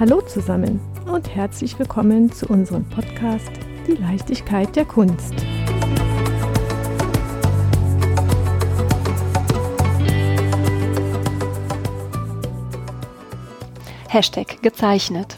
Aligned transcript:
Hallo 0.00 0.22
zusammen 0.22 0.80
und 1.12 1.28
herzlich 1.28 1.78
willkommen 1.78 2.32
zu 2.32 2.46
unserem 2.46 2.88
Podcast 2.88 3.50
Die 3.86 3.92
Leichtigkeit 3.92 4.74
der 4.74 4.86
Kunst. 4.86 5.34
Hashtag 14.08 14.62
gezeichnet. 14.62 15.36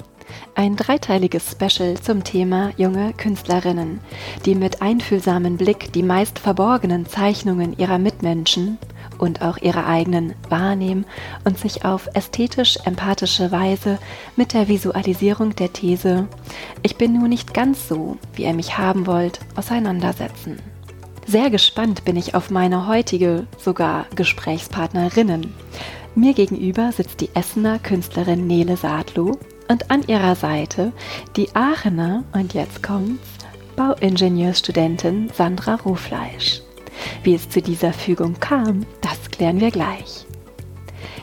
Ein 0.54 0.76
dreiteiliges 0.76 1.50
Special 1.50 2.00
zum 2.00 2.22
Thema 2.22 2.70
junge 2.76 3.14
Künstlerinnen, 3.14 3.98
die 4.46 4.54
mit 4.54 4.80
einfühlsamem 4.80 5.56
Blick 5.56 5.92
die 5.92 6.04
meist 6.04 6.38
verborgenen 6.38 7.06
Zeichnungen 7.06 7.76
ihrer 7.76 7.98
Mitmenschen 7.98 8.78
und 9.22 9.40
auch 9.40 9.56
ihre 9.58 9.86
eigenen 9.86 10.34
wahrnehmen 10.48 11.06
und 11.44 11.56
sich 11.56 11.84
auf 11.84 12.08
ästhetisch-empathische 12.12 13.52
Weise 13.52 13.98
mit 14.34 14.52
der 14.52 14.66
Visualisierung 14.66 15.54
der 15.54 15.72
These 15.72 16.26
Ich 16.82 16.96
bin 16.96 17.12
nur 17.12 17.28
nicht 17.28 17.54
ganz 17.54 17.86
so, 17.86 18.18
wie 18.34 18.42
ihr 18.42 18.52
mich 18.52 18.78
haben 18.78 19.06
wollt, 19.06 19.38
auseinandersetzen. 19.54 20.58
Sehr 21.24 21.50
gespannt 21.50 22.04
bin 22.04 22.16
ich 22.16 22.34
auf 22.34 22.50
meine 22.50 22.88
heutige, 22.88 23.46
sogar 23.58 24.06
Gesprächspartnerinnen. 24.16 25.54
Mir 26.16 26.34
gegenüber 26.34 26.90
sitzt 26.90 27.20
die 27.20 27.30
Essener 27.34 27.78
Künstlerin 27.78 28.48
Nele 28.48 28.76
Sadlow 28.76 29.38
und 29.68 29.88
an 29.92 30.02
ihrer 30.08 30.34
Seite 30.34 30.92
die 31.36 31.54
Aachener, 31.54 32.24
und 32.32 32.54
jetzt 32.54 32.82
kommt's, 32.82 33.28
Bauingenieurstudentin 33.76 35.30
Sandra 35.32 35.76
Rohfleisch. 35.76 36.62
Wie 37.22 37.34
es 37.34 37.48
zu 37.48 37.62
dieser 37.62 37.92
Fügung 37.92 38.38
kam, 38.40 38.86
das 39.00 39.30
klären 39.30 39.60
wir 39.60 39.70
gleich. 39.70 40.26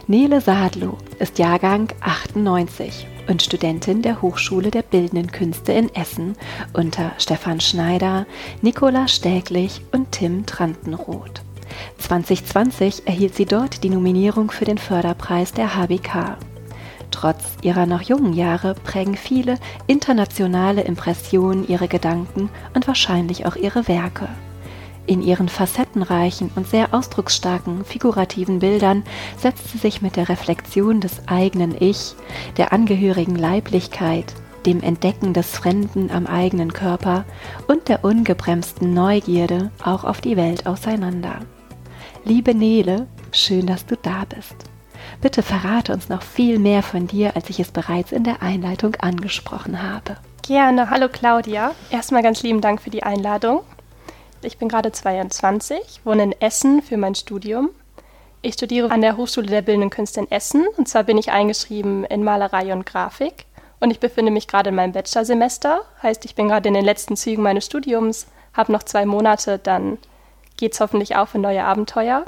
Nele 0.07 0.41
Sadlow 0.41 0.97
ist 1.19 1.37
Jahrgang 1.37 1.89
98 2.01 3.05
und 3.27 3.43
Studentin 3.43 4.01
der 4.01 4.21
Hochschule 4.21 4.71
der 4.71 4.81
Bildenden 4.81 5.31
Künste 5.31 5.71
in 5.71 5.93
Essen 5.93 6.35
unter 6.73 7.11
Stefan 7.19 7.59
Schneider, 7.59 8.25
Nicola 8.61 9.07
Stäglich 9.07 9.81
und 9.91 10.11
Tim 10.11 10.45
Trantenroth. 10.45 11.41
2020 11.99 13.07
erhielt 13.07 13.35
sie 13.35 13.45
dort 13.45 13.83
die 13.83 13.89
Nominierung 13.89 14.51
für 14.51 14.65
den 14.65 14.79
Förderpreis 14.79 15.53
der 15.53 15.75
HBK. 15.75 16.37
Trotz 17.11 17.57
ihrer 17.61 17.85
noch 17.85 18.01
jungen 18.01 18.33
Jahre 18.33 18.75
prägen 18.75 19.15
viele 19.15 19.59
internationale 19.87 20.81
Impressionen 20.81 21.67
ihre 21.67 21.87
Gedanken 21.87 22.49
und 22.73 22.87
wahrscheinlich 22.87 23.45
auch 23.45 23.55
ihre 23.55 23.87
Werke. 23.87 24.27
In 25.09 25.23
ihren 25.23 25.49
facettenreichen 25.49 26.51
und 26.55 26.67
sehr 26.67 26.93
ausdrucksstarken 26.93 27.83
figurativen 27.83 28.59
Bildern 28.59 29.01
setzt 29.39 29.71
sie 29.71 29.79
sich 29.79 30.03
mit 30.03 30.15
der 30.15 30.29
Reflexion 30.29 31.01
des 31.01 31.27
eigenen 31.27 31.75
Ich, 31.81 32.13
der 32.57 32.73
angehörigen 32.73 33.35
Leiblichkeit, 33.35 34.31
dem 34.67 34.83
Entdecken 34.83 35.33
des 35.33 35.49
Fremden 35.49 36.11
am 36.11 36.27
eigenen 36.27 36.73
Körper 36.73 37.25
und 37.67 37.87
der 37.87 38.05
ungebremsten 38.05 38.93
Neugierde 38.93 39.71
auch 39.83 40.03
auf 40.03 40.21
die 40.21 40.37
Welt 40.37 40.67
auseinander. 40.67 41.39
Liebe 42.23 42.53
Nele, 42.53 43.07
schön, 43.31 43.65
dass 43.65 43.87
du 43.87 43.95
da 43.99 44.25
bist. 44.29 44.53
Bitte 45.21 45.41
verrate 45.41 45.91
uns 45.91 46.09
noch 46.09 46.21
viel 46.21 46.59
mehr 46.59 46.83
von 46.83 47.07
dir, 47.07 47.35
als 47.35 47.49
ich 47.49 47.59
es 47.59 47.71
bereits 47.71 48.11
in 48.11 48.25
der 48.25 48.43
Einleitung 48.43 48.93
angesprochen 48.97 49.81
habe. 49.81 50.17
Gerne. 50.45 50.91
Hallo 50.91 51.07
Claudia. 51.11 51.71
Erstmal 51.89 52.21
ganz 52.21 52.43
lieben 52.43 52.61
Dank 52.61 52.79
für 52.79 52.91
die 52.91 53.01
Einladung. 53.01 53.61
Ich 54.41 54.57
bin 54.57 54.69
gerade 54.69 54.93
22, 54.93 56.01
wohne 56.05 56.23
in 56.23 56.41
Essen 56.41 56.81
für 56.81 56.95
mein 56.95 57.13
Studium. 57.13 57.71
Ich 58.41 58.53
studiere 58.53 58.89
an 58.89 59.01
der 59.01 59.17
Hochschule 59.17 59.47
der 59.47 59.61
Bildenden 59.61 59.89
Künste 59.89 60.21
in 60.21 60.31
Essen 60.31 60.65
und 60.77 60.87
zwar 60.87 61.03
bin 61.03 61.17
ich 61.17 61.29
eingeschrieben 61.29 62.05
in 62.05 62.23
Malerei 62.23 62.71
und 62.71 62.85
Grafik 62.85 63.45
und 63.81 63.91
ich 63.91 63.99
befinde 63.99 64.31
mich 64.31 64.47
gerade 64.47 64.69
in 64.69 64.75
meinem 64.75 64.93
Bachelorsemester, 64.93 65.81
heißt 66.01 66.23
ich 66.23 66.35
bin 66.35 66.47
gerade 66.47 66.69
in 66.69 66.73
den 66.73 66.85
letzten 66.85 67.17
Zügen 67.17 67.43
meines 67.43 67.65
Studiums, 67.65 68.27
habe 68.53 68.71
noch 68.71 68.83
zwei 68.83 69.05
Monate, 69.05 69.59
dann 69.59 69.97
geht 70.55 70.71
es 70.73 70.79
hoffentlich 70.79 71.17
auch 71.17 71.27
für 71.27 71.39
neue 71.39 71.65
Abenteuer. 71.65 72.23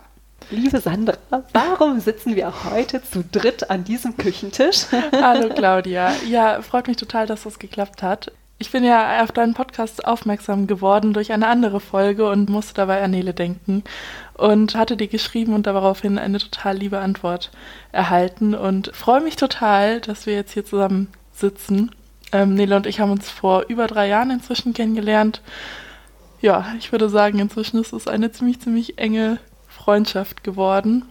Liebe 0.49 0.81
Sandra, 0.81 1.15
warum 1.53 2.01
sitzen 2.01 2.35
wir 2.35 2.65
heute 2.65 3.01
zu 3.01 3.23
dritt 3.23 3.69
an 3.69 3.85
diesem 3.85 4.17
Küchentisch? 4.17 4.87
Hallo 5.13 5.47
Claudia. 5.47 6.13
Ja, 6.27 6.61
freut 6.61 6.87
mich 6.87 6.97
total, 6.97 7.25
dass 7.25 7.43
das 7.43 7.57
geklappt 7.57 8.03
hat. 8.03 8.33
Ich 8.61 8.69
bin 8.69 8.83
ja 8.83 9.23
auf 9.23 9.31
deinen 9.31 9.55
Podcast 9.55 10.05
aufmerksam 10.05 10.67
geworden 10.67 11.13
durch 11.13 11.31
eine 11.31 11.47
andere 11.47 11.79
Folge 11.79 12.29
und 12.29 12.47
musste 12.47 12.75
dabei 12.75 13.01
an 13.01 13.09
Nele 13.09 13.33
denken 13.33 13.83
und 14.35 14.75
hatte 14.75 14.95
dir 14.97 15.07
geschrieben 15.07 15.55
und 15.55 15.65
daraufhin 15.65 16.19
eine 16.19 16.37
total 16.37 16.77
liebe 16.77 16.99
Antwort 16.99 17.49
erhalten 17.91 18.53
und 18.53 18.91
freue 18.93 19.21
mich 19.21 19.35
total, 19.35 19.99
dass 19.99 20.27
wir 20.27 20.35
jetzt 20.35 20.51
hier 20.51 20.63
zusammen 20.63 21.07
sitzen. 21.33 21.89
Ähm, 22.31 22.53
Nele 22.53 22.75
und 22.75 22.85
ich 22.85 22.99
haben 22.99 23.09
uns 23.09 23.31
vor 23.31 23.65
über 23.67 23.87
drei 23.87 24.07
Jahren 24.07 24.29
inzwischen 24.29 24.75
kennengelernt 24.75 25.41
ja, 26.39 26.73
ich 26.77 26.91
würde 26.91 27.09
sagen, 27.09 27.39
inzwischen 27.39 27.79
ist 27.79 27.93
es 27.93 28.07
eine 28.07 28.31
ziemlich, 28.31 28.59
ziemlich 28.59 28.99
enge 28.99 29.39
Freundschaft 29.67 30.43
geworden. 30.43 31.05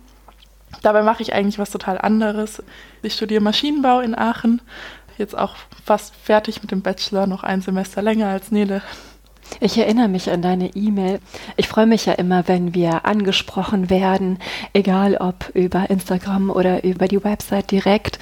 Dabei 0.82 1.02
mache 1.02 1.22
ich 1.22 1.32
eigentlich 1.32 1.58
was 1.58 1.70
total 1.70 1.98
anderes. 1.98 2.62
Ich 3.02 3.14
studiere 3.14 3.42
Maschinenbau 3.42 4.00
in 4.00 4.16
Aachen, 4.16 4.62
jetzt 5.20 5.38
auch 5.38 5.54
fast 5.84 6.14
fertig 6.16 6.60
mit 6.62 6.72
dem 6.72 6.82
Bachelor, 6.82 7.26
noch 7.26 7.44
ein 7.44 7.62
Semester 7.62 8.02
länger 8.02 8.28
als 8.28 8.50
Nele. 8.50 8.82
Ich 9.60 9.76
erinnere 9.76 10.08
mich 10.08 10.30
an 10.30 10.42
deine 10.42 10.74
E-Mail. 10.74 11.20
Ich 11.56 11.68
freue 11.68 11.86
mich 11.86 12.06
ja 12.06 12.12
immer, 12.12 12.46
wenn 12.46 12.74
wir 12.74 13.04
angesprochen 13.04 13.90
werden, 13.90 14.38
egal 14.72 15.16
ob 15.16 15.50
über 15.54 15.90
Instagram 15.90 16.50
oder 16.50 16.84
über 16.84 17.08
die 17.08 17.22
Website 17.22 17.70
direkt. 17.70 18.18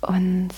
Und 0.00 0.50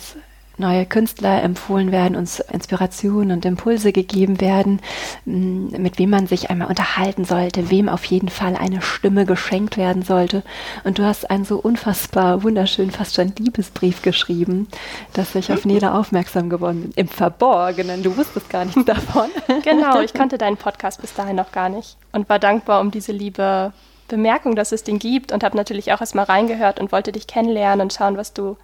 neue 0.57 0.87
Künstler 0.87 1.43
empfohlen 1.43 1.93
werden, 1.93 2.17
uns 2.17 2.41
Inspirationen 2.41 3.33
und 3.33 3.45
Impulse 3.45 3.93
gegeben 3.93 4.41
werden, 4.41 4.81
mm, 5.25 5.81
mit 5.83 5.99
wem 5.99 6.11
man 6.11 6.27
sich 6.27 6.51
einmal 6.51 6.69
unterhalten 6.69 7.25
sollte, 7.25 7.71
wem 7.71 7.89
auf 7.89 8.05
jeden 8.05 8.29
Fall 8.29 8.57
eine 8.57 8.83
Stimme 8.83 9.27
geschenkt 9.27 9.77
werden 9.77 10.03
sollte. 10.03 10.43
Und 10.85 10.99
du 10.99 11.05
hast 11.05 11.31
einen 11.31 11.45
so 11.45 11.59
unfassbar 11.59 12.43
wunderschönen, 12.43 12.91
fast 12.91 13.15
schon 13.15 13.33
Liebesbrief 13.39 14.03
geschrieben, 14.03 14.69
dass 15.13 15.35
ich 15.35 15.53
auf 15.53 15.65
Nele 15.65 15.95
aufmerksam 15.95 16.51
geworden 16.51 16.83
bin. 16.83 16.93
Im 16.97 17.09
Verborgenen, 17.09 18.03
du 18.03 18.17
wusstest 18.17 18.51
gar 18.51 18.65
nichts 18.65 18.85
davon. 18.85 19.29
Genau, 19.63 20.01
ich 20.01 20.13
kannte 20.13 20.37
deinen 20.37 20.57
Podcast 20.57 21.01
bis 21.01 21.15
dahin 21.15 21.37
noch 21.37 21.53
gar 21.53 21.69
nicht 21.69 21.97
und 22.13 22.29
war 22.29 22.39
dankbar 22.39 22.81
um 22.81 22.91
diese 22.91 23.13
liebe 23.13 23.73
Bemerkung, 24.09 24.57
dass 24.57 24.73
es 24.73 24.85
den 24.85 24.99
gibt 24.99 25.33
und 25.33 25.43
habe 25.43 25.57
natürlich 25.57 25.93
auch 25.93 26.01
erstmal 26.01 26.27
reingehört 26.27 26.81
und 26.81 26.93
wollte 26.93 27.13
dich 27.13 27.27
kennenlernen 27.27 27.83
und 27.83 27.93
schauen, 27.93 28.17
was 28.17 28.33
du 28.33 28.57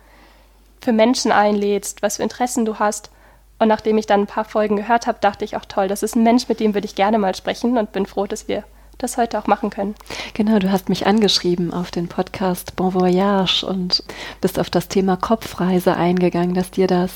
für 0.80 0.92
Menschen 0.92 1.32
einlädst, 1.32 2.02
was 2.02 2.16
für 2.16 2.22
Interessen 2.22 2.64
du 2.64 2.78
hast. 2.78 3.10
Und 3.58 3.68
nachdem 3.68 3.98
ich 3.98 4.06
dann 4.06 4.20
ein 4.20 4.26
paar 4.26 4.44
Folgen 4.44 4.76
gehört 4.76 5.06
habe, 5.06 5.18
dachte 5.20 5.44
ich 5.44 5.56
auch 5.56 5.66
toll, 5.66 5.88
das 5.88 6.02
ist 6.02 6.16
ein 6.16 6.22
Mensch, 6.22 6.48
mit 6.48 6.60
dem 6.60 6.74
würde 6.74 6.86
ich 6.86 6.94
gerne 6.94 7.18
mal 7.18 7.34
sprechen 7.34 7.76
und 7.76 7.92
bin 7.92 8.06
froh, 8.06 8.26
dass 8.26 8.48
wir 8.48 8.64
das 8.96 9.16
heute 9.16 9.38
auch 9.38 9.46
machen 9.46 9.70
können. 9.70 9.94
Genau, 10.34 10.58
du 10.58 10.70
hast 10.70 10.88
mich 10.88 11.06
angeschrieben 11.06 11.72
auf 11.72 11.90
den 11.90 12.08
Podcast 12.08 12.76
Bon 12.76 12.94
Voyage 12.94 13.64
und 13.64 14.02
bist 14.40 14.58
auf 14.58 14.70
das 14.70 14.88
Thema 14.88 15.16
Kopfreise 15.16 15.96
eingegangen, 15.96 16.54
dass 16.54 16.70
dir 16.70 16.86
das 16.86 17.12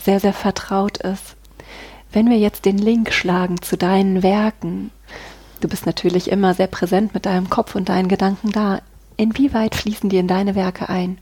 sehr, 0.00 0.20
sehr 0.20 0.32
vertraut 0.32 0.98
ist. 0.98 1.36
Wenn 2.12 2.30
wir 2.30 2.38
jetzt 2.38 2.64
den 2.64 2.78
Link 2.78 3.12
schlagen 3.12 3.60
zu 3.60 3.76
deinen 3.76 4.22
Werken, 4.22 4.90
du 5.60 5.68
bist 5.68 5.86
natürlich 5.86 6.30
immer 6.30 6.54
sehr 6.54 6.68
präsent 6.68 7.14
mit 7.14 7.26
deinem 7.26 7.50
Kopf 7.50 7.74
und 7.74 7.88
deinen 7.88 8.08
Gedanken 8.08 8.52
da. 8.52 8.80
Inwieweit 9.16 9.74
fließen 9.74 10.10
die 10.10 10.18
in 10.18 10.28
deine 10.28 10.54
Werke 10.54 10.88
ein? 10.88 11.18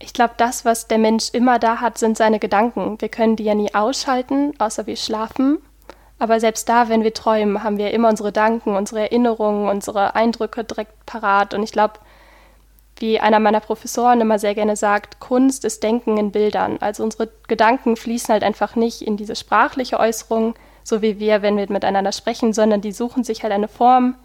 Ich 0.00 0.12
glaube, 0.12 0.34
das, 0.36 0.64
was 0.64 0.86
der 0.86 0.98
Mensch 0.98 1.30
immer 1.32 1.58
da 1.58 1.80
hat, 1.80 1.98
sind 1.98 2.16
seine 2.16 2.38
Gedanken. 2.38 3.00
Wir 3.00 3.08
können 3.08 3.36
die 3.36 3.44
ja 3.44 3.54
nie 3.54 3.74
ausschalten, 3.74 4.54
außer 4.58 4.86
wir 4.86 4.96
schlafen. 4.96 5.58
Aber 6.20 6.40
selbst 6.40 6.68
da, 6.68 6.88
wenn 6.88 7.02
wir 7.02 7.14
träumen, 7.14 7.62
haben 7.62 7.78
wir 7.78 7.92
immer 7.92 8.08
unsere 8.08 8.28
Gedanken, 8.28 8.76
unsere 8.76 9.00
Erinnerungen, 9.00 9.68
unsere 9.68 10.14
Eindrücke 10.14 10.64
direkt 10.64 11.06
parat. 11.06 11.54
Und 11.54 11.62
ich 11.62 11.72
glaube, 11.72 11.94
wie 12.96 13.20
einer 13.20 13.38
meiner 13.38 13.60
Professoren 13.60 14.20
immer 14.20 14.38
sehr 14.38 14.54
gerne 14.54 14.76
sagt, 14.76 15.20
Kunst 15.20 15.64
ist 15.64 15.82
Denken 15.82 16.16
in 16.16 16.32
Bildern. 16.32 16.78
Also 16.80 17.04
unsere 17.04 17.28
Gedanken 17.46 17.96
fließen 17.96 18.32
halt 18.32 18.42
einfach 18.42 18.76
nicht 18.76 19.02
in 19.02 19.16
diese 19.16 19.36
sprachliche 19.36 20.00
Äußerung, 20.00 20.54
so 20.82 21.02
wie 21.02 21.20
wir, 21.20 21.42
wenn 21.42 21.56
wir 21.56 21.70
miteinander 21.70 22.12
sprechen, 22.12 22.52
sondern 22.52 22.80
die 22.80 22.92
suchen 22.92 23.22
sich 23.22 23.42
halt 23.42 23.52
eine 23.52 23.68
Form, 23.68 24.16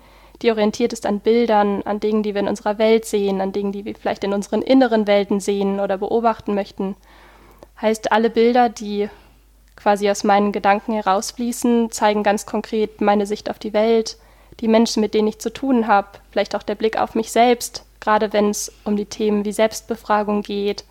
die 0.44 0.52
orientiert 0.52 0.94
ist 0.94 1.06
an 1.06 1.22
Bildern, 1.22 1.82
an 1.84 2.00
Dingen, 2.00 2.22
die 2.22 2.34
wir 2.34 2.42
in 2.42 2.48
unserer 2.48 2.78
Welt 2.78 3.06
sehen, 3.06 3.42
an 3.42 3.54
Dingen, 3.54 3.72
die 3.72 3.86
wir 3.86 3.96
vielleicht 3.96 4.24
in 4.24 4.34
unseren 4.34 4.62
inneren 4.62 5.08
Welten 5.08 5.40
sehen 5.40 5.80
oder 5.80 5.98
beobachten 5.98 6.54
möchten. 6.54 6.96
Heißt, 7.82 8.12
alle 8.12 8.30
Bilder, 8.30 8.70
die 8.70 9.10
quasi 9.76 10.10
aus 10.10 10.24
meinen 10.24 10.52
Gedanken 10.52 10.94
herausfließen, 10.94 11.92
zeigen 11.92 12.24
ganz 12.24 12.46
konkret 12.46 13.02
meine 13.02 13.26
Sicht 13.26 13.50
auf 13.50 13.58
die 13.58 13.74
Welt, 13.74 14.18
die 14.60 14.68
Menschen, 14.68 15.02
mit 15.02 15.14
denen 15.14 15.28
ich 15.28 15.40
zu 15.40 15.52
tun 15.52 15.88
habe, 15.88 16.10
vielleicht 16.32 16.56
auch 16.56 16.64
der 16.64 16.76
Blick 16.76 16.98
auf 16.98 17.16
mich 17.16 17.32
selbst, 17.32 17.84
gerade 18.00 18.34
wenn 18.34 18.50
es 18.50 18.72
um 18.84 18.96
die 18.96 19.06
Themen 19.06 19.46
wie 19.46 19.52
Selbstbefragung 19.52 20.44
geht, 20.44 20.84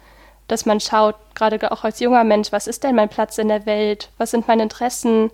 dass 0.49 0.67
man 0.67 0.81
schaut, 0.81 1.15
gerade 1.35 1.71
auch 1.71 1.85
als 1.85 2.01
junger 2.01 2.25
Mensch, 2.25 2.51
was 2.53 2.67
ist 2.67 2.83
denn 2.83 2.97
mein 2.97 3.09
Platz 3.09 3.39
in 3.39 3.49
der 3.49 3.65
Welt, 3.67 4.11
was 4.19 4.33
sind 4.33 4.49
meine 4.49 4.65
Interessen, 4.65 5.31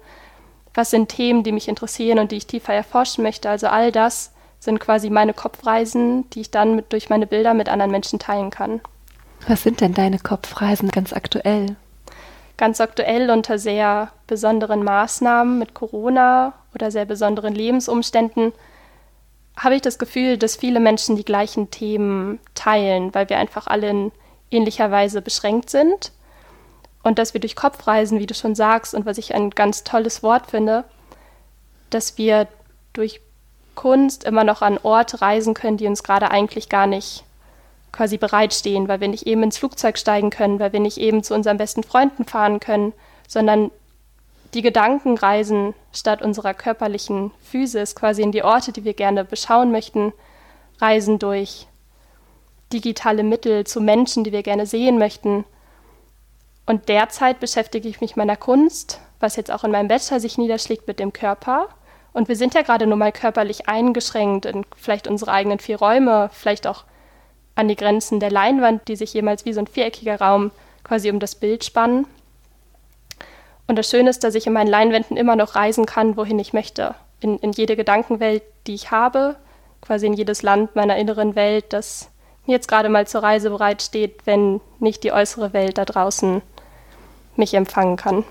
was 0.74 0.90
sind 0.90 1.08
Themen, 1.08 1.42
die 1.42 1.52
mich 1.52 1.68
interessieren 1.68 2.18
und 2.18 2.32
die 2.32 2.36
ich 2.36 2.46
tiefer 2.46 2.74
erforschen 2.74 3.22
möchte. 3.24 3.48
Also 3.48 3.68
all 3.68 3.92
das 3.92 4.32
sind 4.60 4.80
quasi 4.80 5.10
meine 5.10 5.34
Kopfreisen, 5.34 6.28
die 6.30 6.40
ich 6.42 6.50
dann 6.50 6.76
mit, 6.76 6.92
durch 6.92 7.10
meine 7.10 7.26
Bilder 7.26 7.54
mit 7.54 7.68
anderen 7.68 7.90
Menschen 7.90 8.18
teilen 8.18 8.50
kann. 8.50 8.80
Was 9.46 9.62
sind 9.62 9.80
denn 9.80 9.94
deine 9.94 10.18
Kopfreisen 10.18 10.90
ganz 10.90 11.12
aktuell? 11.12 11.76
Ganz 12.56 12.80
aktuell 12.80 13.30
unter 13.30 13.58
sehr 13.58 14.10
besonderen 14.26 14.82
Maßnahmen 14.82 15.58
mit 15.58 15.74
Corona 15.74 16.54
oder 16.74 16.90
sehr 16.90 17.04
besonderen 17.04 17.54
Lebensumständen 17.54 18.52
habe 19.56 19.74
ich 19.74 19.82
das 19.82 19.98
Gefühl, 19.98 20.38
dass 20.38 20.56
viele 20.56 20.80
Menschen 20.80 21.16
die 21.16 21.24
gleichen 21.24 21.70
Themen 21.70 22.38
teilen, 22.54 23.14
weil 23.14 23.28
wir 23.28 23.38
einfach 23.38 23.66
alle 23.66 23.90
in 23.90 24.12
ähnlicher 24.50 24.90
Weise 24.90 25.20
beschränkt 25.20 25.70
sind. 25.70 26.12
Und 27.08 27.19
dass 27.19 27.32
wir 27.32 27.40
durch 27.40 27.56
Kopfreisen, 27.56 28.19
wie 28.19 28.26
du 28.26 28.34
schon 28.34 28.55
sagst, 28.55 28.93
und 28.93 29.06
was 29.06 29.16
ich 29.16 29.34
ein 29.34 29.49
ganz 29.49 29.82
tolles 29.82 30.22
Wort 30.22 30.50
finde, 30.50 30.84
dass 31.88 32.19
wir 32.19 32.49
durch 32.93 33.22
Kunst 33.75 34.25
immer 34.25 34.44
noch 34.44 34.60
an 34.60 34.76
Orte 34.76 35.22
reisen 35.22 35.55
können, 35.55 35.78
die 35.78 35.87
uns 35.87 36.02
gerade 36.02 36.31
eigentlich 36.31 36.69
gar 36.69 36.87
nicht 36.87 37.25
quasi 37.93 38.19
bereitstehen, 38.19 38.88
weil 38.88 39.00
wir 39.00 39.08
nicht 39.08 39.26
eben 39.26 39.43
ins 39.43 39.56
Flugzeug 39.56 39.96
steigen 39.96 40.28
können, 40.28 40.60
weil 40.60 40.75
wir 40.75 40.81
nicht 40.81 40.99
eben 40.99 41.22
zu 41.22 41.34
unseren 41.34 41.56
besten 41.56 41.82
Freunden 41.82 42.26
fahren 42.26 42.60
können, 42.60 42.93
sondern 43.26 43.70
die 44.52 44.61
Gedanken 44.61 45.16
reisen 45.16 45.72
statt 45.94 46.20
unserer 46.20 46.52
körperlichen 46.52 47.31
Physis 47.43 47.94
quasi 47.94 48.20
in 48.20 48.32
die 48.32 48.44
Orte, 48.44 48.70
die 48.72 48.84
wir 48.84 48.93
gerne 48.93 49.25
beschauen 49.25 49.72
möchten, 49.72 50.12
reisen 50.78 51.19
durch 51.19 51.69
digitale 52.70 53.22
Mittel 53.22 53.66
zu 53.66 53.81
Menschen, 53.81 54.25
die 54.25 54.32
wir 54.32 54.43
gerne 54.43 54.66
sehen 54.66 54.99
möchten. 54.99 55.46
Und 56.68 56.90
derzeit 56.90 57.40
beschäftige 57.40 57.88
ich 57.88 58.02
mich 58.02 58.14
meiner 58.14 58.36
Kunst, 58.36 59.00
was 59.20 59.36
jetzt 59.36 59.50
auch 59.50 59.64
in 59.64 59.70
meinem 59.70 59.88
Bachelor 59.88 60.20
sich 60.20 60.36
niederschlägt 60.36 60.86
mit 60.86 60.98
dem 60.98 61.14
Körper. 61.14 61.68
Und 62.12 62.28
wir 62.28 62.36
sind 62.36 62.52
ja 62.52 62.60
gerade 62.60 62.86
nur 62.86 62.98
mal 62.98 63.10
körperlich 63.10 63.70
eingeschränkt 63.70 64.44
in 64.44 64.66
vielleicht 64.76 65.08
unsere 65.08 65.32
eigenen 65.32 65.60
vier 65.60 65.78
Räume, 65.78 66.28
vielleicht 66.30 66.66
auch 66.66 66.84
an 67.54 67.68
die 67.68 67.74
Grenzen 67.74 68.20
der 68.20 68.30
Leinwand, 68.30 68.86
die 68.86 68.96
sich 68.96 69.14
jemals 69.14 69.46
wie 69.46 69.54
so 69.54 69.60
ein 69.60 69.66
viereckiger 69.66 70.20
Raum 70.20 70.50
quasi 70.84 71.10
um 71.10 71.20
das 71.20 71.36
Bild 71.36 71.64
spannen. 71.64 72.06
Und 73.66 73.76
das 73.76 73.88
Schöne 73.88 74.10
ist, 74.10 74.22
dass 74.22 74.34
ich 74.34 74.46
in 74.46 74.52
meinen 74.52 74.68
Leinwänden 74.68 75.16
immer 75.16 75.36
noch 75.36 75.54
reisen 75.54 75.86
kann, 75.86 76.18
wohin 76.18 76.38
ich 76.38 76.52
möchte. 76.52 76.94
In, 77.20 77.38
in 77.38 77.52
jede 77.52 77.76
Gedankenwelt, 77.76 78.42
die 78.66 78.74
ich 78.74 78.90
habe, 78.90 79.36
quasi 79.80 80.04
in 80.04 80.12
jedes 80.12 80.42
Land 80.42 80.76
meiner 80.76 80.98
inneren 80.98 81.34
Welt, 81.34 81.72
das 81.72 82.10
mir 82.44 82.52
jetzt 82.52 82.68
gerade 82.68 82.90
mal 82.90 83.06
zur 83.06 83.22
Reise 83.22 83.48
bereitsteht, 83.48 84.26
wenn 84.26 84.60
nicht 84.80 85.02
die 85.02 85.12
äußere 85.12 85.54
Welt 85.54 85.78
da 85.78 85.86
draußen 85.86 86.42
mich 87.38 87.55
empfangen 87.55 87.96
kann. 87.96 88.25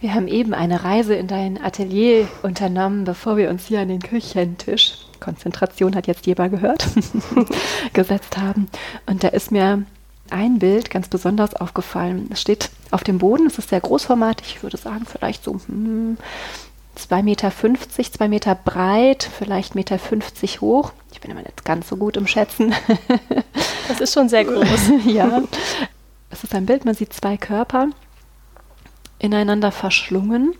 Wir 0.00 0.12
haben 0.12 0.28
eben 0.28 0.52
eine 0.52 0.84
Reise 0.84 1.14
in 1.14 1.28
dein 1.28 1.62
Atelier 1.62 2.28
unternommen, 2.42 3.04
bevor 3.04 3.36
wir 3.36 3.48
uns 3.48 3.66
hier 3.66 3.80
an 3.80 3.88
den 3.88 4.02
Küchentisch, 4.02 4.98
Konzentration 5.18 5.94
hat 5.96 6.06
jetzt 6.06 6.26
jeder 6.26 6.50
gehört, 6.50 6.86
gesetzt 7.94 8.36
haben. 8.36 8.68
Und 9.06 9.24
da 9.24 9.28
ist 9.28 9.50
mir 9.50 9.84
ein 10.30 10.58
Bild 10.58 10.90
ganz 10.90 11.08
besonders 11.08 11.54
aufgefallen. 11.54 12.28
Es 12.30 12.42
steht 12.42 12.68
auf 12.90 13.02
dem 13.02 13.18
Boden, 13.18 13.46
es 13.46 13.56
ist 13.58 13.70
sehr 13.70 13.80
großformatig, 13.80 14.56
ich 14.56 14.62
würde 14.62 14.76
sagen 14.76 15.06
vielleicht 15.10 15.44
so 15.44 15.58
hm, 15.66 16.18
2,50 16.98 17.22
Meter, 17.22 17.50
2 17.50 18.28
Meter 18.28 18.54
breit, 18.54 19.28
vielleicht 19.38 19.74
1,50 19.74 19.74
Meter 19.74 20.60
hoch. 20.60 20.92
Ich 21.12 21.20
bin 21.20 21.30
immer 21.30 21.42
nicht 21.42 21.64
ganz 21.64 21.88
so 21.88 21.96
gut 21.96 22.16
im 22.16 22.26
Schätzen. 22.26 22.74
Das 23.88 24.00
ist 24.00 24.14
schon 24.14 24.28
sehr 24.28 24.44
groß. 24.44 24.92
ja. 25.06 25.42
Es 26.30 26.44
ist 26.44 26.54
ein 26.54 26.66
Bild, 26.66 26.84
man 26.84 26.94
sieht 26.94 27.12
zwei 27.12 27.36
Körper 27.36 27.88
ineinander 29.24 29.72
verschlungen. 29.72 30.54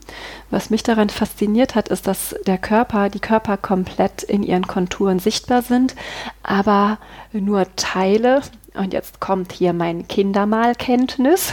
Was 0.50 0.70
mich 0.70 0.82
daran 0.82 1.10
fasziniert 1.10 1.74
hat, 1.74 1.88
ist, 1.88 2.06
dass 2.06 2.34
der 2.46 2.56
Körper, 2.58 3.10
die 3.10 3.20
Körper 3.20 3.58
komplett 3.58 4.22
in 4.22 4.42
ihren 4.42 4.66
Konturen 4.66 5.18
sichtbar 5.18 5.62
sind, 5.62 5.94
aber 6.42 6.98
nur 7.32 7.66
Teile 7.76 8.40
und 8.72 8.92
jetzt 8.92 9.20
kommt 9.20 9.52
hier 9.52 9.72
mein 9.72 10.08
Kindermalkenntnis, 10.08 11.52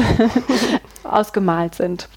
ausgemalt 1.04 1.76
sind. 1.76 2.08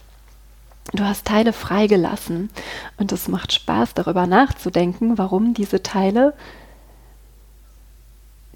Du 0.92 1.04
hast 1.04 1.26
Teile 1.26 1.52
freigelassen 1.52 2.50
und 2.96 3.10
es 3.10 3.26
macht 3.26 3.52
Spaß, 3.52 3.94
darüber 3.94 4.26
nachzudenken, 4.26 5.18
warum 5.18 5.52
diese 5.52 5.82
Teile 5.82 6.34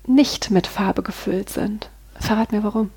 nicht 0.07 0.51
mit 0.51 0.67
Farbe 0.67 1.03
gefüllt 1.03 1.51
sind. 1.51 1.91
Verrat 2.19 2.53
mir 2.53 2.63
warum. 2.63 2.91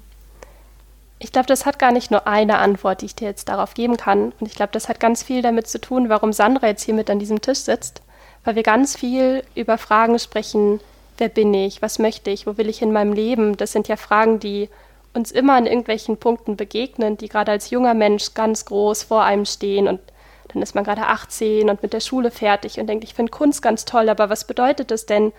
Ich 1.24 1.32
glaube, 1.32 1.46
das 1.46 1.68
hat 1.68 1.78
gar 1.78 1.92
nicht 1.92 2.10
nur 2.10 2.26
eine 2.28 2.58
Antwort, 2.58 3.02
die 3.02 3.06
ich 3.06 3.16
dir 3.16 3.28
jetzt 3.28 3.48
darauf 3.48 3.76
geben 3.76 3.96
kann. 3.96 4.34
Und 4.40 4.48
ich 4.48 4.56
glaube, 4.56 4.72
das 4.72 4.90
hat 4.90 5.00
ganz 5.00 5.22
viel 5.22 5.44
damit 5.44 5.68
zu 5.68 5.80
tun, 5.80 6.10
warum 6.10 6.34
Sandra 6.34 6.66
jetzt 6.66 6.82
hier 6.84 6.96
mit 6.96 7.12
an 7.12 7.20
diesem 7.20 7.42
Tisch 7.42 7.60
sitzt. 7.60 8.02
Weil 8.44 8.56
wir 8.56 8.64
ganz 8.64 8.98
viel 8.98 9.44
über 9.54 9.78
Fragen 9.78 10.18
sprechen, 10.18 10.80
wer 11.20 11.30
bin 11.30 11.54
ich, 11.54 11.84
was 11.84 12.00
möchte 12.00 12.32
ich, 12.32 12.48
wo 12.48 12.58
will 12.58 12.70
ich 12.70 12.82
in 12.82 12.92
meinem 12.92 13.14
Leben? 13.14 13.56
Das 13.56 13.72
sind 13.72 13.88
ja 13.88 13.98
Fragen, 13.98 14.40
die 14.40 14.68
uns 15.14 15.32
immer 15.32 15.54
an 15.54 15.68
irgendwelchen 15.68 16.18
Punkten 16.18 16.58
begegnen, 16.58 17.18
die 17.18 17.30
gerade 17.30 17.52
als 17.52 17.70
junger 17.70 17.94
Mensch 17.94 18.34
ganz 18.34 18.66
groß 18.66 19.04
vor 19.04 19.24
einem 19.24 19.46
stehen 19.46 19.88
und 19.88 20.00
dann 20.48 20.64
ist 20.64 20.74
man 20.74 20.84
gerade 20.84 21.06
18 21.06 21.70
und 21.70 21.84
mit 21.84 21.94
der 21.94 22.00
Schule 22.00 22.32
fertig 22.32 22.80
und 22.80 22.88
denkt, 22.88 23.04
ich 23.04 23.14
finde 23.14 23.30
Kunst 23.32 23.62
ganz 23.62 23.86
toll, 23.86 24.10
aber 24.10 24.30
was 24.30 24.46
bedeutet 24.46 24.90
es 24.92 25.06
denn 25.06 25.32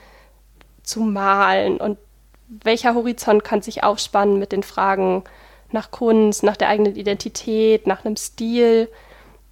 zu 0.83 1.01
malen 1.01 1.79
und 1.79 1.99
welcher 2.49 2.95
Horizont 2.95 3.45
kann 3.45 3.63
sich 3.63 3.83
aufspannen 3.83 4.39
mit 4.39 4.53
den 4.53 4.63
Fragen 4.63 5.25
nach 5.73 5.91
Kunst, 5.91 6.43
nach 6.43 6.57
der 6.57 6.69
eigenen 6.69 6.97
Identität, 6.97 7.87
nach 7.87 8.05
einem 8.05 8.17
Stil, 8.17 8.89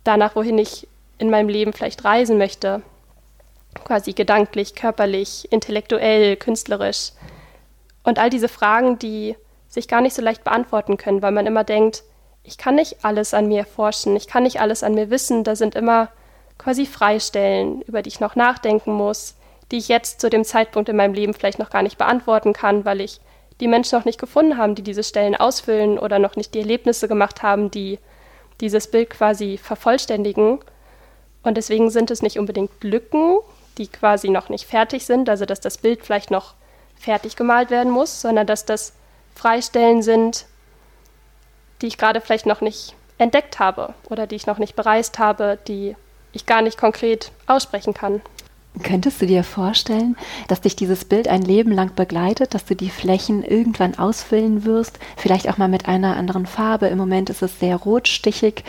danach, 0.05 0.37
wohin 0.37 0.58
ich 0.58 0.88
in 1.19 1.31
meinem 1.31 1.49
Leben 1.49 1.72
vielleicht 1.72 2.05
reisen 2.05 2.38
möchte 2.38 2.82
quasi 3.84 4.12
gedanklich, 4.12 4.75
körperlich, 4.75 5.50
intellektuell, 5.50 6.37
künstlerisch. 6.37 7.12
Und 8.02 8.19
all 8.19 8.31
diese 8.31 8.49
Fragen, 8.49 8.99
die 8.99 9.37
sich 9.69 9.88
gar 9.88 10.00
nicht 10.00 10.14
so 10.14 10.22
leicht 10.22 10.44
beantworten 10.44 10.96
können, 10.96 11.22
weil 11.22 11.32
man 11.32 11.46
immer 11.46 11.64
denkt, 11.64 12.02
ich 12.43 12.58
kann 12.58 12.75
nicht 12.75 13.05
alles 13.05 13.34
an 13.34 13.46
mir 13.46 13.61
erforschen, 13.61 14.16
ich 14.16 14.26
kann 14.26 14.43
nicht 14.43 14.61
alles 14.61 14.82
an 14.82 14.94
mir 14.94 15.11
wissen, 15.11 15.44
da 15.44 15.55
sind 15.55 15.75
immer 15.75 16.08
quasi 16.58 16.87
Freistellen, 16.87 17.82
über 17.82 18.02
die 18.02 18.08
ich 18.08 18.20
noch 18.20 18.34
nachdenken 18.34 18.93
muss, 18.93 19.37
die 19.70 19.76
ich 19.76 19.88
jetzt 19.88 20.20
zu 20.20 20.31
dem 20.31 20.44
Zeitpunkt 20.44 20.88
in 20.88 20.96
meinem 20.96 21.14
Leben 21.14 21.34
vielleicht 21.34 21.58
noch 21.58 21.70
gar 21.70 21.82
nicht 21.82 21.99
beantworten 21.99 22.52
kann, 22.52 22.84
weil 22.84 23.00
ich 23.00 23.20
die 23.60 23.68
Menschen 23.68 23.98
noch 23.98 24.04
nicht 24.04 24.18
gefunden 24.18 24.56
haben, 24.56 24.74
die 24.74 24.82
diese 24.82 25.04
Stellen 25.04 25.36
ausfüllen 25.36 25.98
oder 25.98 26.18
noch 26.18 26.36
nicht 26.36 26.54
die 26.54 26.60
Erlebnisse 26.60 27.08
gemacht 27.08 27.42
haben, 27.42 27.70
die 27.70 27.98
dieses 28.60 28.90
Bild 28.90 29.10
quasi 29.10 29.58
vervollständigen. 29.58 30.58
Und 31.42 31.56
deswegen 31.56 31.90
sind 31.90 32.10
es 32.10 32.22
nicht 32.22 32.38
unbedingt 32.38 32.82
Lücken, 32.82 33.38
die 33.78 33.88
quasi 33.88 34.28
noch 34.28 34.48
nicht 34.48 34.66
fertig 34.66 35.06
sind, 35.06 35.28
also 35.28 35.46
dass 35.46 35.60
das 35.60 35.78
Bild 35.78 36.04
vielleicht 36.04 36.30
noch 36.30 36.54
fertig 36.99 37.37
gemalt 37.37 37.70
werden 37.70 37.92
muss, 37.92 38.20
sondern 38.20 38.46
dass 38.46 38.66
das 38.66 38.92
Freistellen 39.35 40.02
sind, 40.02 40.46
die 41.80 41.87
ich 41.87 41.96
gerade 41.96 42.20
vielleicht 42.20 42.46
noch 42.46 42.61
nicht 42.61 42.94
entdeckt 43.16 43.58
habe 43.58 43.94
oder 44.08 44.26
die 44.26 44.37
ich 44.37 44.46
noch 44.46 44.58
nicht 44.58 44.76
bereist 44.76 45.18
habe, 45.18 45.58
die 45.66 45.96
ich 46.32 46.46
gar 46.46 46.62
nicht 46.62 46.78
konkret 46.78 47.32
aussprechen 47.46 47.94
kann. 47.94 48.20
Könntest 48.82 49.20
du 49.20 49.26
dir 49.26 49.42
vorstellen, 49.42 50.16
dass 50.46 50.60
dich 50.60 50.76
dieses 50.76 51.04
Bild 51.04 51.26
ein 51.26 51.42
Leben 51.42 51.72
lang 51.72 51.94
begleitet, 51.96 52.54
dass 52.54 52.64
du 52.64 52.76
die 52.76 52.88
Flächen 52.88 53.42
irgendwann 53.42 53.98
ausfüllen 53.98 54.64
wirst, 54.64 54.98
vielleicht 55.16 55.48
auch 55.48 55.58
mal 55.58 55.68
mit 55.68 55.88
einer 55.88 56.16
anderen 56.16 56.46
Farbe? 56.46 56.86
Im 56.86 56.96
Moment 56.96 57.30
ist 57.30 57.42
es 57.42 57.58
sehr 57.58 57.76
rotstichig, 57.76 58.64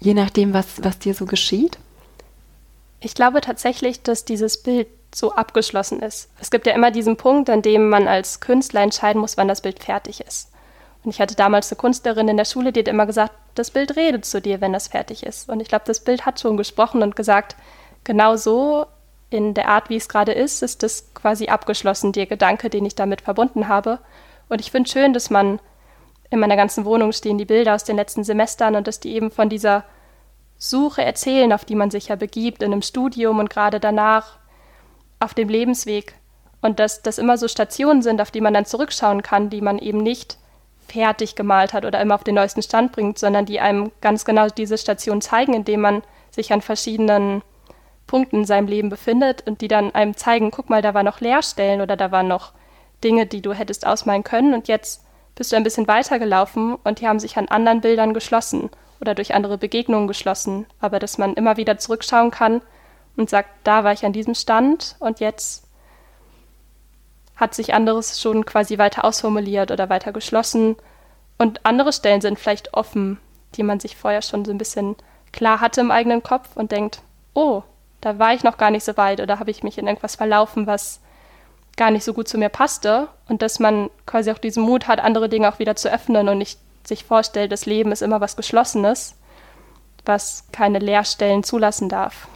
je 0.00 0.14
nachdem, 0.14 0.52
was, 0.52 0.82
was 0.82 0.98
dir 0.98 1.14
so 1.14 1.26
geschieht. 1.26 1.78
Ich 3.00 3.14
glaube 3.14 3.40
tatsächlich, 3.40 4.02
dass 4.02 4.24
dieses 4.24 4.62
Bild 4.62 4.88
so 5.14 5.32
abgeschlossen 5.32 6.00
ist. 6.00 6.28
Es 6.40 6.50
gibt 6.50 6.66
ja 6.66 6.74
immer 6.74 6.90
diesen 6.90 7.16
Punkt, 7.16 7.48
an 7.48 7.62
dem 7.62 7.88
man 7.88 8.08
als 8.08 8.40
Künstler 8.40 8.82
entscheiden 8.82 9.20
muss, 9.20 9.36
wann 9.36 9.48
das 9.48 9.60
Bild 9.60 9.82
fertig 9.82 10.20
ist. 10.20 10.50
Und 11.04 11.10
ich 11.10 11.20
hatte 11.20 11.36
damals 11.36 11.70
eine 11.70 11.78
Künstlerin 11.78 12.28
in 12.28 12.36
der 12.36 12.44
Schule, 12.44 12.72
die 12.72 12.80
hat 12.80 12.88
immer 12.88 13.06
gesagt, 13.06 13.32
das 13.54 13.70
Bild 13.70 13.96
redet 13.96 14.24
zu 14.24 14.40
dir, 14.40 14.60
wenn 14.60 14.72
das 14.72 14.88
fertig 14.88 15.22
ist. 15.22 15.48
Und 15.48 15.60
ich 15.60 15.68
glaube, 15.68 15.84
das 15.86 16.00
Bild 16.00 16.26
hat 16.26 16.40
schon 16.40 16.56
gesprochen 16.56 17.02
und 17.02 17.14
gesagt, 17.14 17.54
genau 18.02 18.36
so 18.36 18.86
in 19.30 19.54
der 19.54 19.68
Art, 19.68 19.90
wie 19.90 19.96
es 19.96 20.08
gerade 20.08 20.32
ist, 20.32 20.62
ist 20.62 20.82
das 20.82 21.12
quasi 21.14 21.48
abgeschlossen, 21.48 22.12
der 22.12 22.26
Gedanke, 22.26 22.70
den 22.70 22.84
ich 22.84 22.94
damit 22.94 23.20
verbunden 23.20 23.68
habe. 23.68 23.98
Und 24.48 24.60
ich 24.60 24.70
finde 24.70 24.88
schön, 24.88 25.12
dass 25.12 25.30
man 25.30 25.60
in 26.30 26.38
meiner 26.38 26.56
ganzen 26.56 26.84
Wohnung 26.84 27.12
stehen 27.12 27.38
die 27.38 27.44
Bilder 27.44 27.74
aus 27.74 27.84
den 27.84 27.96
letzten 27.96 28.24
Semestern 28.24 28.76
und 28.76 28.86
dass 28.86 29.00
die 29.00 29.14
eben 29.14 29.30
von 29.30 29.48
dieser 29.48 29.84
Suche 30.58 31.02
erzählen, 31.04 31.52
auf 31.52 31.64
die 31.64 31.74
man 31.74 31.90
sich 31.90 32.08
ja 32.08 32.16
begibt 32.16 32.62
in 32.62 32.72
einem 32.72 32.82
Studium 32.82 33.38
und 33.38 33.50
gerade 33.50 33.80
danach 33.80 34.38
auf 35.20 35.34
dem 35.34 35.48
Lebensweg. 35.48 36.14
Und 36.62 36.80
dass 36.80 37.02
das 37.02 37.18
immer 37.18 37.38
so 37.38 37.48
Stationen 37.48 38.02
sind, 38.02 38.20
auf 38.20 38.30
die 38.30 38.40
man 38.40 38.54
dann 38.54 38.64
zurückschauen 38.64 39.22
kann, 39.22 39.50
die 39.50 39.60
man 39.60 39.78
eben 39.78 39.98
nicht 39.98 40.38
fertig 40.88 41.34
gemalt 41.34 41.72
hat 41.72 41.84
oder 41.84 42.00
immer 42.00 42.14
auf 42.14 42.24
den 42.24 42.36
neuesten 42.36 42.62
Stand 42.62 42.92
bringt, 42.92 43.18
sondern 43.18 43.44
die 43.44 43.60
einem 43.60 43.90
ganz 44.00 44.24
genau 44.24 44.48
diese 44.48 44.78
Station 44.78 45.20
zeigen, 45.20 45.52
indem 45.52 45.80
man 45.80 46.02
sich 46.30 46.52
an 46.52 46.62
verschiedenen 46.62 47.42
Punkten 48.06 48.36
in 48.36 48.44
seinem 48.44 48.68
Leben 48.68 48.88
befindet 48.88 49.46
und 49.46 49.60
die 49.60 49.68
dann 49.68 49.94
einem 49.94 50.16
zeigen, 50.16 50.50
guck 50.50 50.70
mal, 50.70 50.82
da 50.82 50.94
waren 50.94 51.06
noch 51.06 51.20
Leerstellen 51.20 51.80
oder 51.80 51.96
da 51.96 52.10
waren 52.12 52.28
noch 52.28 52.52
Dinge, 53.02 53.26
die 53.26 53.42
du 53.42 53.52
hättest 53.52 53.86
ausmalen 53.86 54.24
können 54.24 54.54
und 54.54 54.68
jetzt 54.68 55.04
bist 55.34 55.52
du 55.52 55.56
ein 55.56 55.64
bisschen 55.64 55.86
weitergelaufen 55.86 56.76
und 56.76 57.00
die 57.00 57.08
haben 57.08 57.20
sich 57.20 57.36
an 57.36 57.48
anderen 57.48 57.80
Bildern 57.80 58.14
geschlossen 58.14 58.70
oder 59.00 59.14
durch 59.14 59.34
andere 59.34 59.58
Begegnungen 59.58 60.08
geschlossen, 60.08 60.66
aber 60.80 60.98
dass 60.98 61.18
man 61.18 61.34
immer 61.34 61.56
wieder 61.56 61.78
zurückschauen 61.78 62.30
kann 62.30 62.62
und 63.16 63.30
sagt, 63.30 63.50
da 63.64 63.84
war 63.84 63.92
ich 63.92 64.04
an 64.04 64.12
diesem 64.12 64.34
Stand 64.34 64.96
und 64.98 65.20
jetzt 65.20 65.66
hat 67.36 67.54
sich 67.54 67.74
anderes 67.74 68.20
schon 68.20 68.46
quasi 68.46 68.78
weiter 68.78 69.04
ausformuliert 69.04 69.70
oder 69.70 69.88
weiter 69.90 70.12
geschlossen. 70.12 70.76
Und 71.38 71.64
andere 71.66 71.92
Stellen 71.92 72.22
sind 72.22 72.38
vielleicht 72.38 72.72
offen, 72.74 73.18
die 73.54 73.62
man 73.62 73.78
sich 73.78 73.96
vorher 73.96 74.22
schon 74.22 74.44
so 74.44 74.50
ein 74.50 74.58
bisschen 74.58 74.96
klar 75.32 75.60
hatte 75.60 75.82
im 75.82 75.90
eigenen 75.90 76.22
Kopf 76.22 76.56
und 76.56 76.72
denkt, 76.72 77.02
oh, 77.34 77.62
da 78.06 78.20
war 78.20 78.32
ich 78.32 78.44
noch 78.44 78.56
gar 78.56 78.70
nicht 78.70 78.84
so 78.84 78.96
weit 78.96 79.20
oder 79.20 79.40
habe 79.40 79.50
ich 79.50 79.64
mich 79.64 79.78
in 79.78 79.88
irgendwas 79.88 80.14
verlaufen, 80.14 80.68
was 80.68 81.00
gar 81.76 81.90
nicht 81.90 82.04
so 82.04 82.14
gut 82.14 82.28
zu 82.28 82.38
mir 82.38 82.50
passte. 82.50 83.08
Und 83.28 83.42
dass 83.42 83.58
man 83.58 83.90
quasi 84.06 84.30
auch 84.30 84.38
diesen 84.38 84.62
Mut 84.62 84.86
hat, 84.86 85.00
andere 85.00 85.28
Dinge 85.28 85.52
auch 85.52 85.58
wieder 85.58 85.74
zu 85.74 85.92
öffnen 85.92 86.28
und 86.28 86.38
nicht 86.38 86.60
sich 86.84 87.04
vorstellt, 87.04 87.50
das 87.50 87.66
Leben 87.66 87.90
ist 87.90 88.02
immer 88.02 88.20
was 88.20 88.36
Geschlossenes, 88.36 89.16
was 90.04 90.44
keine 90.52 90.78
Leerstellen 90.78 91.42
zulassen 91.42 91.88
darf. 91.88 92.28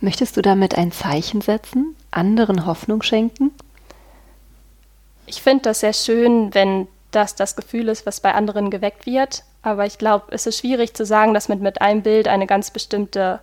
Möchtest 0.00 0.36
du 0.36 0.40
damit 0.40 0.78
ein 0.78 0.92
Zeichen 0.92 1.40
setzen, 1.40 1.96
anderen 2.12 2.64
Hoffnung 2.64 3.02
schenken? 3.02 3.50
Ich 5.26 5.42
finde 5.42 5.64
das 5.64 5.80
sehr 5.80 5.94
schön, 5.94 6.54
wenn 6.54 6.86
das 7.10 7.34
das 7.34 7.56
Gefühl 7.56 7.88
ist, 7.88 8.06
was 8.06 8.20
bei 8.20 8.34
anderen 8.34 8.70
geweckt 8.70 9.04
wird. 9.04 9.42
Aber 9.62 9.84
ich 9.84 9.98
glaube, 9.98 10.26
es 10.30 10.46
ist 10.46 10.60
schwierig 10.60 10.94
zu 10.94 11.04
sagen, 11.04 11.34
dass 11.34 11.48
man 11.48 11.58
mit 11.58 11.82
einem 11.82 12.02
Bild 12.02 12.28
eine 12.28 12.46
ganz 12.46 12.70
bestimmte 12.70 13.40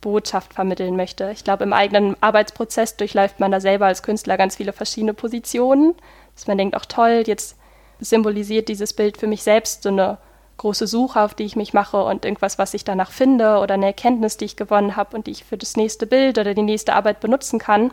Botschaft 0.00 0.54
vermitteln 0.54 0.96
möchte. 0.96 1.30
Ich 1.32 1.44
glaube, 1.44 1.64
im 1.64 1.72
eigenen 1.72 2.16
Arbeitsprozess 2.22 2.96
durchläuft 2.96 3.40
man 3.40 3.50
da 3.50 3.60
selber 3.60 3.86
als 3.86 4.02
Künstler 4.02 4.36
ganz 4.36 4.56
viele 4.56 4.72
verschiedene 4.72 5.14
Positionen, 5.14 5.94
dass 6.34 6.46
man 6.46 6.58
denkt, 6.58 6.76
auch 6.76 6.84
toll, 6.84 7.24
jetzt 7.26 7.56
symbolisiert 8.00 8.68
dieses 8.68 8.92
Bild 8.92 9.16
für 9.16 9.26
mich 9.26 9.42
selbst 9.42 9.82
so 9.82 9.88
eine 9.88 10.18
große 10.58 10.86
Suche, 10.86 11.20
auf 11.20 11.34
die 11.34 11.44
ich 11.44 11.56
mich 11.56 11.72
mache 11.72 12.02
und 12.02 12.24
irgendwas, 12.24 12.58
was 12.58 12.74
ich 12.74 12.84
danach 12.84 13.10
finde 13.10 13.58
oder 13.58 13.74
eine 13.74 13.86
Erkenntnis, 13.86 14.36
die 14.36 14.46
ich 14.46 14.56
gewonnen 14.56 14.96
habe 14.96 15.16
und 15.16 15.26
die 15.26 15.32
ich 15.32 15.44
für 15.44 15.58
das 15.58 15.76
nächste 15.76 16.06
Bild 16.06 16.38
oder 16.38 16.54
die 16.54 16.62
nächste 16.62 16.94
Arbeit 16.94 17.20
benutzen 17.20 17.58
kann. 17.58 17.92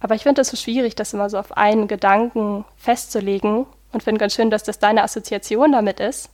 Aber 0.00 0.14
ich 0.14 0.24
finde 0.24 0.42
es 0.42 0.48
so 0.48 0.56
schwierig, 0.56 0.94
das 0.94 1.14
immer 1.14 1.30
so 1.30 1.38
auf 1.38 1.56
einen 1.56 1.88
Gedanken 1.88 2.64
festzulegen 2.76 3.66
und 3.92 4.02
finde 4.02 4.18
ganz 4.18 4.34
schön, 4.34 4.50
dass 4.50 4.62
das 4.62 4.78
deine 4.78 5.02
Assoziation 5.02 5.72
damit 5.72 6.00
ist. 6.00 6.30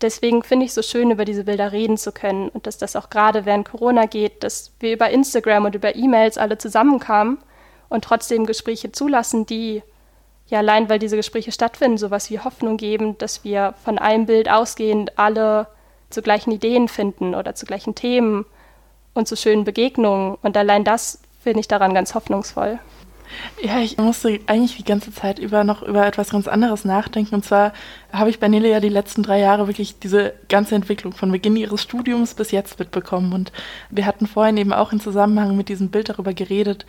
Deswegen 0.00 0.44
finde 0.44 0.64
ich 0.64 0.70
es 0.70 0.76
so 0.76 0.82
schön, 0.82 1.10
über 1.10 1.24
diese 1.24 1.44
Bilder 1.44 1.72
reden 1.72 1.96
zu 1.96 2.12
können 2.12 2.48
und 2.50 2.66
dass 2.66 2.78
das 2.78 2.94
auch 2.94 3.10
gerade 3.10 3.44
während 3.44 3.68
Corona 3.68 4.06
geht, 4.06 4.44
dass 4.44 4.72
wir 4.78 4.92
über 4.92 5.10
Instagram 5.10 5.64
und 5.64 5.74
über 5.74 5.96
E-Mails 5.96 6.38
alle 6.38 6.56
zusammenkamen 6.56 7.38
und 7.88 8.04
trotzdem 8.04 8.46
Gespräche 8.46 8.92
zulassen, 8.92 9.44
die 9.44 9.82
ja 10.46 10.58
allein, 10.58 10.88
weil 10.88 10.98
diese 10.98 11.16
Gespräche 11.16 11.52
stattfinden, 11.52 11.98
sowas 11.98 12.30
wie 12.30 12.38
Hoffnung 12.38 12.76
geben, 12.76 13.18
dass 13.18 13.44
wir 13.44 13.74
von 13.84 13.98
einem 13.98 14.26
Bild 14.26 14.48
ausgehend 14.48 15.18
alle 15.18 15.66
zu 16.10 16.22
gleichen 16.22 16.52
Ideen 16.52 16.88
finden 16.88 17.34
oder 17.34 17.54
zu 17.54 17.66
gleichen 17.66 17.94
Themen 17.94 18.46
und 19.14 19.28
zu 19.28 19.36
schönen 19.36 19.64
Begegnungen. 19.64 20.36
Und 20.42 20.56
allein 20.56 20.84
das 20.84 21.20
finde 21.42 21.60
ich 21.60 21.68
daran 21.68 21.92
ganz 21.92 22.14
hoffnungsvoll. 22.14 22.78
Ja, 23.62 23.80
ich 23.80 23.98
musste 23.98 24.40
eigentlich 24.46 24.76
die 24.76 24.84
ganze 24.84 25.12
Zeit 25.12 25.38
über 25.38 25.64
noch 25.64 25.82
über 25.82 26.06
etwas 26.06 26.30
ganz 26.30 26.48
anderes 26.48 26.84
nachdenken. 26.84 27.34
Und 27.34 27.44
zwar 27.44 27.72
habe 28.12 28.30
ich 28.30 28.38
bei 28.38 28.48
Nele 28.48 28.70
ja 28.70 28.80
die 28.80 28.88
letzten 28.88 29.22
drei 29.22 29.40
Jahre 29.40 29.66
wirklich 29.66 29.98
diese 29.98 30.34
ganze 30.48 30.74
Entwicklung 30.74 31.12
von 31.12 31.32
Beginn 31.32 31.56
ihres 31.56 31.82
Studiums 31.82 32.34
bis 32.34 32.50
jetzt 32.50 32.78
mitbekommen. 32.78 33.32
Und 33.32 33.52
wir 33.90 34.06
hatten 34.06 34.26
vorhin 34.26 34.56
eben 34.56 34.72
auch 34.72 34.92
in 34.92 35.00
Zusammenhang 35.00 35.56
mit 35.56 35.68
diesem 35.68 35.90
Bild 35.90 36.08
darüber 36.08 36.34
geredet, 36.34 36.86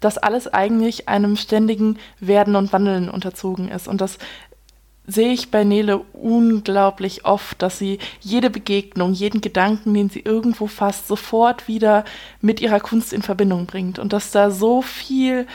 dass 0.00 0.18
alles 0.18 0.52
eigentlich 0.52 1.08
einem 1.08 1.36
ständigen 1.36 1.98
Werden 2.18 2.56
und 2.56 2.72
Wandeln 2.72 3.08
unterzogen 3.08 3.68
ist. 3.68 3.88
Und 3.88 4.00
das 4.00 4.18
sehe 5.06 5.32
ich 5.32 5.50
bei 5.50 5.64
Nele 5.64 5.98
unglaublich 6.12 7.24
oft, 7.24 7.60
dass 7.60 7.78
sie 7.78 7.98
jede 8.20 8.50
Begegnung, 8.50 9.12
jeden 9.12 9.40
Gedanken, 9.40 9.94
den 9.94 10.10
sie 10.10 10.20
irgendwo 10.20 10.66
fasst, 10.66 11.08
sofort 11.08 11.66
wieder 11.66 12.04
mit 12.40 12.60
ihrer 12.60 12.80
Kunst 12.80 13.12
in 13.12 13.22
Verbindung 13.22 13.66
bringt 13.66 13.98
und 13.98 14.12
dass 14.12 14.30
da 14.30 14.50
so 14.50 14.80
viel 14.80 15.46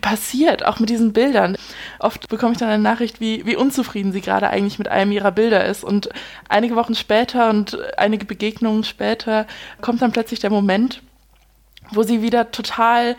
passiert, 0.00 0.64
auch 0.64 0.80
mit 0.80 0.90
diesen 0.90 1.12
Bildern. 1.12 1.56
Oft 1.98 2.28
bekomme 2.28 2.52
ich 2.52 2.58
dann 2.58 2.68
eine 2.68 2.82
Nachricht, 2.82 3.20
wie, 3.20 3.46
wie 3.46 3.56
unzufrieden 3.56 4.12
sie 4.12 4.20
gerade 4.20 4.48
eigentlich 4.48 4.78
mit 4.78 4.88
einem 4.88 5.12
ihrer 5.12 5.30
Bilder 5.30 5.64
ist. 5.64 5.84
Und 5.84 6.08
einige 6.48 6.76
Wochen 6.76 6.94
später 6.94 7.50
und 7.50 7.78
einige 7.96 8.24
Begegnungen 8.24 8.84
später 8.84 9.46
kommt 9.80 10.02
dann 10.02 10.12
plötzlich 10.12 10.40
der 10.40 10.50
Moment, 10.50 11.02
wo 11.92 12.02
sie 12.02 12.20
wieder 12.20 12.50
total 12.50 13.16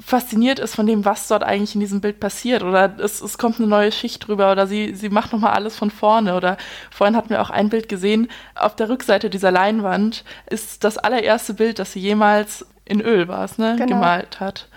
fasziniert 0.00 0.58
ist 0.58 0.74
von 0.74 0.86
dem, 0.86 1.04
was 1.04 1.28
dort 1.28 1.42
eigentlich 1.42 1.74
in 1.74 1.80
diesem 1.80 2.00
Bild 2.00 2.20
passiert. 2.20 2.62
Oder 2.62 2.98
es, 2.98 3.20
es 3.20 3.38
kommt 3.38 3.58
eine 3.58 3.68
neue 3.68 3.92
Schicht 3.92 4.26
drüber 4.26 4.50
oder 4.52 4.66
sie, 4.66 4.94
sie 4.94 5.10
macht 5.10 5.32
nochmal 5.32 5.52
alles 5.52 5.76
von 5.76 5.90
vorne. 5.90 6.34
Oder 6.34 6.56
vorhin 6.90 7.16
hatten 7.16 7.30
wir 7.30 7.42
auch 7.42 7.50
ein 7.50 7.68
Bild 7.68 7.88
gesehen, 7.88 8.28
auf 8.54 8.76
der 8.76 8.88
Rückseite 8.88 9.30
dieser 9.30 9.50
Leinwand 9.50 10.24
ist 10.48 10.84
das 10.84 10.98
allererste 10.98 11.54
Bild, 11.54 11.78
das 11.78 11.92
sie 11.92 12.00
jemals 12.00 12.66
in 12.84 13.00
Öl 13.00 13.28
war 13.28 13.44
es, 13.44 13.58
ne, 13.58 13.76
genau. 13.76 13.96
gemalt 13.96 14.40
hat. 14.40 14.68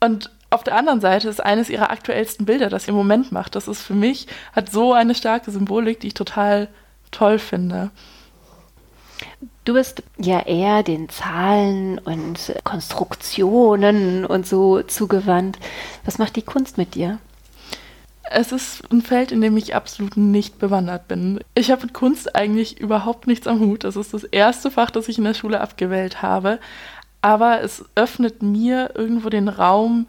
Und 0.00 0.30
auf 0.50 0.62
der 0.62 0.76
anderen 0.76 1.00
Seite 1.00 1.28
ist 1.28 1.42
eines 1.42 1.70
ihrer 1.70 1.90
aktuellsten 1.90 2.46
Bilder, 2.46 2.68
das 2.68 2.84
sie 2.84 2.90
im 2.90 2.96
Moment 2.96 3.32
macht. 3.32 3.56
Das 3.56 3.68
ist 3.68 3.82
für 3.82 3.94
mich, 3.94 4.26
hat 4.52 4.70
so 4.70 4.92
eine 4.92 5.14
starke 5.14 5.50
Symbolik, 5.50 6.00
die 6.00 6.08
ich 6.08 6.14
total 6.14 6.68
toll 7.10 7.38
finde. 7.38 7.90
Du 9.64 9.74
bist 9.74 10.02
ja 10.18 10.40
eher 10.40 10.82
den 10.82 11.08
Zahlen 11.08 11.98
und 11.98 12.54
Konstruktionen 12.64 14.24
und 14.24 14.46
so 14.46 14.82
zugewandt. 14.82 15.58
Was 16.04 16.18
macht 16.18 16.36
die 16.36 16.42
Kunst 16.42 16.78
mit 16.78 16.94
dir? 16.94 17.18
Es 18.30 18.50
ist 18.52 18.90
ein 18.90 19.02
Feld, 19.02 19.30
in 19.30 19.40
dem 19.40 19.56
ich 19.56 19.74
absolut 19.74 20.16
nicht 20.16 20.58
bewandert 20.58 21.06
bin. 21.08 21.40
Ich 21.54 21.70
habe 21.70 21.82
mit 21.82 21.92
Kunst 21.94 22.34
eigentlich 22.34 22.80
überhaupt 22.80 23.26
nichts 23.26 23.46
am 23.46 23.60
Hut. 23.60 23.84
Das 23.84 23.96
ist 23.96 24.14
das 24.14 24.24
erste 24.24 24.70
Fach, 24.70 24.90
das 24.90 25.08
ich 25.08 25.18
in 25.18 25.24
der 25.24 25.34
Schule 25.34 25.60
abgewählt 25.60 26.22
habe. 26.22 26.58
Aber 27.20 27.60
es 27.60 27.84
öffnet 27.94 28.42
mir 28.42 28.92
irgendwo 28.94 29.28
den 29.28 29.48
Raum, 29.48 30.08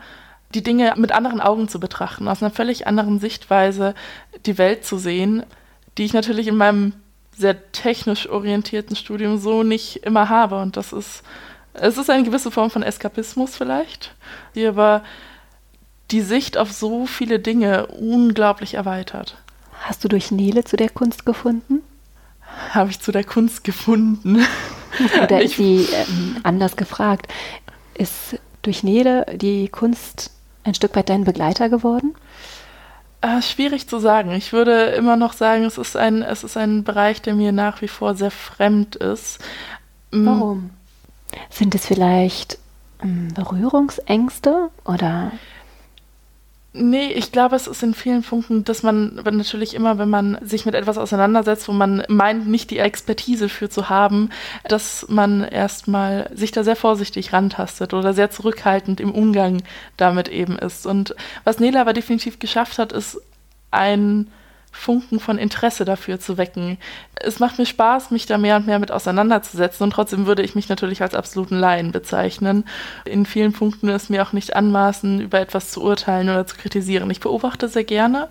die 0.54 0.64
Dinge 0.64 0.94
mit 0.98 1.12
anderen 1.12 1.42
Augen 1.42 1.68
zu 1.68 1.80
betrachten, 1.80 2.28
aus 2.28 2.42
einer 2.42 2.52
völlig 2.52 2.88
anderen 2.88 3.20
Sichtweise 3.20 3.94
die 4.46 4.58
Welt 4.58 4.86
zu 4.86 4.98
sehen, 4.98 5.44
die 5.98 6.06
ich 6.06 6.14
natürlich 6.14 6.48
in 6.48 6.56
meinem 6.56 6.94
sehr 7.38 7.72
technisch 7.72 8.30
orientierten 8.30 8.96
Studium 8.96 9.38
so 9.38 9.64
nicht 9.64 9.98
immer 9.98 10.30
habe. 10.30 10.62
Und 10.62 10.78
das 10.78 10.94
ist, 10.94 11.24
es 11.74 11.98
ist 11.98 12.10
eine 12.10 12.24
gewisse 12.24 12.52
Form 12.52 12.70
von 12.70 12.84
Eskapismus 12.84 13.56
vielleicht, 13.56 14.16
die 14.56 14.66
aber 14.66 15.04
die 16.12 16.22
Sicht 16.22 16.58
auf 16.58 16.72
so 16.72 17.06
viele 17.06 17.40
Dinge 17.40 17.88
unglaublich 17.88 18.76
erweitert. 18.76 19.38
Hast 19.82 20.04
du 20.04 20.08
durch 20.08 20.32
Nele 20.32 20.64
zu 20.64 20.78
der 20.78 20.90
Kunst 20.90 21.26
gefunden? 21.26 21.82
Habe 22.70 22.92
ich 22.92 23.00
zu 23.00 23.12
der 23.12 23.24
Kunst 23.24 23.64
gefunden. 23.64 24.46
Oder 25.24 25.42
ist 25.42 25.58
sie 25.58 25.88
ähm, 25.92 26.38
anders 26.44 26.76
gefragt? 26.76 27.28
Ist 27.96 28.40
durch 28.62 28.84
Nele 28.84 29.26
die 29.36 29.70
Kunst 29.70 30.32
ein 30.64 30.76
Stück 30.76 30.96
weit 30.96 31.10
dein 31.10 31.24
Begleiter 31.24 31.70
geworden? 31.70 32.16
Äh, 33.24 33.42
schwierig 33.42 33.88
zu 33.88 34.00
sagen. 34.00 34.32
Ich 34.34 34.52
würde 34.52 34.88
immer 34.88 35.16
noch 35.16 35.32
sagen, 35.32 35.64
es 35.64 35.78
ist 35.78 35.96
ein, 35.96 36.22
es 36.24 36.44
ist 36.44 36.58
ein 36.58 36.84
Bereich, 36.84 37.22
der 37.22 37.36
mir 37.36 37.54
nach 37.54 37.82
wie 37.82 37.88
vor 37.88 38.16
sehr 38.16 38.32
fremd 38.32 38.98
ist. 38.98 39.40
Mm. 40.12 40.26
Warum? 40.26 40.70
Sind 41.50 41.74
es 41.74 41.86
vielleicht 41.86 42.60
ähm, 43.02 43.30
Berührungsängste 43.34 44.70
oder? 44.84 45.32
Nee, 46.76 47.12
ich 47.14 47.32
glaube, 47.32 47.56
es 47.56 47.68
ist 47.68 47.84
in 47.84 47.94
vielen 47.94 48.24
Punkten, 48.24 48.64
dass 48.64 48.82
man 48.82 49.14
natürlich 49.24 49.76
immer, 49.76 50.00
wenn 50.00 50.10
man 50.10 50.40
sich 50.42 50.66
mit 50.66 50.74
etwas 50.74 50.98
auseinandersetzt, 50.98 51.68
wo 51.68 51.72
man 51.72 52.04
meint, 52.08 52.48
nicht 52.48 52.72
die 52.72 52.80
Expertise 52.80 53.48
für 53.48 53.70
zu 53.70 53.90
haben, 53.90 54.32
dass 54.68 55.06
man 55.08 55.44
erstmal 55.44 56.32
sich 56.34 56.52
da 56.52 56.64
sehr 56.64 56.76
vorsichtig 56.76 57.32
rantastet 57.32 57.94
oder 57.94 58.14
sehr 58.16 58.32
zurückhaltend 58.32 59.00
im 59.00 59.12
Umgang 59.12 59.62
damit 59.98 60.30
eben 60.30 60.58
ist. 60.58 60.88
Und 60.88 61.16
was 61.44 61.60
Nela 61.60 61.82
aber 61.82 61.94
definitiv 61.94 62.40
geschafft 62.40 62.80
hat, 62.80 62.92
ist 62.92 63.22
ein 63.70 64.32
Funken 64.74 65.20
von 65.20 65.38
Interesse 65.38 65.86
dafür 65.86 66.20
zu 66.20 66.38
wecken. 66.38 66.78
Es 67.16 67.40
macht 67.40 67.60
mir 67.60 67.66
Spaß, 67.66 68.12
mich 68.12 68.26
da 68.26 68.38
mehr 68.38 68.58
und 68.58 68.66
mehr 68.66 68.80
mit 68.80 68.92
auseinanderzusetzen 68.92 69.86
und 69.86 69.92
trotzdem 69.92 70.26
würde 70.26 70.42
ich 70.42 70.56
mich 70.56 70.68
natürlich 70.68 71.02
als 71.02 71.14
absoluten 71.14 71.58
Laien 71.58 71.92
bezeichnen. 71.92 72.66
In 73.06 73.26
vielen 73.26 73.54
Punkten 73.54 73.88
ist 73.88 74.10
mir 74.10 74.24
auch 74.24 74.34
nicht 74.34 74.56
anmaßen, 74.56 75.22
über 75.22 75.40
etwas 75.40 75.72
zu 75.72 75.82
urteilen 75.84 76.28
oder 76.28 76.46
zu 76.48 76.58
kritisieren. 76.58 77.10
Ich 77.12 77.20
beobachte 77.20 77.70
sehr 77.70 77.84
gerne. 77.84 78.30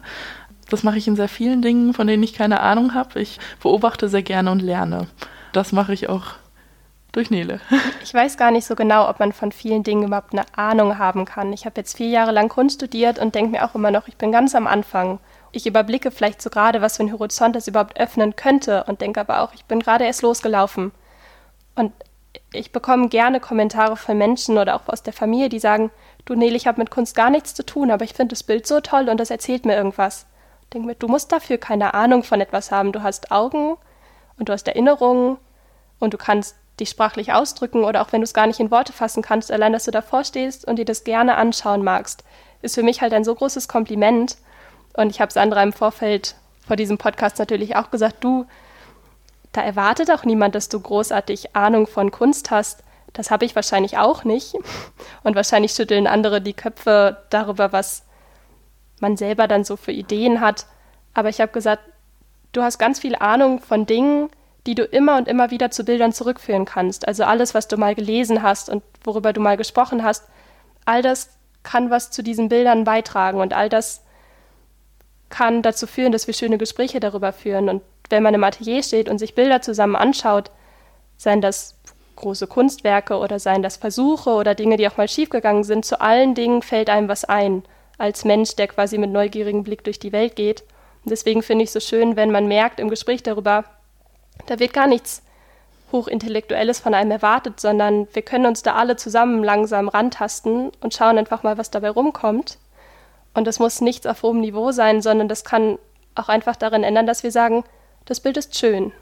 Das 0.68 0.82
mache 0.82 0.98
ich 0.98 1.06
in 1.06 1.16
sehr 1.16 1.28
vielen 1.28 1.62
Dingen, 1.62 1.94
von 1.94 2.06
denen 2.06 2.22
ich 2.22 2.34
keine 2.34 2.60
Ahnung 2.60 2.92
habe. 2.92 3.20
Ich 3.20 3.38
beobachte 3.62 4.08
sehr 4.08 4.22
gerne 4.22 4.50
und 4.50 4.60
lerne. 4.60 5.06
Das 5.52 5.70
mache 5.72 5.94
ich 5.94 6.08
auch 6.08 6.34
durch 7.12 7.30
Nele. 7.30 7.60
Ich 8.02 8.12
weiß 8.12 8.36
gar 8.36 8.50
nicht 8.50 8.66
so 8.66 8.74
genau, 8.74 9.08
ob 9.08 9.20
man 9.20 9.32
von 9.32 9.52
vielen 9.52 9.84
Dingen 9.84 10.02
überhaupt 10.02 10.32
eine 10.32 10.44
Ahnung 10.56 10.98
haben 10.98 11.24
kann. 11.24 11.52
Ich 11.52 11.66
habe 11.66 11.80
jetzt 11.80 11.96
vier 11.96 12.08
Jahre 12.08 12.32
lang 12.32 12.48
Kunst 12.48 12.76
studiert 12.76 13.18
und 13.18 13.34
denke 13.34 13.52
mir 13.52 13.64
auch 13.64 13.74
immer 13.74 13.90
noch, 13.90 14.08
ich 14.08 14.16
bin 14.16 14.32
ganz 14.32 14.54
am 14.54 14.66
Anfang 14.66 15.20
ich 15.52 15.66
überblicke 15.66 16.10
vielleicht 16.10 16.40
so 16.42 16.50
gerade, 16.50 16.80
was 16.80 16.96
für 16.96 17.04
ein 17.04 17.12
Horizont 17.12 17.54
das 17.54 17.68
überhaupt 17.68 18.00
öffnen 18.00 18.34
könnte 18.36 18.84
und 18.84 19.00
denke 19.00 19.20
aber 19.20 19.42
auch, 19.42 19.52
ich 19.54 19.66
bin 19.66 19.80
gerade 19.80 20.04
erst 20.04 20.22
losgelaufen. 20.22 20.92
Und 21.74 21.92
ich 22.52 22.72
bekomme 22.72 23.08
gerne 23.08 23.40
Kommentare 23.40 23.96
von 23.96 24.16
Menschen 24.16 24.58
oder 24.58 24.74
auch 24.74 24.88
aus 24.88 25.02
der 25.02 25.12
Familie, 25.12 25.48
die 25.48 25.58
sagen, 25.58 25.90
du 26.24 26.34
Nele, 26.34 26.56
ich 26.56 26.66
habe 26.66 26.80
mit 26.80 26.90
Kunst 26.90 27.14
gar 27.14 27.30
nichts 27.30 27.54
zu 27.54 27.64
tun, 27.64 27.90
aber 27.90 28.04
ich 28.04 28.14
finde 28.14 28.32
das 28.32 28.42
Bild 28.42 28.66
so 28.66 28.80
toll 28.80 29.08
und 29.08 29.18
das 29.18 29.30
erzählt 29.30 29.66
mir 29.66 29.76
irgendwas. 29.76 30.26
Ich 30.62 30.68
denke 30.70 30.88
mir, 30.88 30.94
du 30.94 31.08
musst 31.08 31.32
dafür 31.32 31.58
keine 31.58 31.92
Ahnung 31.92 32.22
von 32.22 32.40
etwas 32.40 32.70
haben. 32.70 32.92
Du 32.92 33.02
hast 33.02 33.30
Augen 33.30 33.76
und 34.38 34.48
du 34.48 34.52
hast 34.54 34.68
Erinnerungen 34.68 35.36
und 35.98 36.14
du 36.14 36.18
kannst 36.18 36.56
dich 36.80 36.88
sprachlich 36.88 37.32
ausdrücken 37.32 37.84
oder 37.84 38.00
auch 38.00 38.12
wenn 38.12 38.22
du 38.22 38.24
es 38.24 38.34
gar 38.34 38.46
nicht 38.46 38.60
in 38.60 38.70
Worte 38.70 38.92
fassen 38.94 39.22
kannst, 39.22 39.52
allein, 39.52 39.74
dass 39.74 39.84
du 39.84 39.90
davor 39.90 40.24
stehst 40.24 40.66
und 40.66 40.76
dir 40.76 40.86
das 40.86 41.04
gerne 41.04 41.36
anschauen 41.36 41.84
magst, 41.84 42.24
ist 42.62 42.74
für 42.74 42.82
mich 42.82 43.02
halt 43.02 43.12
ein 43.12 43.24
so 43.24 43.34
großes 43.34 43.68
Kompliment. 43.68 44.36
Und 44.94 45.10
ich 45.10 45.20
habe 45.20 45.32
Sandra 45.32 45.62
im 45.62 45.72
Vorfeld 45.72 46.36
vor 46.66 46.76
diesem 46.76 46.98
Podcast 46.98 47.38
natürlich 47.38 47.76
auch 47.76 47.90
gesagt, 47.90 48.22
du, 48.22 48.46
da 49.52 49.62
erwartet 49.62 50.10
auch 50.10 50.24
niemand, 50.24 50.54
dass 50.54 50.68
du 50.68 50.80
großartig 50.80 51.54
Ahnung 51.56 51.86
von 51.86 52.10
Kunst 52.10 52.50
hast. 52.50 52.84
Das 53.12 53.30
habe 53.30 53.44
ich 53.44 53.54
wahrscheinlich 53.54 53.98
auch 53.98 54.24
nicht. 54.24 54.54
Und 55.22 55.36
wahrscheinlich 55.36 55.72
schütteln 55.72 56.06
andere 56.06 56.40
die 56.40 56.54
Köpfe 56.54 57.18
darüber, 57.30 57.72
was 57.72 58.04
man 59.00 59.16
selber 59.16 59.48
dann 59.48 59.64
so 59.64 59.76
für 59.76 59.92
Ideen 59.92 60.40
hat. 60.40 60.66
Aber 61.12 61.28
ich 61.28 61.40
habe 61.40 61.52
gesagt, 61.52 61.82
du 62.52 62.62
hast 62.62 62.78
ganz 62.78 63.00
viel 63.00 63.16
Ahnung 63.16 63.60
von 63.60 63.84
Dingen, 63.84 64.30
die 64.66 64.74
du 64.74 64.84
immer 64.84 65.16
und 65.16 65.28
immer 65.28 65.50
wieder 65.50 65.70
zu 65.70 65.84
Bildern 65.84 66.12
zurückführen 66.12 66.64
kannst. 66.64 67.08
Also 67.08 67.24
alles, 67.24 67.52
was 67.52 67.68
du 67.68 67.76
mal 67.76 67.94
gelesen 67.94 68.42
hast 68.42 68.70
und 68.70 68.82
worüber 69.02 69.32
du 69.32 69.40
mal 69.40 69.56
gesprochen 69.56 70.04
hast, 70.04 70.24
all 70.84 71.02
das 71.02 71.30
kann 71.62 71.90
was 71.90 72.10
zu 72.10 72.22
diesen 72.22 72.48
Bildern 72.48 72.84
beitragen 72.84 73.40
und 73.40 73.52
all 73.52 73.68
das 73.68 74.01
kann 75.32 75.62
dazu 75.62 75.88
führen, 75.88 76.12
dass 76.12 76.28
wir 76.28 76.34
schöne 76.34 76.58
Gespräche 76.58 77.00
darüber 77.00 77.32
führen. 77.32 77.68
Und 77.68 77.82
wenn 78.10 78.22
man 78.22 78.34
im 78.34 78.44
Atelier 78.44 78.82
steht 78.84 79.08
und 79.08 79.18
sich 79.18 79.34
Bilder 79.34 79.62
zusammen 79.62 79.96
anschaut, 79.96 80.52
seien 81.16 81.40
das 81.40 81.74
große 82.14 82.46
Kunstwerke 82.46 83.16
oder 83.16 83.40
seien 83.40 83.62
das 83.62 83.78
Versuche 83.78 84.30
oder 84.30 84.54
Dinge, 84.54 84.76
die 84.76 84.86
auch 84.86 84.96
mal 84.96 85.08
schiefgegangen 85.08 85.64
sind, 85.64 85.84
zu 85.84 86.00
allen 86.00 86.34
Dingen 86.34 86.62
fällt 86.62 86.90
einem 86.90 87.08
was 87.08 87.24
ein, 87.24 87.64
als 87.98 88.24
Mensch, 88.24 88.54
der 88.54 88.68
quasi 88.68 88.98
mit 88.98 89.10
neugierigem 89.10 89.64
Blick 89.64 89.82
durch 89.82 89.98
die 89.98 90.12
Welt 90.12 90.36
geht. 90.36 90.62
Und 91.04 91.10
deswegen 91.10 91.42
finde 91.42 91.64
ich 91.64 91.68
es 91.68 91.72
so 91.72 91.80
schön, 91.80 92.14
wenn 92.14 92.30
man 92.30 92.46
merkt 92.46 92.78
im 92.78 92.90
Gespräch 92.90 93.22
darüber, 93.22 93.64
da 94.46 94.58
wird 94.58 94.72
gar 94.72 94.86
nichts 94.86 95.22
Hochintellektuelles 95.90 96.80
von 96.80 96.94
einem 96.94 97.10
erwartet, 97.10 97.60
sondern 97.60 98.06
wir 98.12 98.22
können 98.22 98.46
uns 98.46 98.62
da 98.62 98.74
alle 98.74 98.96
zusammen 98.96 99.42
langsam 99.42 99.88
rantasten 99.88 100.70
und 100.80 100.94
schauen 100.94 101.18
einfach 101.18 101.42
mal, 101.42 101.58
was 101.58 101.70
dabei 101.70 101.90
rumkommt. 101.90 102.58
Und 103.34 103.46
das 103.46 103.58
muss 103.58 103.80
nichts 103.80 104.06
auf 104.06 104.22
hohem 104.22 104.40
Niveau 104.40 104.72
sein, 104.72 105.02
sondern 105.02 105.28
das 105.28 105.44
kann 105.44 105.78
auch 106.14 106.28
einfach 106.28 106.56
darin 106.56 106.84
ändern, 106.84 107.06
dass 107.06 107.22
wir 107.22 107.32
sagen, 107.32 107.64
das 108.04 108.20
Bild 108.20 108.36
ist 108.36 108.58
schön. 108.58 108.92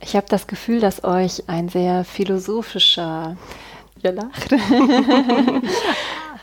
Ich 0.00 0.16
habe 0.16 0.26
das 0.28 0.46
Gefühl, 0.46 0.80
dass 0.80 1.04
euch 1.04 1.48
ein 1.48 1.68
sehr 1.68 2.04
philosophischer 2.04 3.36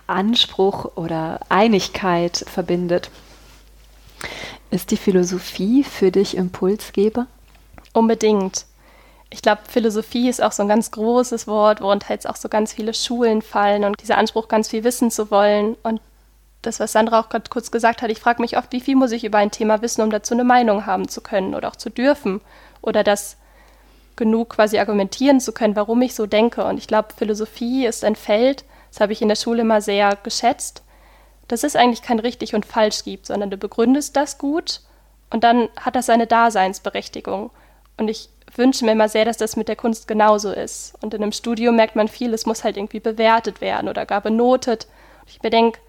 Anspruch 0.08 0.98
oder 0.98 1.40
Einigkeit 1.50 2.46
verbindet. 2.48 3.10
Ist 4.70 4.92
die 4.92 4.98
Philosophie 4.98 5.84
für 5.84 6.12
dich 6.12 6.36
Impulsgeber? 6.36 7.28
Unbedingt. 7.94 8.66
Ich 9.30 9.42
glaube, 9.42 9.62
Philosophie 9.68 10.30
ist 10.30 10.44
auch 10.44 10.52
so 10.52 10.63
ein 10.63 10.68
ganz 10.68 10.92
großes 10.92 11.48
Wort, 11.48 11.82
worunter 11.82 12.13
jetzt 12.13 12.28
auch 12.28 12.36
so 12.36 12.50
ganz 12.50 12.74
viele 12.74 12.94
Schulen 12.94 13.42
fallen 13.42 13.84
und 13.84 14.02
dieser 14.02 14.18
Anspruch, 14.18 14.48
ganz 14.48 14.70
viel 14.70 14.84
wissen 14.84 15.10
zu 15.10 15.32
wollen. 15.32 15.75
Und 15.84 16.02
das, 16.65 16.79
was 16.79 16.91
Sandra 16.91 17.20
auch 17.20 17.29
gerade 17.29 17.50
kurz 17.50 17.72
gesagt 17.72 18.01
hat, 18.01 18.10
ich 18.10 18.20
frage 18.20 18.41
mich 18.41 18.58
oft, 18.58 18.72
wie 18.72 18.82
viel 18.82 18.96
muss 18.96 19.12
ich 19.12 19.24
über 19.24 19.38
ein 19.38 19.51
Thema 19.51 19.82
wissen, 19.82 20.01
um 20.01 20.10
dazu 20.10 20.34
eine 20.34 20.43
Meinung 20.43 20.86
haben 20.86 21.08
zu 21.08 21.22
können 21.22 21.53
oder 21.55 21.70
auch 21.70 21.75
zu 21.75 21.89
dürfen 21.89 22.41
oder 22.82 23.03
das 23.03 23.38
genug 24.15 24.50
quasi 24.50 24.77
argumentieren 24.79 25.39
zu 25.39 25.51
können, 25.51 25.75
warum 25.75 26.01
ich 26.01 26.15
so 26.15 26.25
denke. 26.25 26.63
Und 26.65 26.77
ich 26.77 26.88
glaube, 26.88 27.10
Philosophie 27.15 27.86
ist 27.86 28.03
ein 28.03 28.15
Feld, 28.15 28.63
das 28.91 29.00
habe 29.00 29.13
ich 29.13 29.22
in 29.22 29.27
der 29.27 29.36
Schule 29.36 29.62
immer 29.62 29.82
sehr 29.82 30.17
geschätzt, 30.22 30.84
dass 31.48 31.63
es 31.63 31.75
eigentlich 31.75 32.01
kein 32.01 32.20
richtig 32.20 32.55
und 32.55 32.65
falsch 32.65 33.03
gibt, 33.03 33.25
sondern 33.25 33.50
du 33.50 33.58
begründest 33.58 34.15
das 34.15 34.38
gut 34.38 34.82
und 35.29 35.43
dann 35.43 35.70
hat 35.79 35.96
das 35.96 36.05
seine 36.05 36.27
Daseinsberechtigung. 36.27 37.50
Und 37.98 38.08
ich 38.08 38.29
wünsche 38.55 38.86
mir 38.86 38.91
immer 38.91 39.10
sehr, 39.10 39.25
dass 39.25 39.38
das 39.38 39.55
mit 39.55 39.67
der 39.67 39.75
Kunst 39.75 40.08
genauso 40.08 40.51
ist. 40.51 40.93
Und 41.01 41.13
in 41.13 41.24
einem 41.24 41.32
Studium 41.32 41.75
merkt 41.75 41.96
man 41.96 42.08
viel, 42.08 42.34
es 42.34 42.46
muss 42.46 42.63
halt 42.63 42.77
irgendwie 42.77 43.00
bewertet 43.00 43.62
werden 43.62 43.89
oder 43.89 44.05
gar 44.05 44.22
benotet. 44.22 44.88
Und 45.22 45.32
ich 45.32 45.39
bedenke, 45.39 45.79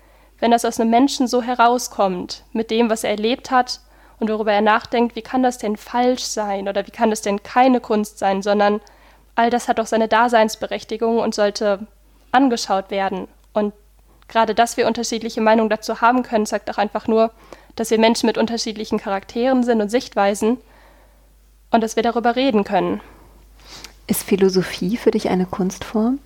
wenn 0.40 0.50
das 0.50 0.64
aus 0.64 0.80
einem 0.80 0.90
Menschen 0.90 1.26
so 1.26 1.42
herauskommt, 1.42 2.44
mit 2.52 2.70
dem, 2.70 2.90
was 2.90 3.04
er 3.04 3.10
erlebt 3.10 3.50
hat 3.50 3.80
und 4.18 4.30
worüber 4.30 4.52
er 4.52 4.60
nachdenkt, 4.60 5.16
wie 5.16 5.22
kann 5.22 5.42
das 5.42 5.58
denn 5.58 5.76
falsch 5.76 6.24
sein 6.24 6.68
oder 6.68 6.86
wie 6.86 6.90
kann 6.90 7.10
das 7.10 7.22
denn 7.22 7.42
keine 7.42 7.80
Kunst 7.80 8.18
sein, 8.18 8.42
sondern 8.42 8.80
all 9.34 9.50
das 9.50 9.68
hat 9.68 9.78
doch 9.78 9.86
seine 9.86 10.08
Daseinsberechtigung 10.08 11.18
und 11.18 11.34
sollte 11.34 11.86
angeschaut 12.32 12.90
werden. 12.90 13.28
Und 13.52 13.72
gerade, 14.28 14.54
dass 14.54 14.76
wir 14.76 14.86
unterschiedliche 14.86 15.40
Meinungen 15.40 15.70
dazu 15.70 16.00
haben 16.00 16.22
können, 16.22 16.46
zeigt 16.46 16.70
auch 16.70 16.78
einfach 16.78 17.06
nur, 17.06 17.30
dass 17.76 17.90
wir 17.90 17.98
Menschen 17.98 18.26
mit 18.26 18.38
unterschiedlichen 18.38 18.98
Charakteren 18.98 19.64
sind 19.64 19.80
und 19.80 19.90
Sichtweisen 19.90 20.58
und 21.70 21.80
dass 21.82 21.96
wir 21.96 22.02
darüber 22.02 22.36
reden 22.36 22.64
können. 22.64 23.00
Ist 24.06 24.22
Philosophie 24.22 24.96
für 24.96 25.10
dich 25.10 25.28
eine 25.28 25.46
Kunstform? 25.46 26.18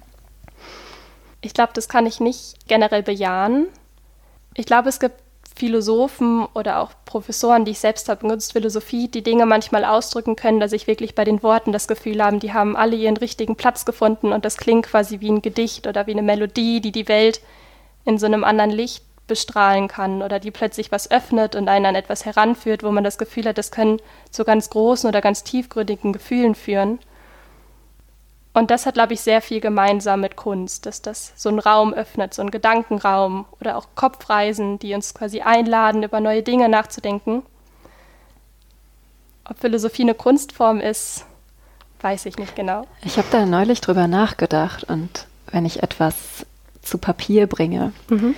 Ich 1.41 1.55
glaube, 1.55 1.73
das 1.75 1.89
kann 1.89 2.07
ich 2.07 2.21
nicht 2.21 2.67
generell 2.67 3.03
bejahen. 3.03 3.69
Ich 4.59 4.67
glaube, 4.67 4.89
es 4.89 4.99
gibt 4.99 5.15
Philosophen 5.55 6.45
oder 6.53 6.81
auch 6.81 6.91
Professoren, 7.05 7.65
die 7.65 7.71
ich 7.71 7.79
selbst 7.79 8.09
habe, 8.09 8.23
benutzt 8.23 8.55
Philosophie, 8.55 9.07
die 9.07 9.23
Dinge 9.23 9.47
manchmal 9.47 9.85
ausdrücken 9.85 10.35
können, 10.35 10.59
dass 10.59 10.73
ich 10.73 10.89
wirklich 10.89 11.15
bei 11.15 11.23
den 11.23 11.45
Worten 11.45 11.71
das 11.71 11.87
Gefühl 11.87 12.21
habe, 12.21 12.39
die 12.39 12.53
haben 12.53 12.77
alle 12.77 12.97
ihren 12.97 13.17
richtigen 13.17 13.55
Platz 13.55 13.85
gefunden 13.85 14.33
und 14.33 14.45
das 14.45 14.57
klingt 14.57 14.87
quasi 14.87 15.21
wie 15.21 15.31
ein 15.31 15.43
Gedicht 15.43 15.87
oder 15.87 16.09
wie 16.09 16.11
eine 16.11 16.23
Melodie, 16.23 16.81
die 16.81 16.91
die 16.91 17.07
Welt 17.07 17.41
in 18.05 18.19
so 18.19 18.27
einem 18.27 18.43
anderen 18.43 18.73
Licht 18.73 19.05
bestrahlen 19.29 19.87
kann 19.87 20.23
oder 20.23 20.41
die 20.41 20.51
plötzlich 20.51 20.91
was 20.91 21.09
öffnet 21.09 21.55
und 21.55 21.69
einen 21.69 21.87
an 21.87 21.95
etwas 21.95 22.25
heranführt, 22.25 22.83
wo 22.83 22.91
man 22.91 23.05
das 23.05 23.17
Gefühl 23.17 23.45
hat, 23.45 23.59
das 23.59 23.71
können 23.71 24.01
zu 24.33 24.43
ganz 24.45 24.71
großen 24.71 25.09
oder 25.09 25.21
ganz 25.21 25.45
tiefgründigen 25.45 26.13
Gefühlen 26.13 26.57
führen. 26.57 26.99
Und 28.55 28.71
das 28.71 28.87
hat, 28.87 28.95
glaube 28.95 29.15
ich, 29.15 29.21
sehr 29.21 29.41
viel 29.41 29.61
gemeinsam 29.61 30.21
mit 30.21 30.37
Kunst, 30.37 30.87
dass 30.87 31.03
das 31.03 31.33
so 31.37 31.49
einen 31.49 31.59
Raum 31.59 31.93
öffnet, 31.93 32.35
so 32.35 32.43
einen 32.43 32.51
Gedankenraum 32.51 33.47
oder 33.61 33.77
auch 33.77 33.87
Kopfreisen, 33.95 34.79
die 34.79 34.95
uns 34.95 35.15
quasi 35.15 35.43
einladen, 35.43 36.03
über 36.03 36.21
neue 36.21 36.43
Dinge 36.43 36.69
nachzudenken. 36.69 37.43
Ob 39.45 39.59
Philosophie 39.61 40.03
eine 40.03 40.15
Kunstform 40.15 40.81
ist, 40.81 41.25
weiß 42.01 42.27
ich 42.27 42.37
nicht 42.37 42.57
genau. 42.57 42.87
Ich 43.03 43.17
habe 43.17 43.29
da 43.31 43.47
neulich 43.47 43.81
drüber 43.81 44.07
nachgedacht 44.07 44.85
und 44.85 45.27
wenn 45.51 45.65
ich 45.65 45.83
etwas 45.83 46.47
zu 46.83 46.99
Papier 46.99 47.47
bringe, 47.47 47.93
mhm. 48.09 48.35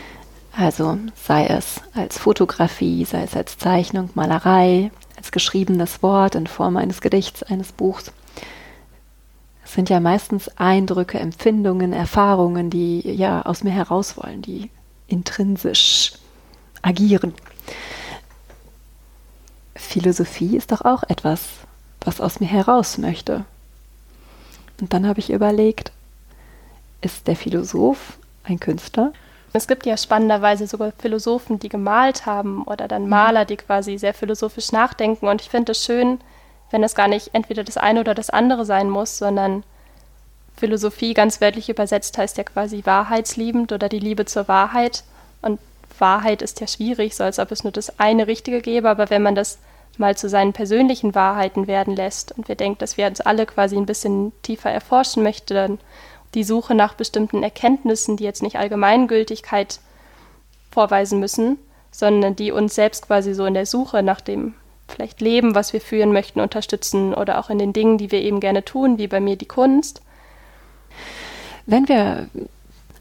also 0.57 0.99
sei 1.14 1.46
es 1.46 1.81
als 1.94 2.18
Fotografie, 2.18 3.05
sei 3.05 3.23
es 3.23 3.35
als 3.37 3.59
Zeichnung, 3.59 4.11
Malerei, 4.14 4.90
als 5.16 5.33
geschriebenes 5.33 6.03
Wort 6.03 6.35
in 6.35 6.46
Form 6.46 6.77
eines 6.77 7.01
Gedichts, 7.01 7.42
eines 7.42 7.73
Buchs, 7.73 8.12
sind 9.74 9.88
ja 9.88 10.00
meistens 10.00 10.48
Eindrücke, 10.56 11.18
Empfindungen, 11.18 11.92
Erfahrungen, 11.92 12.70
die 12.70 13.00
ja 13.00 13.42
aus 13.42 13.62
mir 13.62 13.70
heraus 13.70 14.16
wollen, 14.16 14.42
die 14.42 14.70
intrinsisch 15.06 16.12
agieren. 16.83 17.35
Philosophie 19.74 20.56
ist 20.56 20.72
doch 20.72 20.83
auch 20.83 21.02
etwas, 21.04 21.48
was 22.00 22.20
aus 22.20 22.40
mir 22.40 22.46
heraus 22.46 22.98
möchte. 22.98 23.44
Und 24.80 24.92
dann 24.92 25.06
habe 25.06 25.20
ich 25.20 25.30
überlegt, 25.30 25.92
ist 27.00 27.26
der 27.26 27.37
Philosoph 27.37 28.18
ein 28.44 28.61
Künstler? 28.61 29.12
Es 29.52 29.66
gibt 29.66 29.85
ja 29.85 29.96
spannenderweise 29.96 30.66
sogar 30.66 30.92
Philosophen, 30.98 31.59
die 31.59 31.68
gemalt 31.68 32.24
haben 32.24 32.62
oder 32.62 32.87
dann 32.87 33.09
Maler, 33.09 33.44
die 33.44 33.56
quasi 33.56 33.98
sehr 33.98 34.14
philosophisch 34.14 34.70
nachdenken. 34.70 35.26
Und 35.26 35.40
ich 35.40 35.50
finde 35.50 35.72
es 35.72 35.85
schön, 35.85 36.20
wenn 36.70 36.83
es 36.83 36.94
gar 36.94 37.09
nicht 37.09 37.30
entweder 37.33 37.64
das 37.64 37.76
eine 37.76 38.00
oder 38.00 38.14
das 38.14 38.30
andere 38.30 38.64
sein 38.64 38.90
muss, 38.90 39.18
sondern 39.18 39.64
Philosophie 40.56 41.14
ganz 41.14 41.40
wörtlich 41.40 41.68
übersetzt 41.68 42.18
heißt 42.18 42.37
ja 42.37 42.44
quasi 42.44 42.83
wahrheitsliebend 42.85 43.72
oder 43.72 43.88
die 43.88 43.98
Liebe 43.98 44.26
zur 44.26 44.46
Wahrheit. 44.46 45.04
Und 45.42 45.59
Wahrheit 45.98 46.42
ist 46.42 46.61
ja 46.61 46.66
schwierig, 46.66 47.16
so 47.16 47.24
als 47.24 47.38
ob 47.38 47.50
es 47.50 47.64
nur 47.64 47.72
das 47.72 47.98
eine 47.98 48.26
Richtige 48.26 48.61
gäbe, 48.61 48.88
aber 48.88 49.11
wenn 49.11 49.22
man 49.22 49.35
das 49.35 49.59
mal 49.98 50.16
zu 50.16 50.28
seinen 50.28 50.52
persönlichen 50.52 51.14
Wahrheiten 51.14 51.66
werden 51.66 51.96
lässt 51.96 52.33
und 52.33 52.48
wir 52.48 52.54
denken, 52.54 52.78
dass 52.78 52.96
wir 52.96 53.06
uns 53.06 53.20
alle 53.20 53.46
quasi 53.46 53.76
ein 53.76 53.87
bisschen 53.87 54.33
tiefer 54.42 54.70
erforschen 54.70 55.22
möchten, 55.22 55.78
die 56.35 56.44
Suche 56.44 56.74
nach 56.74 56.94
bestimmten 56.94 57.42
Erkenntnissen, 57.42 58.16
die 58.16 58.24
jetzt 58.24 58.42
nicht 58.42 58.56
Allgemeingültigkeit 58.56 59.80
vorweisen 60.70 61.18
müssen, 61.18 61.59
sondern 61.90 62.37
die 62.37 62.52
uns 62.52 62.74
selbst 62.74 63.06
quasi 63.06 63.35
so 63.35 63.44
in 63.46 63.54
der 63.54 63.66
Suche 63.66 64.02
nach 64.02 64.20
dem 64.20 64.54
vielleicht 64.90 65.20
Leben, 65.20 65.55
was 65.55 65.72
wir 65.72 65.81
führen 65.81 66.12
möchten, 66.12 66.40
unterstützen 66.40 67.14
oder 67.14 67.38
auch 67.38 67.50
in 67.50 67.59
den 67.59 67.72
Dingen, 67.72 67.98
die 67.98 68.11
wir 68.11 68.20
eben 68.20 68.40
gerne 68.40 68.64
tun, 68.64 68.98
wie 68.98 69.09
bei 69.09 69.20
mir 69.20 69.37
die 69.37 69.46
Kunst. 69.46 70.03
Wenn 71.66 71.88
wir 71.88 72.29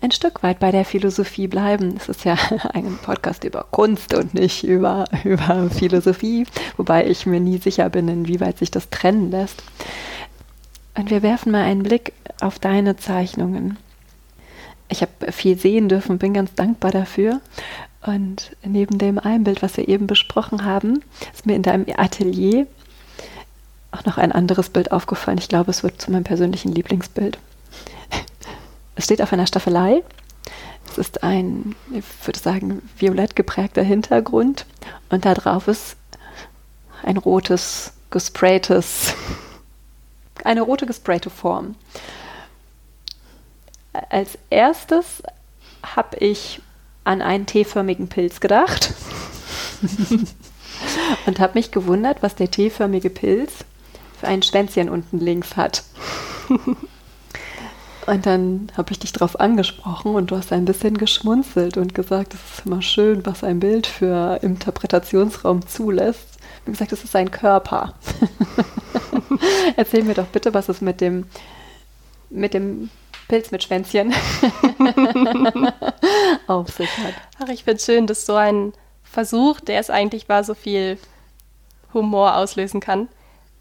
ein 0.02 0.12
Stück 0.12 0.44
weit 0.44 0.60
bei 0.60 0.72
der 0.72 0.86
Philosophie 0.86 1.48
bleiben. 1.48 1.96
Es 1.98 2.10
ist 2.10 2.24
ja 2.24 2.38
ein 2.74 2.98
Podcast 3.02 3.44
über 3.44 3.66
Kunst 3.72 4.14
und 4.14 4.34
nicht 4.34 4.64
über, 4.64 5.06
über 5.24 5.70
Philosophie, 5.70 6.46
wobei 6.78 7.06
ich 7.06 7.26
mir 7.26 7.40
nie 7.40 7.58
sicher 7.58 7.90
bin, 7.90 8.08
inwieweit 8.08 8.58
sich 8.58 8.72
das 8.72 8.90
trennen 8.90 9.32
lässt. 9.32 9.64
Und 10.96 11.10
wir 11.10 11.22
werfen 11.22 11.52
mal 11.52 11.64
einen 11.64 11.84
Blick 11.84 12.14
auf 12.42 12.60
deine 12.60 12.98
Zeichnungen. 12.98 13.78
Ich 14.90 15.02
habe 15.02 15.32
viel 15.32 15.58
sehen 15.58 15.88
dürfen, 15.88 16.18
bin 16.18 16.34
ganz 16.34 16.54
dankbar 16.56 16.92
dafür. 16.92 17.42
Und 18.02 18.56
neben 18.64 18.98
dem 18.98 19.20
einen 19.20 19.44
Bild, 19.44 19.62
was 19.62 19.76
wir 19.78 19.88
eben 19.88 20.08
besprochen 20.08 20.64
haben, 20.64 21.04
ist 21.34 21.46
mir 21.46 21.56
in 21.56 21.64
deinem 21.64 21.86
Atelier 21.98 22.66
auch 23.92 24.06
noch 24.06 24.18
ein 24.18 24.32
anderes 24.32 24.70
Bild 24.70 24.92
aufgefallen. 24.92 25.38
Ich 25.38 25.50
glaube, 25.50 25.72
es 25.72 25.84
wird 25.84 26.02
zu 26.02 26.12
meinem 26.12 26.24
persönlichen 26.24 26.72
Lieblingsbild. 26.72 27.38
Es 28.96 29.06
steht 29.06 29.22
auf 29.22 29.34
einer 29.34 29.48
Staffelei. 29.48 30.04
Es 30.90 30.98
ist 30.98 31.24
ein, 31.24 31.76
ich 31.94 32.04
würde 32.26 32.40
sagen, 32.40 32.82
violett 32.98 33.36
geprägter 33.36 33.84
Hintergrund. 33.84 34.66
Und 35.10 35.26
da 35.26 35.34
drauf 35.34 35.68
ist 35.68 35.98
ein 37.04 37.18
rotes, 37.18 37.94
gespraytes, 38.10 39.14
eine 40.44 40.62
rote 40.62 40.86
gesprayte 40.86 41.30
Form. 41.30 41.76
Als 44.10 44.38
erstes 44.50 45.24
habe 45.84 46.18
ich 46.18 46.62
an 47.04 47.22
einen 47.22 47.46
T-förmigen 47.46 48.08
Pilz 48.08 48.40
gedacht 48.40 48.94
und 51.26 51.40
habe 51.40 51.58
mich 51.58 51.72
gewundert, 51.72 52.22
was 52.22 52.36
der 52.36 52.52
T-förmige 52.52 53.10
Pilz 53.10 53.66
für 54.20 54.28
ein 54.28 54.44
Schwänzchen 54.44 54.90
unten 54.90 55.20
links 55.20 55.56
hat. 55.56 55.84
Und 58.10 58.26
dann 58.26 58.72
habe 58.76 58.92
ich 58.92 59.00
dich 59.00 59.12
darauf 59.12 59.40
angesprochen 59.40 60.16
und 60.16 60.32
du 60.32 60.36
hast 60.36 60.52
ein 60.52 60.66
bisschen 60.66 60.98
geschmunzelt 60.98 61.78
und 61.78 61.94
gesagt, 61.94 62.34
es 62.34 62.40
ist 62.58 62.66
immer 62.66 62.82
schön, 62.82 63.24
was 63.26 63.44
ein 63.44 63.60
Bild 63.60 63.86
für 63.86 64.40
Interpretationsraum 64.42 65.68
zulässt. 65.68 66.40
Wie 66.66 66.72
gesagt, 66.72 66.92
es 66.92 67.04
ist 67.04 67.16
ein 67.16 67.30
Körper. 67.30 67.94
Erzähl 69.76 70.04
mir 70.04 70.16
doch 70.16 70.26
bitte, 70.26 70.56
was 70.56 70.70
es 70.70 70.82
mit 70.82 71.02
dem, 71.02 71.26
mit 72.32 72.56
dem 72.56 72.90
Pilz 73.30 73.52
mit 73.52 73.64
Schwänzchen 73.64 74.12
auf 76.48 76.68
sich 76.68 76.90
hat. 76.98 77.14
Ach, 77.42 77.48
ich 77.48 77.64
finde 77.64 77.78
es 77.78 77.86
schön, 77.86 78.08
dass 78.08 78.26
so 78.26 78.36
ein 78.36 78.74
Versuch, 79.04 79.62
der 79.62 79.80
es 79.80 79.90
eigentlich 79.90 80.28
war, 80.28 80.44
so 80.44 80.54
viel 80.54 80.98
Humor 81.94 82.36
auslösen 82.36 82.82
kann. 82.82 83.08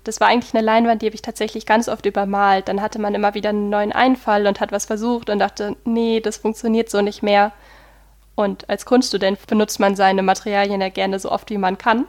Das 0.04 0.20
war 0.20 0.28
eigentlich 0.28 0.54
eine 0.54 0.64
Leinwand, 0.64 1.02
die 1.02 1.06
habe 1.06 1.14
ich 1.14 1.22
tatsächlich 1.22 1.66
ganz 1.66 1.88
oft 1.88 2.06
übermalt. 2.06 2.68
Dann 2.68 2.80
hatte 2.80 2.98
man 2.98 3.14
immer 3.14 3.34
wieder 3.34 3.50
einen 3.50 3.68
neuen 3.68 3.92
Einfall 3.92 4.46
und 4.46 4.60
hat 4.60 4.72
was 4.72 4.86
versucht 4.86 5.28
und 5.28 5.38
dachte, 5.38 5.76
nee, 5.84 6.20
das 6.20 6.38
funktioniert 6.38 6.90
so 6.90 7.02
nicht 7.02 7.22
mehr. 7.22 7.52
Und 8.34 8.70
als 8.70 8.86
Kunststudent 8.86 9.46
benutzt 9.46 9.80
man 9.80 9.96
seine 9.96 10.22
Materialien 10.22 10.80
ja 10.80 10.88
gerne 10.88 11.18
so 11.18 11.30
oft, 11.30 11.50
wie 11.50 11.58
man 11.58 11.76
kann. 11.76 12.06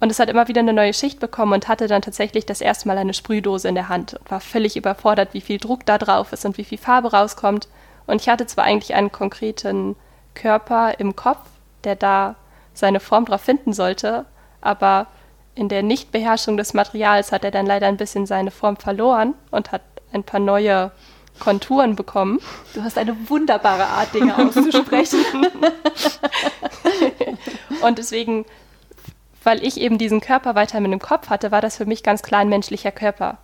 Und 0.00 0.10
es 0.10 0.18
hat 0.18 0.30
immer 0.30 0.48
wieder 0.48 0.60
eine 0.60 0.72
neue 0.72 0.94
Schicht 0.94 1.20
bekommen 1.20 1.52
und 1.52 1.68
hatte 1.68 1.86
dann 1.86 2.00
tatsächlich 2.00 2.46
das 2.46 2.62
erste 2.62 2.88
Mal 2.88 2.96
eine 2.96 3.12
Sprühdose 3.12 3.68
in 3.68 3.74
der 3.74 3.90
Hand 3.90 4.14
und 4.14 4.30
war 4.30 4.40
völlig 4.40 4.76
überfordert, 4.76 5.34
wie 5.34 5.42
viel 5.42 5.58
Druck 5.58 5.84
da 5.84 5.98
drauf 5.98 6.32
ist 6.32 6.46
und 6.46 6.56
wie 6.56 6.64
viel 6.64 6.78
Farbe 6.78 7.12
rauskommt. 7.12 7.68
Und 8.06 8.22
ich 8.22 8.28
hatte 8.28 8.46
zwar 8.46 8.64
eigentlich 8.64 8.94
einen 8.94 9.12
konkreten 9.12 9.96
Körper 10.34 10.98
im 10.98 11.16
Kopf, 11.16 11.46
der 11.84 11.96
da 11.96 12.36
seine 12.72 12.98
Form 12.98 13.26
drauf 13.26 13.42
finden 13.42 13.74
sollte, 13.74 14.24
aber 14.62 15.06
in 15.54 15.68
der 15.68 15.82
Nichtbeherrschung 15.82 16.56
des 16.56 16.72
Materials 16.72 17.32
hat 17.32 17.44
er 17.44 17.50
dann 17.50 17.66
leider 17.66 17.86
ein 17.86 17.98
bisschen 17.98 18.24
seine 18.24 18.50
Form 18.50 18.76
verloren 18.76 19.34
und 19.50 19.72
hat 19.72 19.82
ein 20.12 20.24
paar 20.24 20.40
neue 20.40 20.92
Konturen 21.38 21.96
bekommen. 21.96 22.40
Du 22.74 22.82
hast 22.82 22.96
eine 22.96 23.28
wunderbare 23.28 23.86
Art, 23.86 24.14
Dinge 24.14 24.36
auszusprechen. 24.36 25.24
und 27.82 27.98
deswegen, 27.98 28.44
weil 29.42 29.64
ich 29.64 29.80
eben 29.80 29.98
diesen 29.98 30.20
Körper 30.20 30.54
weiter 30.54 30.80
mit 30.80 30.92
dem 30.92 31.00
Kopf 31.00 31.30
hatte, 31.30 31.50
war 31.50 31.60
das 31.60 31.76
für 31.76 31.86
mich 31.86 32.02
ganz 32.02 32.22
klar 32.22 32.40
ein 32.40 32.48
menschlicher 32.48 32.92
Körper. 32.92 33.38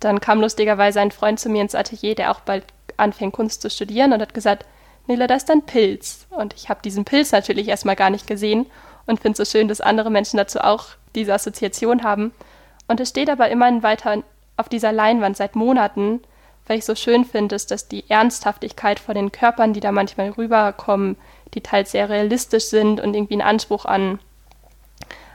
Dann 0.00 0.20
kam 0.20 0.40
lustigerweise 0.40 1.00
ein 1.00 1.12
Freund 1.12 1.38
zu 1.38 1.48
mir 1.48 1.62
ins 1.62 1.74
Atelier, 1.74 2.14
der 2.14 2.30
auch 2.30 2.40
bald 2.40 2.64
anfängt, 2.96 3.32
Kunst 3.32 3.62
zu 3.62 3.70
studieren 3.70 4.12
und 4.12 4.20
hat 4.20 4.34
gesagt, 4.34 4.66
Nila, 5.06 5.26
da 5.26 5.34
ist 5.34 5.50
ein 5.50 5.62
Pilz. 5.62 6.26
Und 6.30 6.54
ich 6.54 6.68
habe 6.68 6.82
diesen 6.82 7.04
Pilz 7.04 7.32
natürlich 7.32 7.68
erstmal 7.68 7.96
gar 7.96 8.10
nicht 8.10 8.26
gesehen 8.26 8.66
und 9.06 9.20
finde 9.20 9.40
es 9.40 9.48
so 9.48 9.58
schön, 9.58 9.68
dass 9.68 9.80
andere 9.80 10.10
Menschen 10.10 10.36
dazu 10.36 10.60
auch 10.60 10.86
diese 11.14 11.34
Assoziation 11.34 12.02
haben. 12.04 12.32
Und 12.88 13.00
es 13.00 13.08
steht 13.08 13.30
aber 13.30 13.48
immerhin 13.48 13.82
weiter 13.82 14.22
auf 14.56 14.68
dieser 14.68 14.92
Leinwand 14.92 15.36
seit 15.36 15.56
Monaten, 15.56 16.20
weil 16.66 16.78
ich 16.78 16.84
so 16.84 16.94
schön 16.94 17.24
finde, 17.24 17.56
ist, 17.56 17.70
dass 17.70 17.88
die 17.88 18.08
Ernsthaftigkeit 18.08 19.00
von 19.00 19.14
den 19.14 19.32
Körpern, 19.32 19.72
die 19.72 19.80
da 19.80 19.90
manchmal 19.90 20.30
rüberkommen, 20.30 21.16
die 21.54 21.60
teils 21.60 21.90
sehr 21.90 22.08
realistisch 22.08 22.66
sind 22.66 23.00
und 23.00 23.14
irgendwie 23.14 23.34
einen 23.34 23.42
Anspruch 23.42 23.84
an 23.84 24.20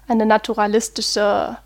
eine 0.07 0.25
naturalistische 0.25 1.57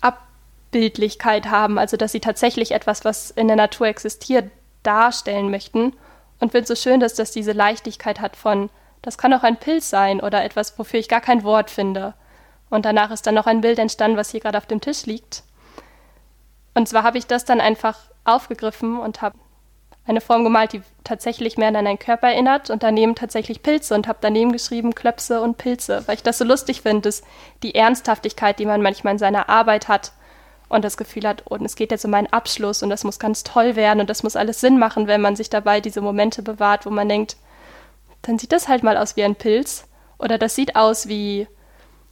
Abbildlichkeit 0.00 1.46
haben, 1.46 1.78
also 1.78 1.96
dass 1.96 2.12
sie 2.12 2.20
tatsächlich 2.20 2.72
etwas, 2.72 3.04
was 3.04 3.30
in 3.30 3.48
der 3.48 3.56
Natur 3.56 3.86
existiert, 3.88 4.50
darstellen 4.82 5.50
möchten. 5.50 5.94
Und 6.38 6.52
finde 6.52 6.60
es 6.60 6.68
so 6.68 6.74
schön, 6.74 7.00
dass 7.00 7.14
das 7.14 7.32
diese 7.32 7.52
Leichtigkeit 7.52 8.20
hat 8.20 8.36
von, 8.36 8.70
das 9.02 9.18
kann 9.18 9.34
auch 9.34 9.42
ein 9.42 9.58
Pilz 9.58 9.90
sein 9.90 10.20
oder 10.20 10.44
etwas, 10.44 10.78
wofür 10.78 11.00
ich 11.00 11.08
gar 11.08 11.20
kein 11.20 11.44
Wort 11.44 11.70
finde. 11.70 12.14
Und 12.70 12.84
danach 12.84 13.10
ist 13.10 13.26
dann 13.26 13.34
noch 13.34 13.46
ein 13.46 13.60
Bild 13.60 13.78
entstanden, 13.78 14.16
was 14.16 14.30
hier 14.30 14.40
gerade 14.40 14.58
auf 14.58 14.66
dem 14.66 14.80
Tisch 14.80 15.06
liegt. 15.06 15.42
Und 16.74 16.88
zwar 16.88 17.02
habe 17.02 17.18
ich 17.18 17.26
das 17.26 17.44
dann 17.44 17.60
einfach 17.60 17.98
aufgegriffen 18.24 18.98
und 18.98 19.22
habe 19.22 19.36
eine 20.10 20.20
Form 20.20 20.44
gemalt, 20.44 20.72
die 20.72 20.82
tatsächlich 21.04 21.56
mehr 21.56 21.68
an 21.68 21.76
einen 21.76 21.98
Körper 21.98 22.28
erinnert 22.28 22.68
und 22.68 22.82
daneben 22.82 23.14
tatsächlich 23.14 23.62
Pilze 23.62 23.94
und 23.94 24.06
habe 24.06 24.18
daneben 24.20 24.52
geschrieben 24.52 24.94
Klöpse 24.94 25.40
und 25.40 25.56
Pilze, 25.56 26.02
weil 26.06 26.16
ich 26.16 26.22
das 26.22 26.38
so 26.38 26.44
lustig 26.44 26.82
finde, 26.82 27.02
dass 27.02 27.22
die 27.62 27.74
Ernsthaftigkeit, 27.74 28.58
die 28.58 28.66
man 28.66 28.82
manchmal 28.82 29.14
in 29.14 29.18
seiner 29.18 29.48
Arbeit 29.48 29.88
hat 29.88 30.12
und 30.68 30.84
das 30.84 30.96
Gefühl 30.96 31.26
hat, 31.26 31.46
und 31.46 31.62
oh, 31.62 31.64
es 31.64 31.76
geht 31.76 31.90
jetzt 31.90 32.04
um 32.04 32.10
meinen 32.10 32.32
Abschluss 32.32 32.82
und 32.82 32.90
das 32.90 33.04
muss 33.04 33.18
ganz 33.18 33.42
toll 33.42 33.76
werden 33.76 34.00
und 34.00 34.10
das 34.10 34.22
muss 34.22 34.36
alles 34.36 34.60
Sinn 34.60 34.78
machen, 34.78 35.06
wenn 35.06 35.20
man 35.20 35.36
sich 35.36 35.50
dabei 35.50 35.80
diese 35.80 36.00
Momente 36.00 36.42
bewahrt, 36.42 36.86
wo 36.86 36.90
man 36.90 37.08
denkt, 37.08 37.36
dann 38.22 38.38
sieht 38.38 38.52
das 38.52 38.68
halt 38.68 38.82
mal 38.82 38.96
aus 38.96 39.16
wie 39.16 39.24
ein 39.24 39.36
Pilz 39.36 39.88
oder 40.18 40.38
das 40.38 40.54
sieht 40.54 40.76
aus 40.76 41.08
wie 41.08 41.46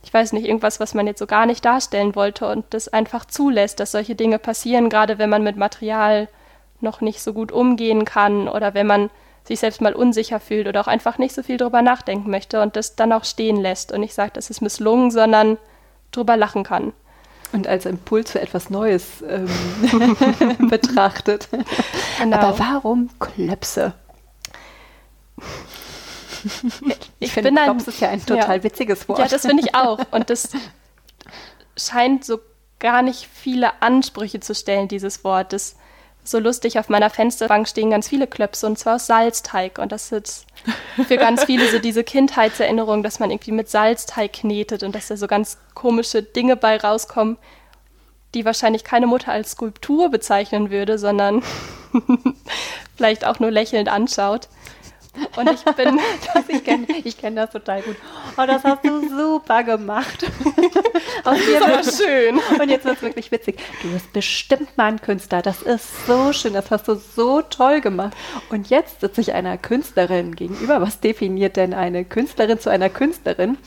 ich 0.00 0.14
weiß 0.14 0.32
nicht, 0.32 0.46
irgendwas, 0.46 0.78
was 0.78 0.94
man 0.94 1.08
jetzt 1.08 1.18
so 1.18 1.26
gar 1.26 1.44
nicht 1.44 1.64
darstellen 1.64 2.14
wollte 2.14 2.48
und 2.48 2.64
das 2.70 2.86
einfach 2.86 3.24
zulässt, 3.24 3.80
dass 3.80 3.90
solche 3.90 4.14
Dinge 4.14 4.38
passieren, 4.38 4.90
gerade 4.90 5.18
wenn 5.18 5.28
man 5.28 5.42
mit 5.42 5.56
Material 5.56 6.28
noch 6.80 7.00
nicht 7.00 7.22
so 7.22 7.32
gut 7.32 7.52
umgehen 7.52 8.04
kann 8.04 8.48
oder 8.48 8.74
wenn 8.74 8.86
man 8.86 9.10
sich 9.48 9.60
selbst 9.60 9.80
mal 9.80 9.94
unsicher 9.94 10.40
fühlt 10.40 10.68
oder 10.68 10.80
auch 10.80 10.86
einfach 10.86 11.18
nicht 11.18 11.34
so 11.34 11.42
viel 11.42 11.56
drüber 11.56 11.82
nachdenken 11.82 12.30
möchte 12.30 12.60
und 12.60 12.76
das 12.76 12.96
dann 12.96 13.12
auch 13.12 13.24
stehen 13.24 13.56
lässt 13.56 13.92
und 13.92 14.00
nicht 14.00 14.14
sagt, 14.14 14.36
das 14.36 14.50
ist 14.50 14.60
misslungen, 14.60 15.10
sondern 15.10 15.56
drüber 16.12 16.36
lachen 16.36 16.64
kann. 16.64 16.92
Und 17.52 17.66
als 17.66 17.86
Impuls 17.86 18.32
für 18.32 18.42
etwas 18.42 18.68
Neues 18.68 19.24
ähm, 19.26 19.48
betrachtet. 20.68 21.48
Genau. 22.18 22.36
Aber 22.36 22.58
warum 22.58 23.08
Klöpse? 23.18 23.94
Ich, 27.18 27.32
finde, 27.32 27.52
Klops 27.52 27.88
ist 27.88 28.00
ja 28.00 28.10
ein 28.10 28.24
total 28.24 28.58
ja. 28.58 28.62
witziges 28.62 29.08
Wort. 29.08 29.18
Ja, 29.18 29.28
das 29.28 29.46
finde 29.46 29.62
ich 29.64 29.74
auch. 29.74 29.98
Und 30.10 30.30
das 30.30 30.50
scheint 31.76 32.24
so 32.24 32.38
gar 32.78 33.02
nicht 33.02 33.28
viele 33.32 33.82
Ansprüche 33.82 34.40
zu 34.40 34.54
stellen, 34.54 34.88
dieses 34.88 35.24
Wort. 35.24 35.52
Das 35.52 35.76
so 36.30 36.38
lustig, 36.38 36.78
auf 36.78 36.88
meiner 36.88 37.10
Fensterbank 37.10 37.68
stehen 37.68 37.90
ganz 37.90 38.08
viele 38.08 38.26
Klöpse 38.26 38.66
und 38.66 38.78
zwar 38.78 38.96
aus 38.96 39.06
Salzteig. 39.06 39.78
Und 39.78 39.92
das 39.92 40.12
ist 40.12 40.46
für 41.06 41.16
ganz 41.16 41.44
viele 41.44 41.68
so 41.68 41.78
diese 41.78 42.04
Kindheitserinnerung, 42.04 43.02
dass 43.02 43.18
man 43.18 43.30
irgendwie 43.30 43.52
mit 43.52 43.68
Salzteig 43.68 44.32
knetet 44.32 44.82
und 44.82 44.94
dass 44.94 45.08
da 45.08 45.16
so 45.16 45.26
ganz 45.26 45.58
komische 45.74 46.22
Dinge 46.22 46.56
bei 46.56 46.76
rauskommen, 46.76 47.38
die 48.34 48.44
wahrscheinlich 48.44 48.84
keine 48.84 49.06
Mutter 49.06 49.32
als 49.32 49.52
Skulptur 49.52 50.10
bezeichnen 50.10 50.70
würde, 50.70 50.98
sondern 50.98 51.42
vielleicht 52.96 53.26
auch 53.26 53.40
nur 53.40 53.50
lächelnd 53.50 53.88
anschaut. 53.88 54.48
Und 55.36 55.50
ich 55.50 55.64
bin, 55.74 56.00
ich 56.48 56.64
kenne 56.64 56.86
ich 57.04 57.18
kenn 57.18 57.36
das 57.36 57.50
total 57.50 57.82
gut. 57.82 57.96
Oh, 58.36 58.44
das 58.46 58.64
hast 58.64 58.84
du 58.84 59.08
super 59.08 59.62
gemacht. 59.64 60.26
Aus 61.24 61.38
dir 61.38 61.60
das 61.60 62.00
war 62.00 62.06
schön. 62.06 62.40
Und 62.60 62.68
jetzt 62.68 62.84
wird 62.84 62.96
es 62.96 63.02
wirklich 63.02 63.30
witzig. 63.30 63.58
Du 63.82 63.90
bist 63.90 64.12
bestimmt 64.12 64.76
mal 64.76 64.86
ein 64.86 65.00
Künstler. 65.00 65.42
Das 65.42 65.62
ist 65.62 66.06
so 66.06 66.32
schön. 66.32 66.54
Das 66.54 66.70
hast 66.70 66.88
du 66.88 66.94
so 66.94 67.42
toll 67.42 67.80
gemacht. 67.80 68.16
Und 68.50 68.70
jetzt 68.70 69.00
sitze 69.00 69.20
ich 69.20 69.32
einer 69.32 69.58
Künstlerin 69.58 70.34
gegenüber. 70.34 70.80
Was 70.80 71.00
definiert 71.00 71.56
denn 71.56 71.74
eine 71.74 72.04
Künstlerin 72.04 72.58
zu 72.58 72.70
einer 72.70 72.90
Künstlerin? 72.90 73.58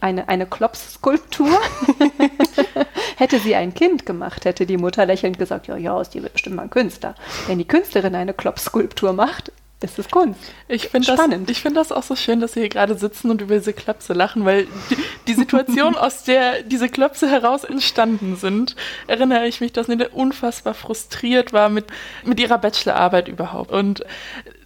Eine, 0.00 0.28
eine 0.28 0.46
Klops-Skulptur. 0.46 1.58
hätte 3.16 3.38
sie 3.38 3.54
ein 3.54 3.74
Kind 3.74 4.04
gemacht, 4.06 4.44
hätte 4.44 4.66
die 4.66 4.76
Mutter 4.76 5.06
lächelnd 5.06 5.38
gesagt, 5.38 5.66
ja, 5.68 5.76
ja, 5.76 5.94
aus 5.94 6.10
dir 6.10 6.22
wird 6.22 6.34
bestimmt 6.34 6.56
mal 6.56 6.64
ein 6.64 6.70
Künstler. 6.70 7.14
Wenn 7.46 7.58
die 7.58 7.66
Künstlerin 7.66 8.14
eine 8.14 8.34
Klops-Skulptur 8.34 9.14
macht, 9.14 9.52
ist 9.80 9.98
es 9.98 10.08
Kunst. 10.08 10.40
Ich 10.68 10.88
finde 10.88 11.06
das, 11.06 11.58
find 11.58 11.76
das 11.76 11.92
auch 11.92 12.02
so 12.02 12.16
schön, 12.16 12.40
dass 12.40 12.54
wir 12.54 12.62
hier 12.62 12.70
gerade 12.70 12.96
sitzen 12.96 13.30
und 13.30 13.42
über 13.42 13.56
diese 13.56 13.74
Klöpse 13.74 14.14
lachen, 14.14 14.44
weil 14.44 14.66
die, 14.90 14.96
die 15.26 15.34
Situation, 15.34 15.96
aus 15.96 16.24
der 16.24 16.62
diese 16.62 16.88
Klöpse 16.88 17.28
heraus 17.28 17.64
entstanden 17.64 18.36
sind, 18.36 18.74
erinnere 19.06 19.46
ich 19.46 19.60
mich, 19.60 19.72
dass 19.72 19.88
Nele 19.88 20.08
unfassbar 20.08 20.72
frustriert 20.72 21.52
war 21.52 21.68
mit, 21.68 21.86
mit 22.24 22.40
ihrer 22.40 22.58
Bachelorarbeit 22.58 23.28
überhaupt. 23.28 23.70
Und 23.70 24.02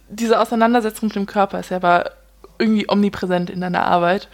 diese 0.07 0.39
Auseinandersetzung 0.39 1.07
mit 1.07 1.15
dem 1.15 1.25
Körper 1.25 1.59
ist 1.59 1.71
ja 1.71 1.81
war 1.81 2.11
irgendwie 2.57 2.89
omnipräsent 2.89 3.49
in 3.49 3.59
deiner 3.59 3.83
Arbeit. 3.83 4.29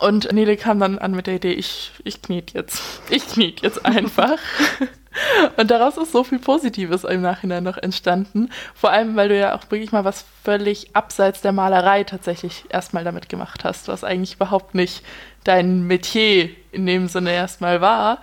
Und 0.00 0.32
Nele 0.32 0.56
kam 0.56 0.80
dann 0.80 0.98
an 0.98 1.12
mit 1.12 1.26
der 1.26 1.36
Idee, 1.36 1.52
ich, 1.52 1.92
ich 2.04 2.20
kniet 2.20 2.52
jetzt. 2.52 2.82
Ich 3.08 3.26
kniet 3.26 3.62
jetzt 3.62 3.84
einfach. 3.86 4.38
Und 5.56 5.70
daraus 5.70 5.96
ist 5.96 6.12
so 6.12 6.24
viel 6.24 6.38
Positives 6.38 7.04
im 7.04 7.22
Nachhinein 7.22 7.64
noch 7.64 7.76
entstanden. 7.76 8.50
Vor 8.74 8.90
allem, 8.90 9.16
weil 9.16 9.28
du 9.28 9.38
ja 9.38 9.54
auch 9.54 9.70
wirklich 9.70 9.92
mal 9.92 10.04
was 10.04 10.24
völlig 10.44 10.94
abseits 10.94 11.40
der 11.40 11.52
Malerei 11.52 12.04
tatsächlich 12.04 12.64
erstmal 12.68 13.04
damit 13.04 13.28
gemacht 13.28 13.64
hast, 13.64 13.88
was 13.88 14.04
eigentlich 14.04 14.34
überhaupt 14.34 14.74
nicht 14.74 15.04
dein 15.44 15.86
Metier 15.86 16.50
in 16.70 16.86
dem 16.86 17.08
Sinne 17.08 17.32
erstmal 17.32 17.80
war. 17.80 18.20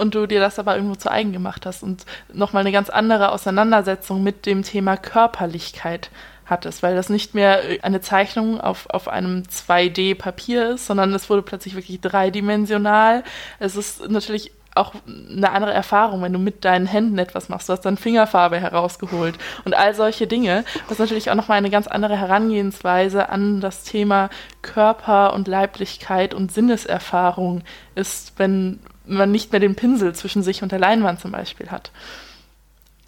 und 0.00 0.14
du 0.14 0.26
dir 0.26 0.40
das 0.40 0.58
aber 0.58 0.76
irgendwo 0.76 0.94
zu 0.94 1.10
eigen 1.10 1.32
gemacht 1.32 1.66
hast 1.66 1.82
und 1.82 2.06
nochmal 2.32 2.62
eine 2.62 2.72
ganz 2.72 2.88
andere 2.88 3.32
Auseinandersetzung 3.32 4.22
mit 4.22 4.46
dem 4.46 4.62
Thema 4.62 4.96
Körperlichkeit 4.96 6.10
hattest, 6.46 6.82
weil 6.82 6.94
das 6.94 7.10
nicht 7.10 7.34
mehr 7.34 7.60
eine 7.82 8.00
Zeichnung 8.00 8.60
auf, 8.60 8.88
auf 8.88 9.08
einem 9.08 9.42
2D-Papier 9.42 10.70
ist, 10.70 10.86
sondern 10.86 11.12
es 11.12 11.28
wurde 11.28 11.42
plötzlich 11.42 11.76
wirklich 11.76 12.00
dreidimensional. 12.00 13.22
Es 13.58 13.76
ist 13.76 14.08
natürlich 14.08 14.52
auch 14.74 14.94
eine 15.06 15.50
andere 15.50 15.72
Erfahrung, 15.72 16.22
wenn 16.22 16.32
du 16.32 16.38
mit 16.38 16.64
deinen 16.64 16.86
Händen 16.86 17.18
etwas 17.18 17.48
machst. 17.48 17.68
Du 17.68 17.72
hast 17.72 17.80
dann 17.80 17.96
Fingerfarbe 17.96 18.60
herausgeholt 18.60 19.36
und 19.64 19.74
all 19.74 19.94
solche 19.94 20.26
Dinge, 20.26 20.64
was 20.88 20.98
natürlich 20.98 21.30
auch 21.30 21.34
nochmal 21.34 21.58
eine 21.58 21.70
ganz 21.70 21.86
andere 21.88 22.16
Herangehensweise 22.16 23.28
an 23.28 23.60
das 23.60 23.82
Thema 23.82 24.30
Körper 24.62 25.34
und 25.34 25.48
Leiblichkeit 25.48 26.34
und 26.34 26.52
Sinneserfahrung 26.52 27.62
ist, 27.94 28.34
wenn 28.36 28.78
man 29.06 29.32
nicht 29.32 29.50
mehr 29.50 29.60
den 29.60 29.74
Pinsel 29.74 30.14
zwischen 30.14 30.42
sich 30.42 30.62
und 30.62 30.72
der 30.72 30.78
Leinwand 30.78 31.20
zum 31.20 31.32
Beispiel 31.32 31.70
hat. 31.70 31.90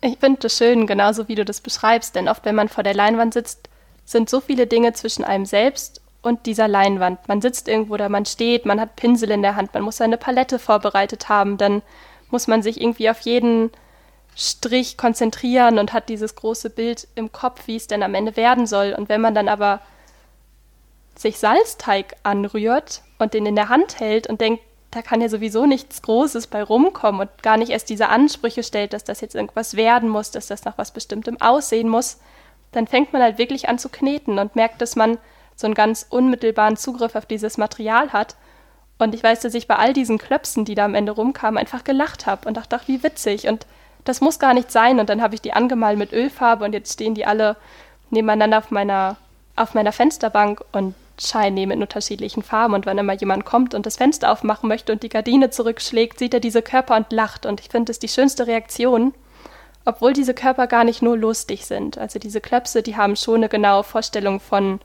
Ich 0.01 0.18
finde 0.18 0.40
das 0.40 0.59
schön, 0.59 0.88
genauso 0.88 1.29
wie 1.29 1.37
du 1.37 1.44
das 1.44 1.61
beschreibst, 1.61 2.16
denn 2.16 2.29
oft, 2.29 2.44
wenn 2.44 2.57
man 2.57 2.68
vor 2.68 2.83
der 2.83 2.94
Leinwand 2.94 3.35
sitzt, 3.35 3.68
sind 4.05 4.29
so 4.29 4.40
viele 4.40 4.66
Dinge 4.66 4.94
zwischen 4.94 5.22
einem 5.22 5.46
selbst 5.46 6.02
und 6.23 6.47
dieser 6.47 6.69
Leinwand. 6.69 7.29
Man 7.29 7.43
sitzt 7.43 7.69
irgendwo 7.69 7.95
oder 7.95 8.09
man 8.09 8.25
steht, 8.25 8.65
man 8.65 8.81
hat 8.81 8.97
Pinsel 8.97 9.31
in 9.31 9.43
der 9.43 9.57
Hand, 9.57 9.75
man 9.75 9.83
muss 9.83 9.97
seine 9.97 10.17
Palette 10.17 10.59
vorbereitet 10.59 11.29
haben, 11.29 11.59
dann 11.59 11.83
muss 12.31 12.47
man 12.47 12.63
sich 12.63 12.81
irgendwie 12.81 13.11
auf 13.11 13.21
jeden 13.21 13.71
Strich 14.35 14.97
konzentrieren 14.97 15.79
und 15.79 15.93
hat 15.93 16.09
dieses 16.09 16.37
große 16.37 16.71
Bild 16.71 17.07
im 17.15 17.33
Kopf, 17.33 17.67
wie 17.67 17.77
es 17.77 17.87
denn 17.87 18.03
am 18.03 18.15
Ende 18.15 18.37
werden 18.37 18.67
soll. 18.67 18.95
Und 18.97 19.09
wenn 19.09 19.21
man 19.21 19.35
dann 19.35 19.49
aber 19.49 19.81
sich 21.15 21.39
Salzteig 21.39 22.17
anrührt 22.23 23.03
und 23.19 23.35
den 23.35 23.45
in 23.45 23.57
der 23.57 23.69
Hand 23.69 24.01
hält 24.01 24.27
und 24.29 24.41
denkt, 24.41 24.63
da 24.91 25.03
kann 25.03 25.21
ja 25.21 25.29
sowieso 25.29 25.67
nichts 25.67 26.03
Großes 26.03 26.47
bei 26.47 26.63
rumkommen 26.63 27.21
und 27.23 27.43
gar 27.43 27.57
nicht 27.57 27.71
erst 27.71 27.91
diese 27.91 28.09
Ansprüche 28.09 28.63
stellt, 28.63 28.93
dass 28.93 29.05
das 29.05 29.21
jetzt 29.21 29.35
irgendwas 29.35 29.75
werden 29.75 30.09
muss, 30.09 30.31
dass 30.31 30.47
das 30.47 30.65
nach 30.65 30.79
was 30.79 30.91
Bestimmtem 30.91 31.41
aussehen 31.41 31.89
muss, 31.89 32.19
dann 32.73 32.87
fängt 32.87 33.13
man 33.13 33.23
halt 33.23 33.39
wirklich 33.39 33.69
an 33.69 33.79
zu 33.79 33.89
kneten 33.89 34.39
und 34.39 34.57
merkt, 34.57 34.81
dass 34.81 34.97
man 34.97 35.19
so 35.62 35.66
einen 35.66 35.75
ganz 35.75 36.07
unmittelbaren 36.11 36.77
Zugriff 36.77 37.14
auf 37.14 37.25
dieses 37.25 37.57
Material 37.57 38.12
hat. 38.12 38.37
Und 38.98 39.14
ich 39.14 39.22
weiß, 39.22 39.40
dass 39.40 39.55
ich 39.55 39.66
bei 39.66 39.77
all 39.77 39.94
diesen 39.94 40.18
Klöpsen, 40.18 40.66
die 40.66 40.75
da 40.75 40.85
am 40.85 40.94
Ende 40.94 41.12
rumkamen, 41.12 41.59
einfach 41.59 41.83
gelacht 41.83 42.27
habe 42.27 42.46
und 42.46 42.57
dachte, 42.57 42.77
ach, 42.77 42.87
wie 42.87 43.03
witzig. 43.03 43.48
Und 43.48 43.66
das 44.05 44.20
muss 44.20 44.38
gar 44.38 44.55
nicht 44.55 44.70
sein. 44.70 45.01
Und 45.01 45.09
dann 45.09 45.22
habe 45.22 45.35
ich 45.35 45.40
die 45.40 45.55
angemalt 45.55 45.98
mit 45.98 46.12
Ölfarbe 46.12 46.64
und 46.64 46.72
jetzt 46.75 46.92
stehen 46.92 47.14
die 47.14 47.25
alle 47.25 47.57
nebeneinander 48.11 48.59
auf 48.59 48.70
meiner, 48.70 49.16
auf 49.57 49.75
meiner 49.75 49.92
Fensterbank 49.92 50.62
und 50.72 50.94
Shiny 51.18 51.66
mit 51.66 51.81
unterschiedlichen 51.81 52.42
Farben. 52.42 52.75
Und 52.75 52.87
wenn 52.87 52.98
immer 52.98 53.14
jemand 53.14 53.44
kommt 53.44 53.75
und 53.75 53.87
das 53.87 53.96
Fenster 53.96 54.31
aufmachen 54.31 54.68
möchte 54.68 54.92
und 54.92 55.03
die 55.03 55.09
Gardine 55.09 55.51
zurückschlägt, 55.51 56.18
sieht 56.18 56.35
er 56.35 56.40
diese 56.40 56.62
Körper 56.62 56.96
und 56.96 57.12
lacht. 57.12 57.46
Und 57.46 57.61
ich 57.61 57.68
finde, 57.68 57.87
das 57.87 57.96
ist 57.96 58.03
die 58.03 58.09
schönste 58.09 58.46
Reaktion, 58.46 59.14
obwohl 59.85 60.12
diese 60.12 60.35
Körper 60.35 60.66
gar 60.66 60.85
nicht 60.85 61.03
nur 61.03 61.16
lustig 61.16 61.66
sind. 61.66 61.98
Also 61.98 62.18
diese 62.18 62.40
Klöpse, 62.40 62.83
die 62.83 62.96
haben 62.96 63.16
schon 63.16 63.37
eine 63.37 63.48
genaue 63.48 63.85
Vorstellung 63.85 64.40
von 64.40 64.81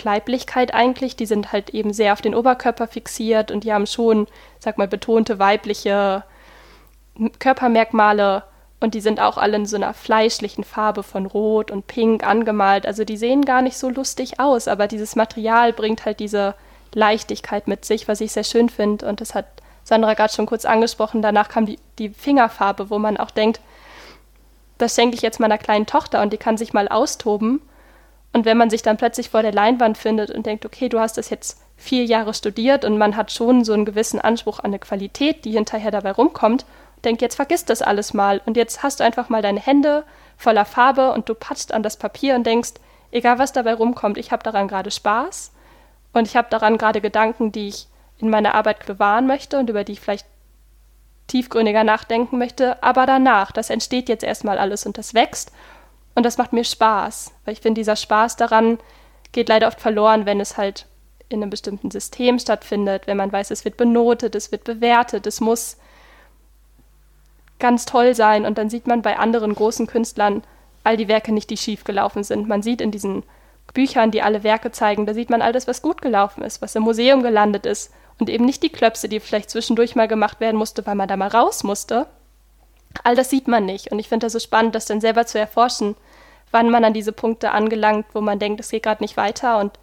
Leiblichkeit 0.00 0.74
eigentlich. 0.74 1.16
Die 1.16 1.26
sind 1.26 1.52
halt 1.52 1.70
eben 1.70 1.92
sehr 1.92 2.12
auf 2.12 2.22
den 2.22 2.34
Oberkörper 2.34 2.86
fixiert 2.86 3.50
und 3.50 3.64
die 3.64 3.72
haben 3.72 3.86
schon, 3.86 4.26
sag 4.58 4.78
mal, 4.78 4.88
betonte 4.88 5.38
weibliche 5.38 6.24
Körpermerkmale 7.38 8.44
und 8.80 8.94
die 8.94 9.00
sind 9.00 9.20
auch 9.20 9.38
alle 9.38 9.56
in 9.56 9.66
so 9.66 9.76
einer 9.76 9.94
fleischlichen 9.94 10.64
Farbe 10.64 11.02
von 11.02 11.26
Rot 11.26 11.70
und 11.70 11.86
Pink 11.86 12.26
angemalt. 12.26 12.86
Also 12.86 13.04
die 13.04 13.16
sehen 13.16 13.44
gar 13.44 13.62
nicht 13.62 13.78
so 13.78 13.88
lustig 13.88 14.40
aus, 14.40 14.66
aber 14.66 14.88
dieses 14.88 15.14
Material 15.14 15.72
bringt 15.72 16.04
halt 16.04 16.18
diese 16.18 16.54
Leichtigkeit 16.94 17.68
mit 17.68 17.84
sich, 17.84 18.08
was 18.08 18.20
ich 18.20 18.32
sehr 18.32 18.44
schön 18.44 18.68
finde. 18.68 19.06
Und 19.06 19.20
das 19.20 19.34
hat 19.34 19.46
Sandra 19.84 20.14
gerade 20.14 20.32
schon 20.32 20.46
kurz 20.46 20.64
angesprochen. 20.64 21.22
Danach 21.22 21.48
kam 21.48 21.66
die, 21.66 21.78
die 21.98 22.08
Fingerfarbe, 22.08 22.90
wo 22.90 22.98
man 22.98 23.16
auch 23.16 23.30
denkt, 23.30 23.60
das 24.78 24.96
schenke 24.96 25.14
ich 25.14 25.22
jetzt 25.22 25.38
meiner 25.38 25.58
kleinen 25.58 25.86
Tochter 25.86 26.22
und 26.22 26.32
die 26.32 26.38
kann 26.38 26.56
sich 26.56 26.72
mal 26.72 26.88
austoben. 26.88 27.60
Und 28.32 28.44
wenn 28.44 28.56
man 28.56 28.70
sich 28.70 28.82
dann 28.82 28.96
plötzlich 28.96 29.28
vor 29.28 29.42
der 29.42 29.52
Leinwand 29.52 29.98
findet 29.98 30.30
und 30.30 30.46
denkt, 30.46 30.64
okay, 30.64 30.88
du 30.88 30.98
hast 30.98 31.18
das 31.18 31.30
jetzt 31.30 31.60
vier 31.76 32.04
Jahre 32.04 32.32
studiert 32.32 32.84
und 32.84 32.96
man 32.96 33.16
hat 33.16 33.30
schon 33.30 33.64
so 33.64 33.72
einen 33.72 33.84
gewissen 33.84 34.20
Anspruch 34.20 34.60
an 34.60 34.66
eine 34.66 34.78
Qualität, 34.78 35.44
die 35.44 35.52
hinterher 35.52 35.90
dabei 35.90 36.12
rumkommt, 36.12 36.64
denkt, 37.04 37.20
jetzt 37.20 37.34
vergiss 37.34 37.64
das 37.64 37.82
alles 37.82 38.14
mal. 38.14 38.40
Und 38.46 38.56
jetzt 38.56 38.82
hast 38.82 39.00
du 39.00 39.04
einfach 39.04 39.28
mal 39.28 39.42
deine 39.42 39.60
Hände 39.60 40.04
voller 40.36 40.64
Farbe 40.64 41.12
und 41.12 41.28
du 41.28 41.34
patschst 41.34 41.74
an 41.74 41.82
das 41.82 41.96
Papier 41.96 42.34
und 42.34 42.46
denkst, 42.46 42.74
egal 43.10 43.38
was 43.38 43.52
dabei 43.52 43.74
rumkommt, 43.74 44.16
ich 44.16 44.32
habe 44.32 44.42
daran 44.42 44.68
gerade 44.68 44.90
Spaß 44.90 45.52
und 46.12 46.26
ich 46.26 46.36
habe 46.36 46.48
daran 46.50 46.78
gerade 46.78 47.00
Gedanken, 47.00 47.52
die 47.52 47.68
ich 47.68 47.86
in 48.18 48.30
meiner 48.30 48.54
Arbeit 48.54 48.86
bewahren 48.86 49.26
möchte 49.26 49.58
und 49.58 49.68
über 49.68 49.84
die 49.84 49.92
ich 49.92 50.00
vielleicht 50.00 50.26
tiefgründiger 51.26 51.84
nachdenken 51.84 52.38
möchte, 52.38 52.82
aber 52.82 53.06
danach, 53.06 53.52
das 53.52 53.70
entsteht 53.70 54.08
jetzt 54.08 54.24
erstmal 54.24 54.58
alles 54.58 54.86
und 54.86 54.98
das 54.98 55.14
wächst 55.14 55.52
und 56.14 56.24
das 56.24 56.38
macht 56.38 56.52
mir 56.52 56.64
Spaß, 56.64 57.32
weil 57.44 57.54
ich 57.54 57.60
finde, 57.60 57.80
dieser 57.80 57.96
Spaß 57.96 58.36
daran 58.36 58.78
geht 59.32 59.48
leider 59.48 59.68
oft 59.68 59.80
verloren, 59.80 60.26
wenn 60.26 60.40
es 60.40 60.56
halt 60.56 60.86
in 61.28 61.42
einem 61.42 61.50
bestimmten 61.50 61.90
System 61.90 62.38
stattfindet, 62.38 63.06
wenn 63.06 63.16
man 63.16 63.32
weiß, 63.32 63.50
es 63.50 63.64
wird 63.64 63.76
benotet, 63.76 64.34
es 64.34 64.52
wird 64.52 64.64
bewertet, 64.64 65.26
es 65.26 65.40
muss 65.40 65.78
ganz 67.58 67.86
toll 67.86 68.14
sein 68.14 68.44
und 68.44 68.58
dann 68.58 68.68
sieht 68.68 68.86
man 68.86 69.02
bei 69.02 69.18
anderen 69.18 69.54
großen 69.54 69.86
Künstlern 69.86 70.42
all 70.84 70.96
die 70.96 71.08
Werke 71.08 71.32
nicht, 71.32 71.48
die 71.48 71.56
schief 71.56 71.84
gelaufen 71.84 72.24
sind. 72.24 72.48
Man 72.48 72.62
sieht 72.62 72.80
in 72.80 72.90
diesen 72.90 73.22
Büchern, 73.72 74.10
die 74.10 74.20
alle 74.20 74.42
Werke 74.42 74.72
zeigen, 74.72 75.06
da 75.06 75.14
sieht 75.14 75.30
man 75.30 75.40
all 75.40 75.52
das, 75.52 75.66
was 75.66 75.80
gut 75.80 76.02
gelaufen 76.02 76.42
ist, 76.42 76.60
was 76.60 76.74
im 76.74 76.82
Museum 76.82 77.22
gelandet 77.22 77.64
ist 77.64 77.92
und 78.18 78.28
eben 78.28 78.44
nicht 78.44 78.62
die 78.62 78.68
Klöpse, 78.68 79.08
die 79.08 79.20
vielleicht 79.20 79.48
zwischendurch 79.48 79.94
mal 79.94 80.08
gemacht 80.08 80.40
werden 80.40 80.56
musste, 80.56 80.84
weil 80.86 80.96
man 80.96 81.08
da 81.08 81.16
mal 81.16 81.28
raus 81.28 81.62
musste, 81.62 82.06
All 83.04 83.16
das 83.16 83.30
sieht 83.30 83.48
man 83.48 83.64
nicht. 83.64 83.90
Und 83.90 83.98
ich 83.98 84.08
finde 84.08 84.26
das 84.26 84.32
so 84.32 84.38
spannend, 84.38 84.74
das 84.74 84.86
dann 84.86 85.00
selber 85.00 85.26
zu 85.26 85.38
erforschen, 85.38 85.96
wann 86.50 86.70
man 86.70 86.84
an 86.84 86.92
diese 86.92 87.12
Punkte 87.12 87.50
angelangt, 87.52 88.06
wo 88.12 88.20
man 88.20 88.38
denkt, 88.38 88.60
es 88.60 88.70
geht 88.70 88.82
gerade 88.82 89.02
nicht 89.02 89.16
weiter 89.16 89.58
und 89.58 89.78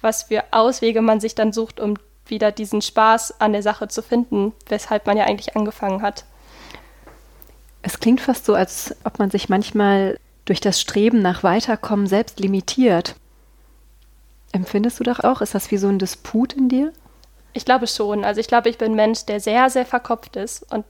was 0.00 0.24
für 0.24 0.44
Auswege 0.50 1.02
man 1.02 1.20
sich 1.20 1.34
dann 1.34 1.52
sucht, 1.52 1.80
um 1.80 1.94
wieder 2.26 2.52
diesen 2.52 2.82
Spaß 2.82 3.40
an 3.40 3.52
der 3.52 3.62
Sache 3.62 3.88
zu 3.88 4.02
finden, 4.02 4.52
weshalb 4.68 5.06
man 5.06 5.16
ja 5.16 5.24
eigentlich 5.24 5.56
angefangen 5.56 6.02
hat. 6.02 6.24
Es 7.82 8.00
klingt 8.00 8.20
fast 8.20 8.46
so, 8.46 8.54
als 8.54 8.96
ob 9.04 9.18
man 9.18 9.30
sich 9.30 9.48
manchmal 9.48 10.18
durch 10.46 10.60
das 10.60 10.80
Streben 10.80 11.20
nach 11.20 11.42
Weiterkommen 11.42 12.06
selbst 12.06 12.40
limitiert. 12.40 13.14
Empfindest 14.52 15.00
du 15.00 15.04
doch 15.04 15.20
auch? 15.20 15.40
Ist 15.40 15.54
das 15.54 15.70
wie 15.70 15.76
so 15.76 15.88
ein 15.88 15.98
Disput 15.98 16.52
in 16.54 16.68
dir? 16.68 16.92
Ich 17.52 17.64
glaube 17.64 17.86
schon. 17.86 18.24
Also 18.24 18.40
ich 18.40 18.46
glaube, 18.46 18.68
ich 18.68 18.78
bin 18.78 18.92
ein 18.92 18.96
Mensch, 18.96 19.26
der 19.26 19.40
sehr, 19.40 19.68
sehr 19.68 19.86
verkopft 19.86 20.36
ist 20.36 20.70
und 20.72 20.84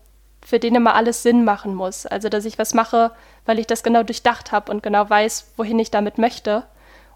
für 0.45 0.59
den 0.59 0.75
immer 0.75 0.95
alles 0.95 1.23
Sinn 1.23 1.45
machen 1.45 1.75
muss. 1.75 2.07
Also, 2.07 2.29
dass 2.29 2.45
ich 2.45 2.59
was 2.59 2.75
mache, 2.75 3.11
weil 3.47 3.59
ich 3.59 3.67
das 3.67 3.83
genau 3.83 4.03
durchdacht 4.03 4.53
habe 4.53 4.71
und 4.71 4.83
genau 4.83 5.09
weiß, 5.09 5.53
wohin 5.57 5.79
ich 5.79 5.91
damit 5.91 6.19
möchte. 6.19 6.65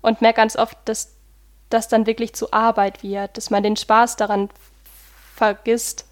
Und 0.00 0.22
merke 0.22 0.38
ganz 0.38 0.56
oft, 0.56 0.76
dass 0.86 1.14
das 1.68 1.88
dann 1.88 2.06
wirklich 2.06 2.34
zu 2.34 2.52
Arbeit 2.52 3.02
wird, 3.02 3.36
dass 3.36 3.50
man 3.50 3.62
den 3.62 3.76
Spaß 3.76 4.16
daran 4.16 4.48
vergisst 5.34 6.06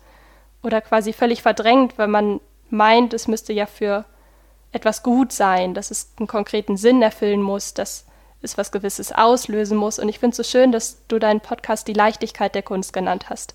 oder 0.63 0.83
quasi 0.83 1.15
völlig 1.15 1.41
verdrängt, 1.41 1.97
weil 1.97 2.09
man 2.09 2.41
meint, 2.69 3.15
es 3.15 3.29
müsste 3.29 3.55
ja 3.55 3.65
für 3.65 4.05
etwas 4.73 5.03
gut 5.03 5.33
sein, 5.33 5.73
dass 5.73 5.91
es 5.91 6.13
einen 6.19 6.27
konkreten 6.27 6.77
Sinn 6.77 7.01
erfüllen 7.01 7.41
muss, 7.41 7.73
dass 7.73 8.05
es 8.43 8.59
was 8.59 8.73
Gewisses 8.73 9.13
auslösen 9.13 9.79
muss. 9.79 9.99
Und 9.99 10.11
ich 10.11 10.19
finde 10.19 10.33
es 10.33 10.37
so 10.37 10.43
schön, 10.43 10.71
dass 10.71 10.99
du 11.09 11.19
deinen 11.19 11.41
Podcast 11.41 11.89
die 11.89 11.95
Leichtigkeit 11.95 12.55
der 12.55 12.63
Kunst 12.63 12.93
genannt 12.93 13.31
hast. 13.31 13.55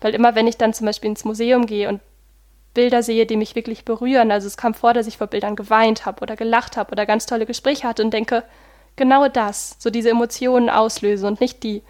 Weil 0.00 0.14
immer, 0.14 0.34
wenn 0.34 0.46
ich 0.46 0.58
dann 0.58 0.74
zum 0.74 0.86
Beispiel 0.86 1.10
ins 1.10 1.24
Museum 1.24 1.64
gehe 1.64 1.88
und 1.88 2.00
Bilder 2.74 3.02
sehe, 3.02 3.26
die 3.26 3.36
mich 3.36 3.54
wirklich 3.54 3.84
berühren. 3.84 4.30
Also 4.30 4.46
es 4.46 4.56
kam 4.56 4.74
vor, 4.74 4.94
dass 4.94 5.06
ich 5.06 5.18
vor 5.18 5.26
Bildern 5.26 5.56
geweint 5.56 6.06
habe 6.06 6.20
oder 6.22 6.36
gelacht 6.36 6.76
habe 6.76 6.92
oder 6.92 7.06
ganz 7.06 7.26
tolle 7.26 7.46
Gespräche 7.46 7.88
hatte 7.88 8.04
und 8.04 8.12
denke, 8.12 8.44
genau 8.96 9.28
das, 9.28 9.76
so 9.78 9.90
diese 9.90 10.10
Emotionen 10.10 10.70
auslöse 10.70 11.26
und 11.26 11.40
nicht 11.40 11.62
die, 11.62 11.82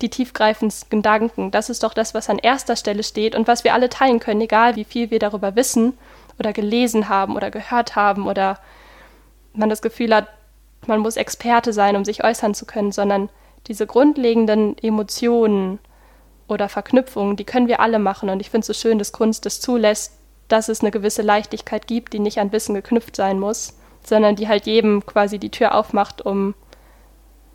die 0.00 0.08
tiefgreifendsten 0.08 0.90
Gedanken. 0.90 1.50
Das 1.50 1.68
ist 1.68 1.82
doch 1.82 1.94
das, 1.94 2.14
was 2.14 2.30
an 2.30 2.38
erster 2.38 2.76
Stelle 2.76 3.02
steht 3.02 3.34
und 3.34 3.48
was 3.48 3.64
wir 3.64 3.74
alle 3.74 3.88
teilen 3.88 4.20
können, 4.20 4.40
egal 4.40 4.76
wie 4.76 4.84
viel 4.84 5.10
wir 5.10 5.18
darüber 5.18 5.56
wissen 5.56 5.98
oder 6.38 6.52
gelesen 6.52 7.08
haben 7.08 7.36
oder 7.36 7.50
gehört 7.50 7.96
haben 7.96 8.26
oder 8.26 8.58
man 9.52 9.68
das 9.68 9.82
Gefühl 9.82 10.14
hat, 10.14 10.28
man 10.86 11.00
muss 11.00 11.16
Experte 11.16 11.72
sein, 11.72 11.96
um 11.96 12.04
sich 12.04 12.24
äußern 12.24 12.54
zu 12.54 12.64
können, 12.64 12.92
sondern 12.92 13.28
diese 13.66 13.86
grundlegenden 13.86 14.78
Emotionen 14.78 15.78
oder 16.48 16.68
Verknüpfungen, 16.68 17.36
die 17.36 17.44
können 17.44 17.68
wir 17.68 17.80
alle 17.80 17.98
machen. 17.98 18.30
Und 18.30 18.40
ich 18.40 18.50
finde 18.50 18.60
es 18.60 18.66
so 18.66 18.72
schön, 18.72 18.98
dass 18.98 19.12
Kunst 19.12 19.44
das 19.44 19.60
zulässt, 19.60 20.14
dass 20.52 20.68
es 20.68 20.80
eine 20.80 20.90
gewisse 20.90 21.22
Leichtigkeit 21.22 21.86
gibt, 21.86 22.12
die 22.12 22.18
nicht 22.18 22.38
an 22.38 22.52
Wissen 22.52 22.74
geknüpft 22.74 23.16
sein 23.16 23.38
muss, 23.38 23.74
sondern 24.04 24.36
die 24.36 24.48
halt 24.48 24.66
jedem 24.66 25.04
quasi 25.06 25.38
die 25.38 25.50
Tür 25.50 25.74
aufmacht, 25.74 26.22
um 26.24 26.54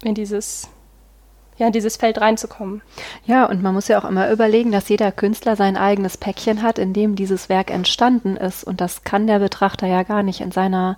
in 0.04 0.16
dieses 0.16 0.70
ja, 1.58 1.68
in 1.68 1.72
dieses 1.72 1.96
Feld 1.96 2.20
reinzukommen. 2.20 2.82
Ja, 3.26 3.46
und 3.46 3.64
man 3.64 3.74
muss 3.74 3.88
ja 3.88 3.98
auch 3.98 4.04
immer 4.04 4.30
überlegen, 4.30 4.74
dass 4.74 4.90
jeder 4.90 5.12
Künstler 5.12 5.56
sein 5.56 5.78
eigenes 5.78 6.18
Päckchen 6.18 6.62
hat, 6.62 6.80
in 6.80 6.92
dem 6.92 7.16
dieses 7.16 7.48
Werk 7.48 7.72
entstanden 7.72 8.36
ist. 8.36 8.66
Und 8.66 8.82
das 8.82 9.04
kann 9.04 9.26
der 9.26 9.40
Betrachter 9.40 9.88
ja 9.88 10.04
gar 10.04 10.22
nicht 10.22 10.42
in 10.42 10.52
seiner 10.52 10.98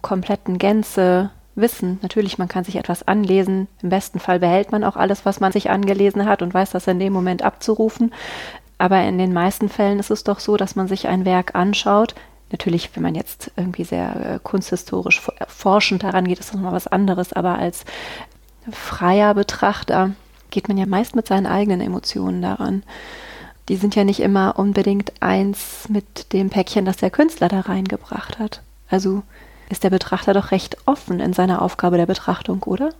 kompletten 0.00 0.58
Gänze 0.58 1.30
wissen. 1.56 1.98
Natürlich, 2.02 2.38
man 2.38 2.46
kann 2.46 2.62
sich 2.62 2.76
etwas 2.76 3.08
anlesen. 3.08 3.66
Im 3.82 3.88
besten 3.88 4.20
Fall 4.20 4.38
behält 4.38 4.70
man 4.70 4.84
auch 4.84 4.94
alles, 4.94 5.26
was 5.26 5.40
man 5.40 5.50
sich 5.50 5.70
angelesen 5.70 6.26
hat 6.26 6.42
und 6.42 6.54
weiß 6.54 6.70
das 6.70 6.86
in 6.86 7.00
dem 7.00 7.12
Moment 7.12 7.42
abzurufen. 7.42 8.12
Aber 8.78 9.02
in 9.02 9.18
den 9.18 9.32
meisten 9.32 9.68
Fällen 9.68 9.98
ist 9.98 10.10
es 10.10 10.24
doch 10.24 10.38
so, 10.38 10.56
dass 10.56 10.76
man 10.76 10.88
sich 10.88 11.08
ein 11.08 11.24
Werk 11.24 11.54
anschaut. 11.54 12.14
Natürlich, 12.50 12.90
wenn 12.94 13.02
man 13.02 13.14
jetzt 13.14 13.50
irgendwie 13.56 13.84
sehr 13.84 14.34
äh, 14.34 14.38
kunsthistorisch 14.42 15.20
forschend 15.48 16.04
daran 16.04 16.26
geht, 16.26 16.38
ist 16.38 16.50
das 16.50 16.54
nochmal 16.54 16.72
was 16.72 16.86
anderes. 16.86 17.32
Aber 17.32 17.58
als 17.58 17.84
freier 18.70 19.34
Betrachter 19.34 20.12
geht 20.50 20.68
man 20.68 20.78
ja 20.78 20.86
meist 20.86 21.14
mit 21.14 21.26
seinen 21.26 21.46
eigenen 21.46 21.80
Emotionen 21.80 22.40
daran. 22.40 22.84
Die 23.68 23.76
sind 23.76 23.94
ja 23.94 24.04
nicht 24.04 24.20
immer 24.20 24.58
unbedingt 24.58 25.12
eins 25.20 25.88
mit 25.88 26.32
dem 26.32 26.48
Päckchen, 26.48 26.86
das 26.86 26.96
der 26.96 27.10
Künstler 27.10 27.48
da 27.48 27.60
reingebracht 27.60 28.38
hat. 28.38 28.62
Also 28.88 29.22
ist 29.68 29.84
der 29.84 29.90
Betrachter 29.90 30.32
doch 30.32 30.52
recht 30.52 30.78
offen 30.86 31.20
in 31.20 31.34
seiner 31.34 31.60
Aufgabe 31.60 31.98
der 31.98 32.06
Betrachtung, 32.06 32.62
oder? 32.62 32.94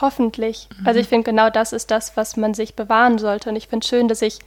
Hoffentlich. 0.00 0.68
Mhm. 0.78 0.86
Also 0.86 1.00
ich 1.00 1.08
finde, 1.08 1.24
genau 1.24 1.50
das 1.50 1.74
ist 1.74 1.90
das, 1.90 2.16
was 2.16 2.36
man 2.36 2.54
sich 2.54 2.74
bewahren 2.74 3.18
sollte. 3.18 3.50
Und 3.50 3.56
ich 3.56 3.68
finde 3.68 3.86
schön, 3.86 4.08
dass 4.08 4.22
ich 4.22 4.38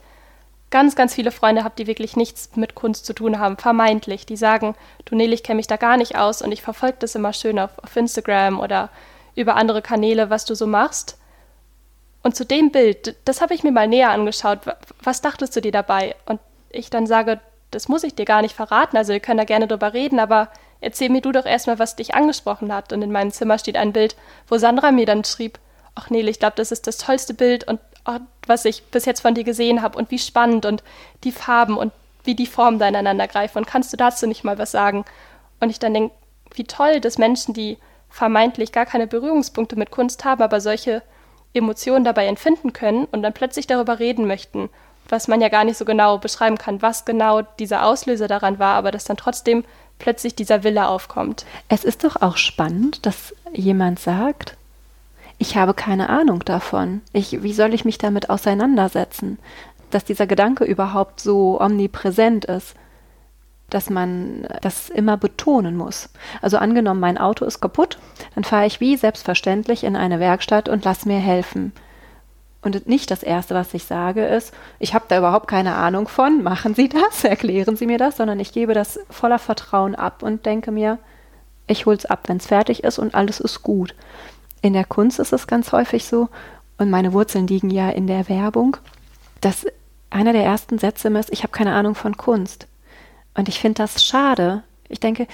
ganz, 0.72 0.96
ganz 0.96 1.14
viele 1.14 1.30
Freunde 1.30 1.62
habe, 1.62 1.74
die 1.78 1.86
wirklich 1.86 2.16
nichts 2.16 2.50
mit 2.56 2.74
Kunst 2.74 3.06
zu 3.06 3.12
tun 3.12 3.38
haben, 3.38 3.56
vermeintlich. 3.56 4.26
Die 4.26 4.36
sagen, 4.36 4.74
du 5.04 5.14
Nele, 5.14 5.34
ich 5.34 5.44
kenne 5.44 5.58
mich 5.58 5.68
da 5.68 5.76
gar 5.76 5.96
nicht 5.96 6.16
aus 6.16 6.42
und 6.42 6.50
ich 6.50 6.62
verfolge 6.62 6.96
das 6.98 7.14
immer 7.14 7.32
schön 7.32 7.60
auf, 7.60 7.70
auf 7.80 7.94
Instagram 7.94 8.58
oder 8.58 8.88
über 9.36 9.54
andere 9.54 9.82
Kanäle, 9.82 10.30
was 10.30 10.44
du 10.44 10.56
so 10.56 10.66
machst. 10.66 11.18
Und 12.24 12.34
zu 12.34 12.44
dem 12.44 12.72
Bild, 12.72 13.16
das 13.24 13.40
habe 13.40 13.54
ich 13.54 13.62
mir 13.62 13.72
mal 13.72 13.86
näher 13.86 14.10
angeschaut. 14.10 14.60
Was 15.02 15.20
dachtest 15.20 15.54
du 15.54 15.60
dir 15.60 15.72
dabei? 15.72 16.16
Und 16.26 16.40
ich 16.70 16.90
dann 16.90 17.06
sage, 17.06 17.40
das 17.70 17.88
muss 17.88 18.02
ich 18.02 18.14
dir 18.14 18.24
gar 18.24 18.42
nicht 18.42 18.54
verraten. 18.54 18.96
Also 18.96 19.12
wir 19.12 19.20
können 19.20 19.38
da 19.38 19.44
gerne 19.44 19.66
drüber 19.66 19.92
reden, 19.92 20.18
aber 20.20 20.48
erzähl 20.80 21.10
mir 21.10 21.20
du 21.20 21.32
doch 21.32 21.46
erstmal, 21.46 21.78
was 21.78 21.96
dich 21.96 22.14
angesprochen 22.14 22.72
hat. 22.72 22.92
Und 22.92 23.02
in 23.02 23.12
meinem 23.12 23.30
Zimmer 23.30 23.58
steht 23.58 23.76
ein 23.76 23.92
Bild, 23.92 24.16
wo 24.48 24.56
Sandra 24.56 24.90
mir 24.90 25.06
dann 25.06 25.24
schrieb, 25.24 25.58
ach 25.94 26.08
Nele, 26.10 26.30
ich 26.30 26.38
glaube, 26.38 26.54
das 26.56 26.72
ist 26.72 26.86
das 26.86 26.98
tollste 26.98 27.34
Bild 27.34 27.64
und 27.68 27.80
was 28.46 28.64
ich 28.64 28.84
bis 28.84 29.04
jetzt 29.04 29.20
von 29.20 29.34
dir 29.34 29.44
gesehen 29.44 29.82
habe 29.82 29.98
und 29.98 30.10
wie 30.10 30.18
spannend 30.18 30.66
und 30.66 30.82
die 31.24 31.32
Farben 31.32 31.76
und 31.76 31.92
wie 32.24 32.34
die 32.34 32.46
Formen 32.46 32.78
da 32.78 32.88
ineinander 32.88 33.28
greifen. 33.28 33.58
Und 33.58 33.66
kannst 33.66 33.92
du 33.92 33.96
dazu 33.96 34.26
nicht 34.26 34.44
mal 34.44 34.58
was 34.58 34.70
sagen? 34.70 35.04
Und 35.60 35.70
ich 35.70 35.78
dann 35.78 35.94
denke, 35.94 36.14
wie 36.54 36.64
toll, 36.64 37.00
dass 37.00 37.18
Menschen, 37.18 37.54
die 37.54 37.78
vermeintlich 38.10 38.72
gar 38.72 38.86
keine 38.86 39.06
Berührungspunkte 39.06 39.76
mit 39.76 39.90
Kunst 39.90 40.24
haben, 40.24 40.42
aber 40.42 40.60
solche 40.60 41.02
Emotionen 41.54 42.04
dabei 42.04 42.26
empfinden 42.26 42.72
können 42.72 43.06
und 43.06 43.22
dann 43.22 43.32
plötzlich 43.32 43.66
darüber 43.66 43.98
reden 43.98 44.26
möchten, 44.26 44.70
was 45.08 45.28
man 45.28 45.40
ja 45.40 45.48
gar 45.48 45.64
nicht 45.64 45.76
so 45.76 45.84
genau 45.84 46.18
beschreiben 46.18 46.58
kann, 46.58 46.82
was 46.82 47.04
genau 47.04 47.42
dieser 47.42 47.84
Auslöser 47.86 48.28
daran 48.28 48.58
war, 48.58 48.74
aber 48.74 48.90
dass 48.90 49.04
dann 49.04 49.16
trotzdem 49.16 49.64
plötzlich 49.98 50.34
dieser 50.34 50.64
Wille 50.64 50.88
aufkommt. 50.88 51.44
Es 51.68 51.84
ist 51.84 52.04
doch 52.04 52.16
auch 52.20 52.36
spannend, 52.36 53.06
dass 53.06 53.34
jemand 53.52 53.98
sagt, 53.98 54.56
ich 55.42 55.56
habe 55.56 55.74
keine 55.74 56.08
Ahnung 56.08 56.44
davon. 56.44 57.00
Ich, 57.12 57.42
wie 57.42 57.52
soll 57.52 57.74
ich 57.74 57.84
mich 57.84 57.98
damit 57.98 58.30
auseinandersetzen? 58.30 59.40
Dass 59.90 60.04
dieser 60.04 60.28
Gedanke 60.28 60.62
überhaupt 60.62 61.18
so 61.18 61.60
omnipräsent 61.60 62.44
ist, 62.44 62.76
dass 63.68 63.90
man 63.90 64.46
das 64.60 64.88
immer 64.88 65.16
betonen 65.16 65.76
muss. 65.76 66.10
Also 66.42 66.58
angenommen, 66.58 67.00
mein 67.00 67.18
Auto 67.18 67.44
ist 67.44 67.60
kaputt, 67.60 67.98
dann 68.36 68.44
fahre 68.44 68.66
ich 68.66 68.78
wie 68.78 68.96
selbstverständlich 68.96 69.82
in 69.82 69.96
eine 69.96 70.20
Werkstatt 70.20 70.68
und 70.68 70.84
lass 70.84 71.06
mir 71.06 71.18
helfen. 71.18 71.72
Und 72.62 72.86
nicht 72.86 73.10
das 73.10 73.24
Erste, 73.24 73.56
was 73.56 73.74
ich 73.74 73.82
sage, 73.82 74.24
ist, 74.24 74.54
ich 74.78 74.94
habe 74.94 75.06
da 75.08 75.18
überhaupt 75.18 75.48
keine 75.48 75.74
Ahnung 75.74 76.06
von, 76.06 76.44
machen 76.44 76.76
Sie 76.76 76.88
das, 76.88 77.24
erklären 77.24 77.74
Sie 77.74 77.86
mir 77.86 77.98
das, 77.98 78.16
sondern 78.16 78.38
ich 78.38 78.52
gebe 78.52 78.74
das 78.74 79.00
voller 79.10 79.40
Vertrauen 79.40 79.96
ab 79.96 80.22
und 80.22 80.46
denke 80.46 80.70
mir, 80.70 81.00
ich 81.66 81.84
hole 81.86 81.96
es 81.96 82.06
ab, 82.06 82.28
wenn 82.28 82.36
es 82.36 82.46
fertig 82.46 82.84
ist 82.84 83.00
und 83.00 83.16
alles 83.16 83.40
ist 83.40 83.64
gut. 83.64 83.96
In 84.62 84.72
der 84.72 84.84
Kunst 84.84 85.18
ist 85.18 85.32
es 85.32 85.46
ganz 85.46 85.72
häufig 85.72 86.06
so, 86.06 86.28
und 86.78 86.90
meine 86.90 87.12
Wurzeln 87.12 87.46
liegen 87.46 87.70
ja 87.70 87.90
in 87.90 88.06
der 88.06 88.28
Werbung, 88.28 88.76
dass 89.40 89.66
einer 90.10 90.32
der 90.32 90.44
ersten 90.44 90.78
Sätze 90.78 91.08
ist, 91.08 91.32
ich 91.32 91.42
habe 91.42 91.52
keine 91.52 91.74
Ahnung 91.74 91.94
von 91.94 92.16
Kunst. 92.16 92.66
Und 93.34 93.48
ich 93.48 93.60
finde 93.60 93.82
das 93.82 94.04
schade. 94.04 94.62
Ich 94.88 95.00
denke, 95.00 95.26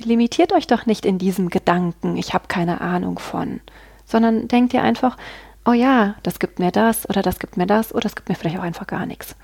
limitiert 0.00 0.52
euch 0.52 0.66
doch 0.66 0.86
nicht 0.86 1.06
in 1.06 1.18
diesem 1.18 1.50
Gedanken, 1.50 2.16
ich 2.16 2.34
habe 2.34 2.46
keine 2.48 2.80
Ahnung 2.80 3.18
von, 3.18 3.60
sondern 4.04 4.48
denkt 4.48 4.74
ihr 4.74 4.82
einfach, 4.82 5.16
oh 5.64 5.72
ja, 5.72 6.14
das 6.22 6.38
gibt 6.38 6.58
mir 6.58 6.70
das 6.70 7.08
oder 7.08 7.22
das 7.22 7.38
gibt 7.38 7.56
mir 7.56 7.66
das 7.66 7.92
oder 7.92 8.02
das 8.02 8.14
gibt 8.14 8.28
mir 8.28 8.34
vielleicht 8.34 8.58
auch 8.58 8.62
einfach 8.62 8.86
gar 8.86 9.06
nichts. 9.06 9.34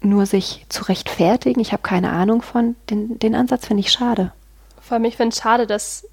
Nur 0.00 0.26
sich 0.26 0.66
zu 0.68 0.84
rechtfertigen, 0.84 1.60
ich 1.60 1.72
habe 1.72 1.82
keine 1.82 2.10
Ahnung 2.10 2.42
von, 2.42 2.76
den, 2.90 3.18
den 3.18 3.34
Ansatz 3.34 3.66
finde 3.66 3.80
ich 3.80 3.90
schade. 3.90 4.32
Vor 4.80 4.96
allem, 4.96 5.04
ich 5.06 5.16
finde 5.16 5.32
es 5.34 5.40
schade, 5.40 5.66
dass 5.66 6.06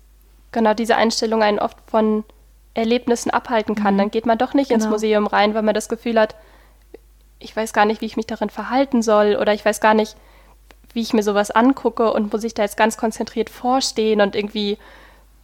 genau 0.51 0.73
diese 0.73 0.95
Einstellung 0.95 1.43
einen 1.43 1.59
oft 1.59 1.77
von 1.87 2.23
Erlebnissen 2.73 3.31
abhalten 3.31 3.75
kann. 3.75 3.95
Mhm. 3.95 3.99
Dann 3.99 4.11
geht 4.11 4.25
man 4.25 4.37
doch 4.37 4.53
nicht 4.53 4.69
genau. 4.69 4.83
ins 4.83 4.89
Museum 4.89 5.27
rein, 5.27 5.53
weil 5.53 5.61
man 5.61 5.75
das 5.75 5.89
Gefühl 5.89 6.19
hat, 6.19 6.35
ich 7.39 7.55
weiß 7.55 7.73
gar 7.73 7.85
nicht, 7.85 8.01
wie 8.01 8.05
ich 8.05 8.17
mich 8.17 8.27
darin 8.27 8.49
verhalten 8.49 9.01
soll 9.01 9.35
oder 9.35 9.53
ich 9.53 9.65
weiß 9.65 9.81
gar 9.81 9.93
nicht, 9.93 10.15
wie 10.93 11.01
ich 11.01 11.13
mir 11.13 11.23
sowas 11.23 11.51
angucke 11.51 12.11
und 12.13 12.31
muss 12.31 12.43
ich 12.43 12.53
da 12.53 12.63
jetzt 12.63 12.77
ganz 12.77 12.97
konzentriert 12.97 13.49
vorstehen 13.49 14.21
und 14.21 14.35
irgendwie 14.35 14.77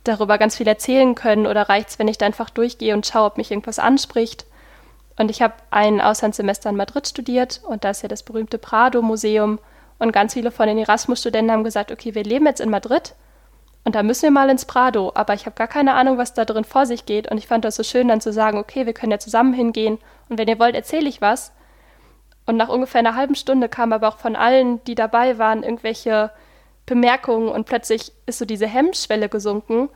darüber 0.04 0.38
ganz 0.38 0.56
viel 0.56 0.67
erzählen 0.67 1.15
können 1.15 1.48
oder 1.48 1.70
reicht 1.70 1.89
es, 1.89 2.00
wenn 2.00 2.08
ich 2.08 2.17
da 2.17 2.26
einfach 2.26 2.50
durchgehe 2.50 2.93
und 2.93 3.06
schaue, 3.06 3.26
ob 3.26 3.38
mich 3.38 3.52
irgendwas 3.52 3.80
anspricht. 3.80 4.46
Und 5.17 5.32
ich 5.32 5.41
habe 5.41 5.56
ein 5.72 6.00
Auslandssemester 6.00 6.70
in 6.70 6.76
Madrid 6.76 7.08
studiert 7.08 7.62
und 7.65 7.84
da 7.84 7.89
ist 7.89 8.04
ja 8.04 8.10
das 8.10 8.24
berühmte 8.24 8.58
Prado-Museum 8.58 9.60
und 10.00 10.12
ganz 10.12 10.34
viele 10.34 10.52
von 10.52 10.67
den 10.67 10.78
Erasmus-Studenten 10.78 11.52
haben 11.52 11.63
gesagt, 11.63 11.91
okay, 11.91 12.13
wir 12.13 12.24
leben 12.24 12.46
jetzt 12.46 12.62
in 12.62 12.70
Madrid 12.70 13.15
und 13.88 13.95
da 13.95 14.04
müssen 14.04 14.23
wir 14.23 14.32
mal 14.32 14.50
ins 14.50 14.65
Prado, 14.65 15.13
aber 15.15 15.34
ich 15.34 15.45
habe 15.45 15.56
gar 15.56 15.69
keine 15.69 15.93
Ahnung, 15.93 16.17
was 16.17 16.34
da 16.34 16.43
drin 16.43 16.65
vor 16.65 16.86
sich 16.86 17.06
geht. 17.06 17.32
Und 17.32 17.38
ich 17.38 17.47
fand 17.47 17.63
das 17.63 17.78
so 17.78 17.84
schön, 17.84 18.10
dann 18.10 18.19
zu 18.19 18.34
sagen, 18.34 18.58
okay, 18.58 18.86
wir 18.86 18.91
können 18.91 19.13
ja 19.13 19.17
zusammen 19.17 19.54
hingehen. 19.54 19.97
Und 20.28 20.38
wenn 20.38 20.50
ihr 20.50 20.60
wollt, 20.60 20.76
erzähle 20.76 21.08
ich 21.08 21.21
was. 21.21 21.54
Und 22.45 22.58
nach 22.58 22.67
ungefähr 22.67 23.00
einer 23.00 23.15
halben 23.15 23.36
Stunde 23.36 23.69
kam 23.69 23.93
aber 23.93 24.10
auch 24.10 24.17
von 24.17 24.36
allen, 24.36 24.84
die 24.84 24.95
dabei 24.95 25.38
waren, 25.38 25.63
irgendwelche 25.63 26.32
Bemerkungen. 26.86 27.47
Und 27.47 27.65
plötzlich 27.65 28.12
ist 28.26 28.39
so 28.39 28.43
diese 28.43 28.67
Hemmschwelle 28.67 29.30
gesunken. 29.30 29.88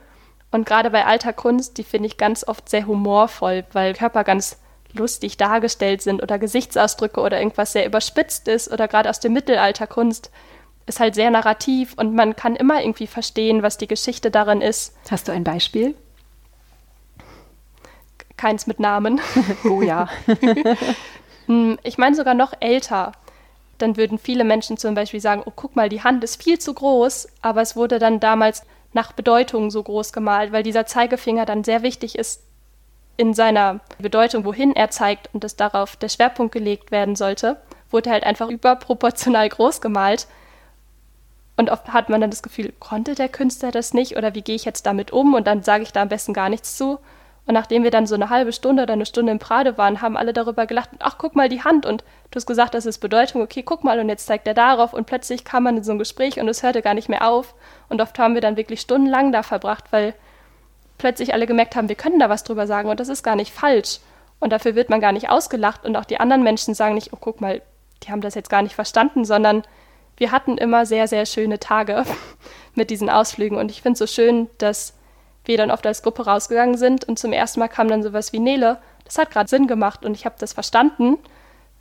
Und 0.50 0.64
gerade 0.64 0.88
bei 0.88 1.04
alter 1.04 1.34
Kunst, 1.34 1.76
die 1.76 1.84
finde 1.84 2.06
ich 2.06 2.16
ganz 2.16 2.48
oft 2.48 2.70
sehr 2.70 2.86
humorvoll, 2.86 3.66
weil 3.74 3.92
Körper 3.92 4.24
ganz 4.24 4.58
lustig 4.94 5.36
dargestellt 5.36 6.00
sind 6.00 6.22
oder 6.22 6.38
Gesichtsausdrücke 6.38 7.20
oder 7.20 7.38
irgendwas 7.38 7.72
sehr 7.72 7.84
überspitzt 7.84 8.48
ist 8.48 8.72
oder 8.72 8.88
gerade 8.88 9.10
aus 9.10 9.20
dem 9.20 9.34
Mittelalter 9.34 9.86
Kunst 9.86 10.30
ist 10.86 11.00
halt 11.00 11.14
sehr 11.14 11.30
narrativ 11.30 11.94
und 11.96 12.14
man 12.14 12.36
kann 12.36 12.56
immer 12.56 12.82
irgendwie 12.82 13.06
verstehen, 13.06 13.62
was 13.62 13.78
die 13.78 13.88
Geschichte 13.88 14.30
darin 14.30 14.60
ist. 14.60 14.96
Hast 15.10 15.28
du 15.28 15.32
ein 15.32 15.44
Beispiel? 15.44 15.94
Keins 18.36 18.66
mit 18.66 18.80
Namen. 18.80 19.20
oh 19.64 19.82
ja. 19.82 20.08
Hm, 21.46 21.76
ich 21.82 21.98
meine 21.98 22.14
sogar 22.14 22.34
noch 22.34 22.52
älter 22.60 23.10
dann 23.82 23.96
würden 23.96 24.18
viele 24.18 24.44
Menschen 24.44 24.76
zum 24.76 24.94
Beispiel 24.94 25.20
sagen, 25.20 25.42
oh 25.44 25.52
guck 25.54 25.76
mal, 25.76 25.88
die 25.88 26.02
Hand 26.02 26.22
ist 26.24 26.42
viel 26.42 26.58
zu 26.58 26.72
groß, 26.72 27.28
aber 27.42 27.60
es 27.62 27.76
wurde 27.76 27.98
dann 27.98 28.20
damals 28.20 28.64
nach 28.92 29.12
Bedeutung 29.12 29.70
so 29.70 29.82
groß 29.82 30.12
gemalt, 30.12 30.52
weil 30.52 30.62
dieser 30.62 30.86
Zeigefinger 30.86 31.44
dann 31.44 31.64
sehr 31.64 31.82
wichtig 31.82 32.16
ist 32.16 32.44
in 33.16 33.34
seiner 33.34 33.80
Bedeutung, 33.98 34.44
wohin 34.44 34.74
er 34.74 34.90
zeigt 34.90 35.28
und 35.34 35.44
dass 35.44 35.56
darauf 35.56 35.96
der 35.96 36.08
Schwerpunkt 36.08 36.52
gelegt 36.52 36.90
werden 36.90 37.16
sollte, 37.16 37.60
wurde 37.90 38.10
halt 38.10 38.24
einfach 38.24 38.48
überproportional 38.48 39.48
groß 39.48 39.80
gemalt. 39.80 40.26
Und 41.62 41.70
oft 41.70 41.92
hat 41.92 42.08
man 42.08 42.20
dann 42.20 42.30
das 42.30 42.42
Gefühl, 42.42 42.72
konnte 42.80 43.14
der 43.14 43.28
Künstler 43.28 43.70
das 43.70 43.94
nicht 43.94 44.16
oder 44.16 44.34
wie 44.34 44.42
gehe 44.42 44.56
ich 44.56 44.64
jetzt 44.64 44.84
damit 44.84 45.12
um? 45.12 45.32
Und 45.32 45.46
dann 45.46 45.62
sage 45.62 45.84
ich 45.84 45.92
da 45.92 46.02
am 46.02 46.08
besten 46.08 46.32
gar 46.32 46.48
nichts 46.48 46.76
zu. 46.76 46.98
Und 47.46 47.54
nachdem 47.54 47.84
wir 47.84 47.92
dann 47.92 48.04
so 48.04 48.16
eine 48.16 48.30
halbe 48.30 48.52
Stunde 48.52 48.82
oder 48.82 48.94
eine 48.94 49.06
Stunde 49.06 49.30
im 49.30 49.38
Prade 49.38 49.78
waren, 49.78 50.02
haben 50.02 50.16
alle 50.16 50.32
darüber 50.32 50.66
gelacht, 50.66 50.90
ach, 50.98 51.18
guck 51.18 51.36
mal 51.36 51.48
die 51.48 51.62
Hand. 51.62 51.86
Und 51.86 52.02
du 52.32 52.36
hast 52.36 52.46
gesagt, 52.46 52.74
das 52.74 52.84
ist 52.84 52.98
Bedeutung, 52.98 53.42
okay, 53.42 53.62
guck 53.62 53.84
mal. 53.84 54.00
Und 54.00 54.08
jetzt 54.08 54.26
zeigt 54.26 54.48
er 54.48 54.54
darauf. 54.54 54.92
Und 54.92 55.06
plötzlich 55.06 55.44
kam 55.44 55.62
man 55.62 55.76
in 55.76 55.84
so 55.84 55.92
ein 55.92 56.00
Gespräch 56.00 56.40
und 56.40 56.48
es 56.48 56.64
hörte 56.64 56.82
gar 56.82 56.94
nicht 56.94 57.08
mehr 57.08 57.28
auf. 57.28 57.54
Und 57.88 58.00
oft 58.00 58.18
haben 58.18 58.34
wir 58.34 58.40
dann 58.40 58.56
wirklich 58.56 58.80
stundenlang 58.80 59.30
da 59.30 59.44
verbracht, 59.44 59.84
weil 59.92 60.14
plötzlich 60.98 61.32
alle 61.32 61.46
gemerkt 61.46 61.76
haben, 61.76 61.88
wir 61.88 61.94
können 61.94 62.18
da 62.18 62.28
was 62.28 62.42
drüber 62.42 62.66
sagen 62.66 62.90
und 62.90 62.98
das 62.98 63.08
ist 63.08 63.22
gar 63.22 63.36
nicht 63.36 63.52
falsch. 63.52 64.00
Und 64.40 64.50
dafür 64.50 64.74
wird 64.74 64.90
man 64.90 65.00
gar 65.00 65.12
nicht 65.12 65.30
ausgelacht. 65.30 65.84
Und 65.84 65.96
auch 65.96 66.06
die 66.06 66.18
anderen 66.18 66.42
Menschen 66.42 66.74
sagen 66.74 66.96
nicht, 66.96 67.12
oh, 67.12 67.18
guck 67.20 67.40
mal, 67.40 67.62
die 68.02 68.10
haben 68.10 68.20
das 68.20 68.34
jetzt 68.34 68.50
gar 68.50 68.62
nicht 68.62 68.74
verstanden, 68.74 69.24
sondern 69.24 69.62
wir 70.22 70.30
hatten 70.30 70.56
immer 70.56 70.86
sehr, 70.86 71.08
sehr 71.08 71.26
schöne 71.26 71.58
Tage 71.58 72.04
mit 72.76 72.90
diesen 72.90 73.10
Ausflügen. 73.10 73.58
Und 73.58 73.72
ich 73.72 73.82
finde 73.82 73.94
es 73.94 73.98
so 73.98 74.06
schön, 74.06 74.48
dass 74.58 74.94
wir 75.44 75.56
dann 75.56 75.72
oft 75.72 75.84
als 75.84 76.04
Gruppe 76.04 76.26
rausgegangen 76.26 76.78
sind 76.78 77.04
und 77.04 77.18
zum 77.18 77.32
ersten 77.32 77.58
Mal 77.58 77.66
kam 77.66 77.88
dann 77.88 78.04
sowas 78.04 78.32
wie 78.32 78.38
Nele. 78.38 78.78
Das 79.04 79.18
hat 79.18 79.32
gerade 79.32 79.50
Sinn 79.50 79.66
gemacht 79.66 80.04
und 80.04 80.14
ich 80.14 80.24
habe 80.24 80.36
das 80.38 80.52
verstanden. 80.52 81.18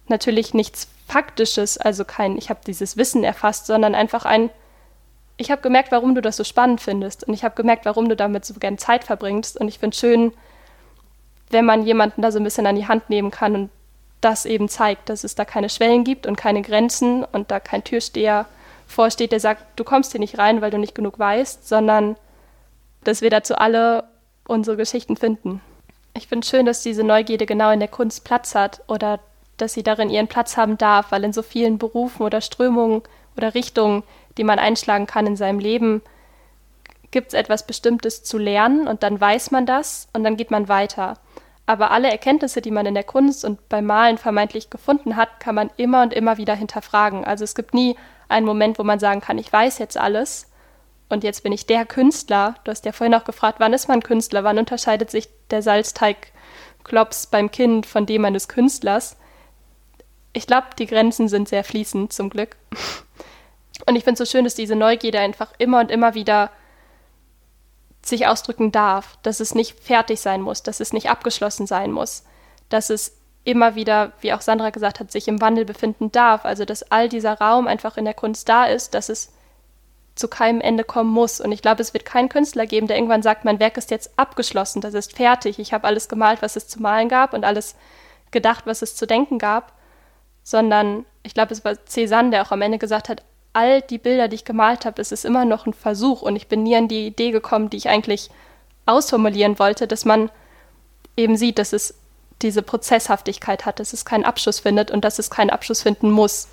Natürlich 0.08 0.56
nichts 0.56 0.88
Faktisches, 1.08 1.78
also 1.78 2.04
kein, 2.04 2.36
ich 2.36 2.50
habe 2.50 2.62
dieses 2.66 2.98
Wissen 2.98 3.24
erfasst, 3.24 3.68
sondern 3.68 3.94
einfach 3.94 4.26
ein, 4.26 4.50
ich 5.38 5.52
habe 5.52 5.62
gemerkt, 5.62 5.92
warum 5.92 6.16
du 6.16 6.22
das 6.22 6.36
so 6.36 6.44
spannend 6.44 6.82
findest 6.82 7.28
und 7.28 7.36
ich 7.36 7.44
habe 7.44 7.54
gemerkt, 7.54 7.86
warum 7.86 8.10
du 8.10 8.16
damit 8.16 8.44
so 8.44 8.56
gern 8.56 8.80
Zeit 8.80 9.04
verbringst 9.04 9.60
und 9.60 9.68
ich 9.68 9.78
finde 9.78 9.96
schön, 9.96 10.34
wenn 11.52 11.66
man 11.66 11.86
jemanden 11.86 12.24
da 12.24 12.32
so 12.32 12.40
ein 12.40 12.44
bisschen 12.44 12.66
an 12.66 12.76
die 12.76 12.88
Hand 12.88 13.10
nehmen 13.12 13.30
kann 13.30 13.56
und 13.56 13.70
das 14.22 14.46
eben 14.46 14.70
zeigt, 14.70 15.10
dass 15.10 15.24
es 15.24 15.36
da 15.36 15.46
keine 15.46 15.70
Schwellen 15.70 16.04
gibt 16.04 16.28
und 16.28 16.36
keine 16.36 16.62
Grenzen 16.62 17.24
und 17.24 17.52
da 17.52 17.60
kein 17.60 17.84
Türsteher 17.84 18.46
vorsteht, 18.88 19.32
der 19.32 19.40
sagt, 19.40 19.64
du 19.78 19.84
kommst 19.84 20.12
hier 20.12 20.20
nicht 20.20 20.38
rein, 20.38 20.62
weil 20.62 20.72
du 20.72 20.78
nicht 20.78 20.96
genug 20.96 21.18
weißt, 21.18 21.68
sondern 21.68 22.16
dass 23.04 23.22
wir 23.22 23.30
dazu 23.30 23.56
alle 23.56 24.04
unsere 24.48 24.78
Geschichten 24.78 25.18
finden. 25.18 25.62
Ich 26.14 26.28
finde 26.28 26.46
schön, 26.46 26.66
dass 26.66 26.84
diese 26.84 27.04
Neugierde 27.04 27.46
genau 27.46 27.72
in 27.72 27.80
der 27.80 27.90
Kunst 27.90 28.24
Platz 28.24 28.54
hat 28.54 28.82
oder 28.88 29.20
dass 29.58 29.74
sie 29.74 29.84
darin 29.84 30.10
ihren 30.10 30.28
Platz 30.28 30.58
haben 30.58 30.78
darf, 30.78 31.12
weil 31.12 31.24
in 31.24 31.34
so 31.34 31.42
vielen 31.42 31.78
Berufen 31.78 32.24
oder 32.24 32.42
Strömungen 32.42 33.02
oder 33.38 33.54
Richtungen, 33.54 34.04
die 34.38 34.44
man 34.44 34.60
einschlagen 34.60 35.08
kann 35.08 35.28
in 35.28 35.38
seinem 35.38 35.60
Leben, 35.60 36.02
gibt 37.12 37.30
es 37.30 37.34
etwas 37.34 37.66
Bestimmtes 37.66 38.24
zu 38.24 38.38
lernen 38.38 38.88
und 38.88 39.04
dann 39.04 39.20
weiß 39.20 39.52
man 39.52 39.66
das 39.66 40.08
und 40.14 40.24
dann 40.24 40.38
geht 40.38 40.52
man 40.52 40.68
weiter. 40.68 41.18
Aber 41.66 41.92
alle 41.92 42.10
Erkenntnisse, 42.10 42.62
die 42.62 42.72
man 42.72 42.86
in 42.86 42.96
der 42.96 43.04
Kunst 43.04 43.46
und 43.46 43.70
beim 43.70 43.86
Malen 43.86 44.18
vermeintlich 44.18 44.70
gefunden 44.70 45.16
hat, 45.16 45.40
kann 45.40 45.56
man 45.56 45.70
immer 45.78 46.02
und 46.02 46.14
immer 46.14 46.38
wieder 46.38 46.56
hinterfragen. 46.56 47.24
Also 47.24 47.44
es 47.44 47.56
gibt 47.56 47.74
nie 47.74 47.96
einen 48.28 48.46
Moment, 48.46 48.80
wo 48.80 48.84
man 48.84 49.00
sagen 49.00 49.22
kann, 49.22 49.38
ich 49.38 49.52
weiß 49.52 49.78
jetzt 49.78 49.98
alles 49.98 50.50
und 51.10 51.24
jetzt 51.24 51.44
bin 51.44 51.52
ich 51.52 51.66
der 51.66 51.86
Künstler. 51.86 52.56
Du 52.64 52.72
hast 52.72 52.86
ja 52.86 52.94
vorhin 52.94 53.16
auch 53.16 53.26
gefragt, 53.26 53.60
wann 53.60 53.74
ist 53.74 53.88
man 53.88 54.02
Künstler? 54.02 54.44
Wann 54.44 54.58
unterscheidet 54.58 55.12
sich 55.12 55.30
der 55.50 55.62
Salzteigklops 55.62 57.28
beim 57.28 57.52
Kind 57.52 57.86
von 57.86 58.06
dem 58.06 58.26
eines 58.26 58.48
Künstlers? 58.48 59.18
Ich 60.34 60.48
glaube, 60.48 60.68
die 60.80 60.88
Grenzen 60.88 61.28
sind 61.28 61.50
sehr 61.50 61.66
fließend, 61.66 62.14
zum 62.14 62.30
Glück. 62.30 62.56
Und 63.86 63.96
ich 63.98 64.04
finde 64.04 64.24
es 64.24 64.30
so 64.30 64.32
schön, 64.32 64.46
dass 64.46 64.56
diese 64.56 64.76
Neugierde 64.76 65.20
einfach 65.20 65.52
immer 65.58 65.82
und 65.82 65.92
immer 65.92 66.14
wieder 66.14 66.50
sich 68.04 68.28
ausdrücken 68.28 68.72
darf, 68.72 69.18
dass 69.24 69.40
es 69.40 69.56
nicht 69.56 69.80
fertig 69.80 70.20
sein 70.20 70.42
muss, 70.42 70.64
dass 70.64 70.80
es 70.80 70.94
nicht 70.94 71.10
abgeschlossen 71.10 71.68
sein 71.68 71.92
muss, 71.92 72.24
dass 72.70 72.90
es 72.90 73.18
immer 73.44 73.76
wieder, 73.76 74.14
wie 74.22 74.34
auch 74.34 74.42
Sandra 74.42 74.70
gesagt 74.70 75.00
hat, 75.00 75.12
sich 75.12 75.28
im 75.28 75.42
Wandel 75.42 75.66
befinden 75.66 76.12
darf, 76.12 76.46
also 76.46 76.66
dass 76.66 76.92
all 76.92 77.10
dieser 77.10 77.40
Raum 77.40 77.68
einfach 77.68 77.98
in 77.98 78.06
der 78.06 78.14
Kunst 78.14 78.50
da 78.50 78.66
ist, 78.66 78.94
dass 78.94 79.10
es 79.10 79.32
zu 80.16 80.28
keinem 80.28 80.62
Ende 80.62 80.84
kommen 80.84 81.10
muss. 81.10 81.40
Und 81.40 81.52
ich 81.52 81.62
glaube, 81.62 81.82
es 81.82 81.94
wird 81.94 82.06
keinen 82.06 82.30
Künstler 82.30 82.66
geben, 82.66 82.88
der 82.88 82.98
irgendwann 82.98 83.24
sagt, 83.24 83.46
mein 83.46 83.60
Werk 83.60 83.78
ist 83.78 83.92
jetzt 83.92 84.12
abgeschlossen, 84.18 84.82
das 84.82 84.94
ist 84.94 85.16
fertig, 85.16 85.58
ich 85.58 85.74
habe 85.74 85.88
alles 85.88 86.10
gemalt, 86.10 86.42
was 86.42 86.56
es 86.56 86.68
zu 86.68 86.82
malen 86.82 87.10
gab 87.10 87.34
und 87.34 87.46
alles 87.46 87.76
gedacht, 88.30 88.66
was 88.66 88.82
es 88.82 88.96
zu 88.96 89.08
denken 89.08 89.40
gab, 89.40 89.74
sondern 90.44 91.06
ich 91.24 91.34
glaube, 91.34 91.54
es 91.54 91.64
war 91.64 91.74
Cézanne, 91.74 92.32
der 92.32 92.44
auch 92.44 92.52
am 92.52 92.62
Ende 92.62 92.78
gesagt 92.78 93.10
hat, 93.10 93.24
all 93.54 93.82
die 93.82 93.98
Bilder, 93.98 94.28
die 94.28 94.36
ich 94.36 94.46
gemalt 94.46 94.86
habe, 94.86 95.02
es 95.02 95.12
ist 95.12 95.26
immer 95.26 95.46
noch 95.46 95.66
ein 95.66 95.74
Versuch 95.74 96.22
und 96.22 96.36
ich 96.36 96.48
bin 96.48 96.64
nie 96.64 96.76
an 96.76 96.88
die 96.88 97.08
Idee 97.08 97.32
gekommen, 97.32 97.70
die 97.70 97.78
ich 97.78 97.90
eigentlich 97.90 98.30
ausformulieren 98.86 99.60
wollte, 99.60 99.88
dass 99.88 100.06
man 100.06 100.32
eben 101.18 101.38
sieht, 101.38 101.60
dass 101.60 101.74
es 101.74 101.96
diese 102.42 102.62
Prozesshaftigkeit 102.62 103.66
hat, 103.66 103.80
dass 103.80 103.94
es 103.94 104.06
keinen 104.06 104.26
Abschluss 104.26 104.60
findet 104.60 104.90
und 104.92 105.06
dass 105.06 105.20
es 105.20 105.30
keinen 105.30 105.50
Abschluss 105.50 105.82
finden 105.82 106.12
muss. 106.12 106.48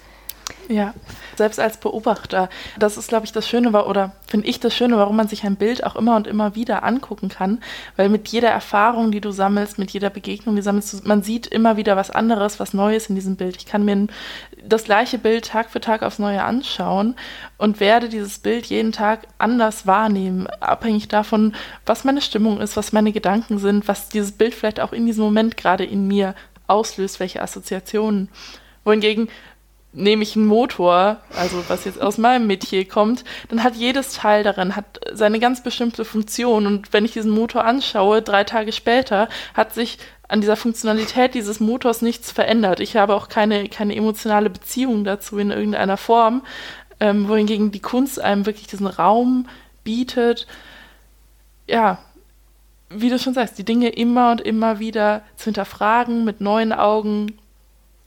Ja, 0.68 0.94
selbst 1.36 1.58
als 1.58 1.78
Beobachter. 1.78 2.48
Das 2.78 2.96
ist, 2.96 3.08
glaube 3.08 3.24
ich, 3.24 3.32
das 3.32 3.48
Schöne, 3.48 3.70
oder 3.84 4.12
finde 4.26 4.46
ich 4.46 4.60
das 4.60 4.74
Schöne, 4.74 4.96
warum 4.98 5.16
man 5.16 5.28
sich 5.28 5.44
ein 5.44 5.56
Bild 5.56 5.84
auch 5.84 5.96
immer 5.96 6.16
und 6.16 6.26
immer 6.26 6.54
wieder 6.54 6.84
angucken 6.84 7.28
kann. 7.28 7.60
Weil 7.96 8.08
mit 8.08 8.28
jeder 8.28 8.50
Erfahrung, 8.50 9.10
die 9.10 9.20
du 9.20 9.30
sammelst, 9.30 9.78
mit 9.78 9.90
jeder 9.90 10.10
Begegnung, 10.10 10.56
die 10.56 10.62
sammelst, 10.62 11.06
man 11.06 11.22
sieht 11.22 11.46
immer 11.46 11.76
wieder 11.76 11.96
was 11.96 12.10
anderes, 12.10 12.60
was 12.60 12.74
Neues 12.74 13.08
in 13.08 13.14
diesem 13.14 13.36
Bild. 13.36 13.56
Ich 13.56 13.66
kann 13.66 13.84
mir 13.84 14.08
das 14.62 14.84
gleiche 14.84 15.18
Bild 15.18 15.46
Tag 15.46 15.70
für 15.70 15.80
Tag 15.80 16.02
aufs 16.02 16.18
Neue 16.18 16.42
anschauen 16.42 17.16
und 17.56 17.80
werde 17.80 18.08
dieses 18.08 18.38
Bild 18.38 18.66
jeden 18.66 18.92
Tag 18.92 19.26
anders 19.38 19.86
wahrnehmen, 19.86 20.46
abhängig 20.60 21.08
davon, 21.08 21.54
was 21.86 22.04
meine 22.04 22.20
Stimmung 22.20 22.60
ist, 22.60 22.76
was 22.76 22.92
meine 22.92 23.12
Gedanken 23.12 23.58
sind, 23.58 23.88
was 23.88 24.08
dieses 24.08 24.32
Bild 24.32 24.54
vielleicht 24.54 24.80
auch 24.80 24.92
in 24.92 25.06
diesem 25.06 25.24
Moment 25.24 25.56
gerade 25.56 25.84
in 25.84 26.06
mir 26.06 26.34
auslöst, 26.66 27.20
welche 27.20 27.40
Assoziationen. 27.40 28.28
Wohingegen 28.84 29.28
nehme 29.98 30.22
ich 30.22 30.36
einen 30.36 30.46
Motor, 30.46 31.18
also 31.36 31.62
was 31.68 31.84
jetzt 31.84 32.00
aus 32.00 32.18
meinem 32.18 32.46
Metier 32.46 32.86
kommt, 32.86 33.24
dann 33.48 33.62
hat 33.62 33.74
jedes 33.74 34.12
Teil 34.12 34.44
darin 34.44 34.76
hat 34.76 35.00
seine 35.12 35.40
ganz 35.40 35.62
bestimmte 35.62 36.04
Funktion. 36.04 36.66
Und 36.66 36.92
wenn 36.92 37.04
ich 37.04 37.12
diesen 37.12 37.32
Motor 37.32 37.64
anschaue, 37.64 38.22
drei 38.22 38.44
Tage 38.44 38.72
später, 38.72 39.28
hat 39.54 39.74
sich 39.74 39.98
an 40.28 40.40
dieser 40.40 40.56
Funktionalität 40.56 41.34
dieses 41.34 41.58
Motors 41.58 42.02
nichts 42.02 42.30
verändert. 42.30 42.80
Ich 42.80 42.96
habe 42.96 43.14
auch 43.14 43.28
keine, 43.28 43.68
keine 43.68 43.96
emotionale 43.96 44.50
Beziehung 44.50 45.04
dazu 45.04 45.38
in 45.38 45.50
irgendeiner 45.50 45.96
Form, 45.96 46.42
ähm, 47.00 47.28
wohingegen 47.28 47.70
die 47.72 47.80
Kunst 47.80 48.20
einem 48.20 48.46
wirklich 48.46 48.66
diesen 48.66 48.86
Raum 48.86 49.48
bietet, 49.84 50.46
ja, 51.66 51.98
wie 52.90 53.10
du 53.10 53.18
schon 53.18 53.34
sagst, 53.34 53.58
die 53.58 53.64
Dinge 53.64 53.90
immer 53.90 54.30
und 54.30 54.40
immer 54.40 54.78
wieder 54.78 55.22
zu 55.36 55.46
hinterfragen, 55.46 56.24
mit 56.24 56.40
neuen 56.40 56.72
Augen 56.72 57.38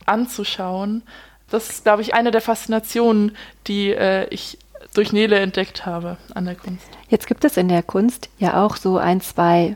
anzuschauen 0.05 1.03
das 1.51 1.69
ist, 1.69 1.83
glaube 1.83 2.01
ich, 2.01 2.13
eine 2.13 2.31
der 2.31 2.41
Faszinationen, 2.41 3.35
die 3.67 3.91
äh, 3.91 4.27
ich 4.29 4.57
durch 4.93 5.13
Nele 5.13 5.37
entdeckt 5.39 5.85
habe 5.85 6.17
an 6.33 6.45
der 6.45 6.55
Kunst. 6.55 6.87
Jetzt 7.09 7.27
gibt 7.27 7.45
es 7.45 7.57
in 7.57 7.67
der 7.67 7.83
Kunst 7.83 8.29
ja 8.39 8.65
auch 8.65 8.75
so 8.75 8.97
ein, 8.97 9.21
zwei 9.21 9.75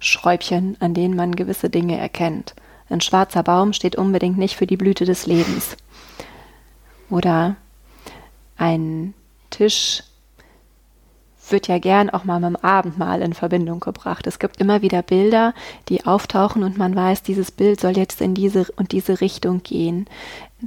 Schräubchen, 0.00 0.76
an 0.80 0.94
denen 0.94 1.14
man 1.14 1.36
gewisse 1.36 1.70
Dinge 1.70 1.98
erkennt. 1.98 2.54
Ein 2.88 3.00
schwarzer 3.00 3.42
Baum 3.42 3.72
steht 3.72 3.96
unbedingt 3.96 4.38
nicht 4.38 4.56
für 4.56 4.66
die 4.66 4.76
Blüte 4.76 5.04
des 5.04 5.26
Lebens. 5.26 5.76
Oder 7.08 7.56
ein 8.56 9.14
Tisch 9.50 10.02
wird 11.50 11.68
ja 11.68 11.78
gern 11.78 12.10
auch 12.10 12.24
mal 12.24 12.40
mit 12.40 12.50
dem 12.50 12.56
Abendmahl 12.56 13.22
in 13.22 13.34
Verbindung 13.34 13.80
gebracht. 13.80 14.26
Es 14.26 14.38
gibt 14.38 14.60
immer 14.60 14.82
wieder 14.82 15.02
Bilder, 15.02 15.54
die 15.88 16.06
auftauchen 16.06 16.62
und 16.62 16.78
man 16.78 16.94
weiß, 16.94 17.22
dieses 17.22 17.50
Bild 17.50 17.80
soll 17.80 17.96
jetzt 17.96 18.20
in 18.20 18.34
diese 18.34 18.66
und 18.76 18.92
diese 18.92 19.20
Richtung 19.20 19.62
gehen. 19.62 20.06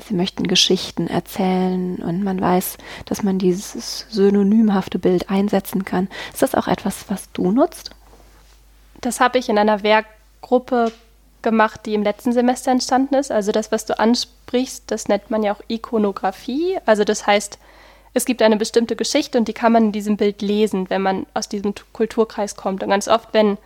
Sie 0.07 0.13
möchten 0.15 0.47
Geschichten 0.47 1.07
erzählen 1.07 1.97
und 1.97 2.23
man 2.23 2.41
weiß, 2.41 2.77
dass 3.05 3.21
man 3.21 3.37
dieses 3.37 4.07
synonymhafte 4.09 4.97
Bild 4.97 5.29
einsetzen 5.29 5.85
kann. 5.85 6.09
Ist 6.31 6.41
das 6.41 6.55
auch 6.55 6.67
etwas, 6.67 7.05
was 7.09 7.31
du 7.33 7.51
nutzt? 7.51 7.91
Das 9.01 9.19
habe 9.19 9.37
ich 9.37 9.49
in 9.49 9.57
einer 9.57 9.83
Werkgruppe 9.83 10.91
gemacht, 11.43 11.81
die 11.85 11.93
im 11.93 12.03
letzten 12.03 12.31
Semester 12.31 12.71
entstanden 12.71 13.15
ist. 13.15 13.31
Also 13.31 13.51
das, 13.51 13.71
was 13.71 13.85
du 13.85 13.99
ansprichst, 13.99 14.85
das 14.87 15.07
nennt 15.07 15.29
man 15.29 15.43
ja 15.43 15.53
auch 15.53 15.61
Ikonografie. 15.67 16.77
Also 16.85 17.03
das 17.03 17.27
heißt, 17.27 17.59
es 18.15 18.25
gibt 18.25 18.41
eine 18.41 18.57
bestimmte 18.57 18.95
Geschichte 18.95 19.37
und 19.37 19.47
die 19.47 19.53
kann 19.53 19.71
man 19.73 19.85
in 19.85 19.91
diesem 19.91 20.17
Bild 20.17 20.41
lesen, 20.41 20.89
wenn 20.89 21.01
man 21.01 21.25
aus 21.33 21.49
diesem 21.49 21.73
Kulturkreis 21.91 22.55
kommt. 22.55 22.81
Und 22.81 22.89
ganz 22.89 23.07
oft, 23.07 23.29
wenn 23.33 23.57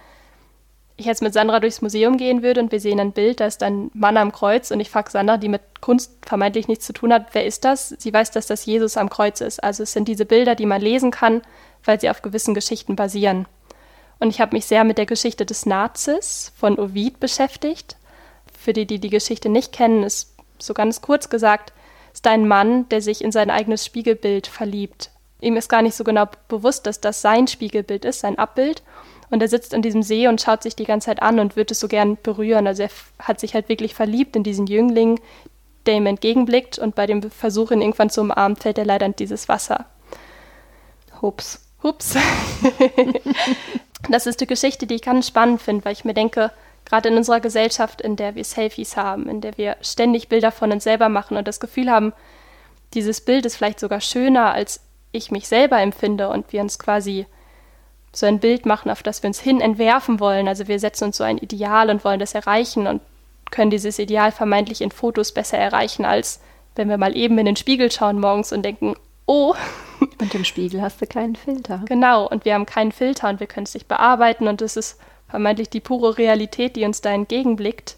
ich 0.98 1.06
jetzt 1.06 1.22
mit 1.22 1.34
Sandra 1.34 1.60
durchs 1.60 1.82
Museum 1.82 2.18
gehen 2.18 2.42
würde 2.42 2.60
und 2.60 2.72
wir 2.72 2.80
sehen 2.80 3.00
ein 3.00 3.12
Bild, 3.12 3.40
da 3.40 3.46
ist 3.46 3.62
ein 3.62 3.92
Mann 3.94 4.18
am 4.18 4.32
Kreuz 4.32 4.72
und 4.72 4.80
ich 4.80 4.90
frage 4.90 5.12
Sandra, 5.12 5.38
die 5.38 5.48
mit 5.48 5.62
Kunst 5.80 6.12
vermeintlich 6.26 6.68
nichts 6.68 6.88
zu 6.88 6.94
tun 6.94 7.14
hat, 7.14 7.28
wer 7.34 7.46
ist 7.46 7.66
das? 7.66 7.90
Sie 7.90 8.12
weiß, 8.12 8.32
dass 8.32 8.48
das 8.48 8.66
Jesus 8.66 8.98
am 8.98 9.10
Kreuz 9.10 9.40
ist. 9.42 9.64
Also 9.64 9.84
es 9.84 9.94
sind 9.94 10.08
diese 10.08 10.26
Bilder, 10.26 10.56
die 10.56 10.66
man 10.66 10.82
lesen 10.82 11.12
kann, 11.12 11.44
weil 11.84 12.02
sie 12.02 12.10
auf 12.10 12.24
gewissen 12.24 12.56
Geschichten 12.56 12.96
basieren. 12.96 13.46
Und 14.20 14.30
ich 14.30 14.42
habe 14.42 14.56
mich 14.56 14.66
sehr 14.66 14.84
mit 14.84 14.98
der 14.98 15.06
Geschichte 15.06 15.46
des 15.46 15.68
Nazis 15.68 16.52
von 16.56 16.80
Ovid 16.80 17.20
beschäftigt. 17.20 17.96
Für 18.60 18.74
die, 18.74 18.88
die 18.88 19.00
die 19.00 19.12
Geschichte 19.12 19.50
nicht 19.50 19.72
kennen, 19.72 20.02
ist 20.02 20.34
so 20.58 20.74
ganz 20.74 21.02
kurz 21.02 21.30
gesagt, 21.30 21.74
ist 22.12 22.26
ein 22.26 22.48
Mann, 22.48 22.90
der 22.90 23.04
sich 23.04 23.24
in 23.24 23.32
sein 23.32 23.52
eigenes 23.52 23.86
Spiegelbild 23.86 24.48
verliebt. 24.48 25.12
Ihm 25.40 25.56
ist 25.56 25.70
gar 25.70 25.84
nicht 25.84 25.96
so 25.96 26.04
genau 26.04 26.26
bewusst, 26.48 26.88
dass 26.88 27.00
das 27.00 27.22
sein 27.22 27.48
Spiegelbild 27.48 28.06
ist, 28.06 28.22
sein 28.22 28.40
Abbild. 28.40 28.82
Und 29.30 29.42
er 29.42 29.50
sitzt 29.50 29.74
in 29.74 29.82
diesem 29.82 30.04
See 30.04 30.28
und 30.28 30.42
schaut 30.42 30.64
sich 30.64 30.76
die 30.76 30.86
ganze 30.86 31.08
Zeit 31.08 31.22
an 31.22 31.40
und 31.40 31.56
würde 31.56 31.74
es 31.74 31.80
so 31.80 31.88
gern 31.88 32.18
berühren. 32.22 32.66
Also 32.66 32.84
er 32.84 32.90
hat 33.20 33.40
sich 33.40 33.54
halt 33.54 33.68
wirklich 33.68 33.94
verliebt 33.94 34.36
in 34.36 34.44
diesen 34.44 34.68
Jüngling, 34.68 35.20
der 35.86 35.96
ihm 35.96 36.06
entgegenblickt 36.06 36.80
und 36.80 36.96
bei 36.96 37.08
dem 37.08 37.30
Versuch, 37.30 37.72
ihn 37.72 37.82
irgendwann 37.82 38.10
zu 38.10 38.22
umarmen, 38.22 38.56
fällt 38.56 38.78
er 38.78 38.86
leider 38.86 39.06
in 39.06 39.16
dieses 39.16 39.50
Wasser. 39.50 39.86
Hups. 41.22 41.66
Hups. 41.84 42.16
das 44.10 44.28
ist 44.28 44.42
eine 44.42 44.48
Geschichte, 44.48 44.88
die 44.88 44.96
ich 44.96 45.02
ganz 45.02 45.28
spannend 45.28 45.62
finde, 45.62 45.86
weil 45.86 45.94
ich 45.94 46.06
mir 46.06 46.14
denke, 46.14 46.52
gerade 46.86 47.10
in 47.10 47.18
unserer 47.18 47.40
Gesellschaft, 47.40 48.02
in 48.02 48.16
der 48.16 48.36
wir 48.36 48.44
Selfies 48.44 48.98
haben, 48.98 49.28
in 49.30 49.42
der 49.42 49.58
wir 49.58 49.78
ständig 49.82 50.30
Bilder 50.30 50.52
von 50.52 50.72
uns 50.72 50.84
selber 50.84 51.10
machen 51.10 51.38
und 51.38 51.48
das 51.48 51.60
Gefühl 51.60 51.92
haben, 51.92 52.14
dieses 52.94 53.22
Bild 53.22 53.46
ist 53.46 53.58
vielleicht 53.58 53.80
sogar 53.80 54.02
schöner, 54.02 54.54
als 54.54 54.82
ich 55.12 55.32
mich 55.32 55.48
selber 55.48 55.80
empfinde 55.80 56.30
und 56.30 56.52
wir 56.54 56.62
uns 56.62 56.80
quasi 56.80 57.26
so 58.18 58.26
ein 58.26 58.40
Bild 58.40 58.66
machen, 58.66 58.90
auf 58.90 59.04
das 59.04 59.22
wir 59.22 59.28
uns 59.28 59.40
hin 59.40 59.62
entwerfen 59.62 60.20
wollen. 60.20 60.48
Also 60.48 60.68
wir 60.68 60.80
setzen 60.80 61.06
uns 61.06 61.18
so 61.18 61.24
ein 61.24 61.38
Ideal 61.38 61.92
und 61.92 62.04
wollen 62.04 62.20
das 62.20 62.34
erreichen 62.34 62.88
und 62.88 63.02
können 63.52 63.70
dieses 63.70 64.00
Ideal 64.00 64.32
vermeintlich 64.32 64.82
in 64.82 64.90
Fotos 64.90 65.32
besser 65.32 65.58
erreichen, 65.58 66.04
als 66.04 66.42
wenn 66.76 66.90
wir 66.90 66.98
mal 66.98 67.16
eben 67.16 67.38
in 67.38 67.46
den 67.46 67.56
Spiegel 67.56 67.92
schauen 67.92 68.20
morgens 68.20 68.52
und 68.52 68.64
denken, 68.64 68.96
oh. 69.28 69.54
Und 70.20 70.34
im 70.36 70.46
Spiegel 70.46 70.82
hast 70.82 71.02
du 71.02 71.08
keinen 71.08 71.36
Filter. 71.36 71.82
Genau, 71.86 72.28
und 72.28 72.46
wir 72.46 72.54
haben 72.54 72.68
keinen 72.68 72.92
Filter 72.92 73.30
und 73.30 73.40
wir 73.40 73.48
können 73.48 73.66
es 73.66 73.74
nicht 73.74 73.88
bearbeiten 73.88 74.48
und 74.48 74.62
es 74.62 74.78
ist 74.78 75.00
vermeintlich 75.28 75.70
die 75.70 75.80
pure 75.80 76.20
Realität, 76.20 76.76
die 76.76 76.86
uns 76.86 77.02
da 77.02 77.12
entgegenblickt. 77.12 77.98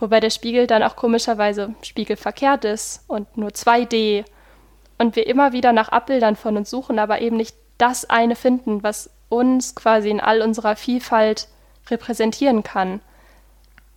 Wobei 0.00 0.18
der 0.18 0.30
Spiegel 0.30 0.66
dann 0.66 0.82
auch 0.82 0.96
komischerweise 0.96 1.74
spiegelverkehrt 1.82 2.64
ist 2.64 3.04
und 3.06 3.36
nur 3.36 3.50
2D 3.50 4.24
und 4.98 5.14
wir 5.14 5.26
immer 5.28 5.52
wieder 5.52 5.72
nach 5.72 5.90
Abbildern 5.90 6.34
von 6.34 6.56
uns 6.56 6.70
suchen, 6.70 6.98
aber 6.98 7.20
eben 7.20 7.36
nicht 7.36 7.54
das 7.78 8.08
eine 8.08 8.36
finden, 8.36 8.82
was 8.82 9.10
uns 9.28 9.74
quasi 9.74 10.10
in 10.10 10.20
all 10.20 10.42
unserer 10.42 10.76
Vielfalt 10.76 11.48
repräsentieren 11.88 12.62
kann. 12.62 13.00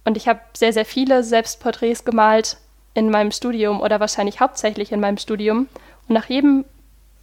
Und 0.06 0.18
ich 0.18 0.28
habe 0.28 0.40
sehr, 0.56 0.74
sehr 0.74 0.86
viele 0.86 1.24
Selbstporträts 1.24 2.06
gemalt 2.06 2.58
in 2.94 3.10
meinem 3.10 3.32
Studium 3.32 3.82
oder 3.82 4.00
wahrscheinlich 4.00 4.40
hauptsächlich 4.40 4.92
in 4.92 5.00
meinem 5.00 5.18
Studium. 5.18 5.68
Und 6.08 6.14
nach 6.14 6.30
jedem 6.30 6.66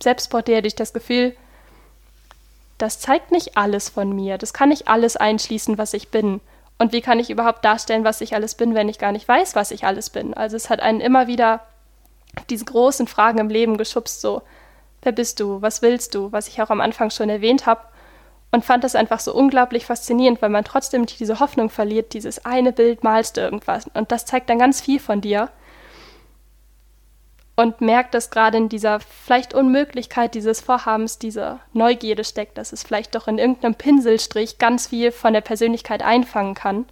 Selbstporträt 0.03 0.57
hatte 0.57 0.67
ich 0.67 0.75
das 0.75 0.93
Gefühl, 0.93 1.35
das 2.79 2.99
zeigt 2.99 3.31
nicht 3.31 3.57
alles 3.57 3.89
von 3.89 4.15
mir, 4.15 4.39
das 4.39 4.53
kann 4.53 4.71
nicht 4.71 4.89
alles 4.89 5.17
einschließen, 5.17 5.79
was 5.79 5.95
ich 5.95 6.09
bin. 6.09 6.41
Und 6.79 6.93
wie 6.93 7.01
kann 7.01 7.21
ich 7.21 7.31
überhaupt 7.31 7.65
darstellen, 7.65 8.03
was 8.03 8.21
ich 8.21 8.35
alles 8.35 8.57
bin, 8.57 8.75
wenn 8.75 8.89
ich 8.89 8.99
gar 8.99 9.13
nicht 9.13 9.29
weiß, 9.29 9.55
was 9.55 9.71
ich 9.71 9.85
alles 9.85 10.11
bin? 10.11 10.35
Also 10.35 10.57
es 10.57 10.69
hat 10.69 10.81
einen 10.81 11.01
immer 11.01 11.29
wieder 11.29 11.61
diese 12.51 12.65
großen 12.65 13.07
Fragen 13.07 13.39
im 13.39 13.49
Leben 13.49 13.77
geschubst, 13.77 14.21
so, 14.21 14.43
wer 15.03 15.13
bist 15.13 15.41
du, 15.41 15.61
was 15.63 15.83
willst 15.83 16.15
du, 16.15 16.33
was 16.33 16.49
ich 16.49 16.63
auch 16.63 16.71
am 16.71 16.81
Anfang 16.81 17.11
schon 17.11 17.29
erwähnt 17.29 17.67
habe. 17.67 17.83
Und 18.55 18.67
fand 18.67 18.85
das 18.85 18.95
einfach 18.95 19.19
so 19.19 19.35
unglaublich 19.35 19.87
faszinierend, 19.87 20.43
weil 20.43 20.51
man 20.51 20.65
trotzdem 20.65 21.03
nicht 21.03 21.19
diese 21.19 21.41
Hoffnung 21.41 21.71
verliert, 21.71 22.13
dieses 22.13 22.45
eine 22.45 22.73
Bild 22.73 23.03
malst 23.03 23.39
irgendwas. 23.39 23.87
Und 23.95 24.13
das 24.13 24.27
zeigt 24.27 24.51
dann 24.51 24.59
ganz 24.59 24.83
viel 24.83 25.01
von 25.01 25.23
dir 25.23 25.49
und 27.57 27.81
merkt, 27.81 28.15
dass 28.15 28.31
gerade 28.31 28.59
in 28.59 28.69
dieser 28.69 29.01
vielleicht 29.01 29.55
Unmöglichkeit 29.55 30.35
dieses 30.35 30.61
Vorhabens 30.61 31.19
diese 31.19 31.61
Neugierde 31.73 32.25
steckt, 32.25 32.59
dass 32.59 32.73
es 32.73 32.83
vielleicht 32.83 33.15
doch 33.15 33.29
in 33.29 33.39
irgendeinem 33.39 33.75
Pinselstrich 33.75 34.59
ganz 34.59 34.89
viel 34.89 35.13
von 35.13 35.33
der 35.33 35.43
Persönlichkeit 35.43 36.03
einfangen 36.03 36.55
kann 36.55 36.87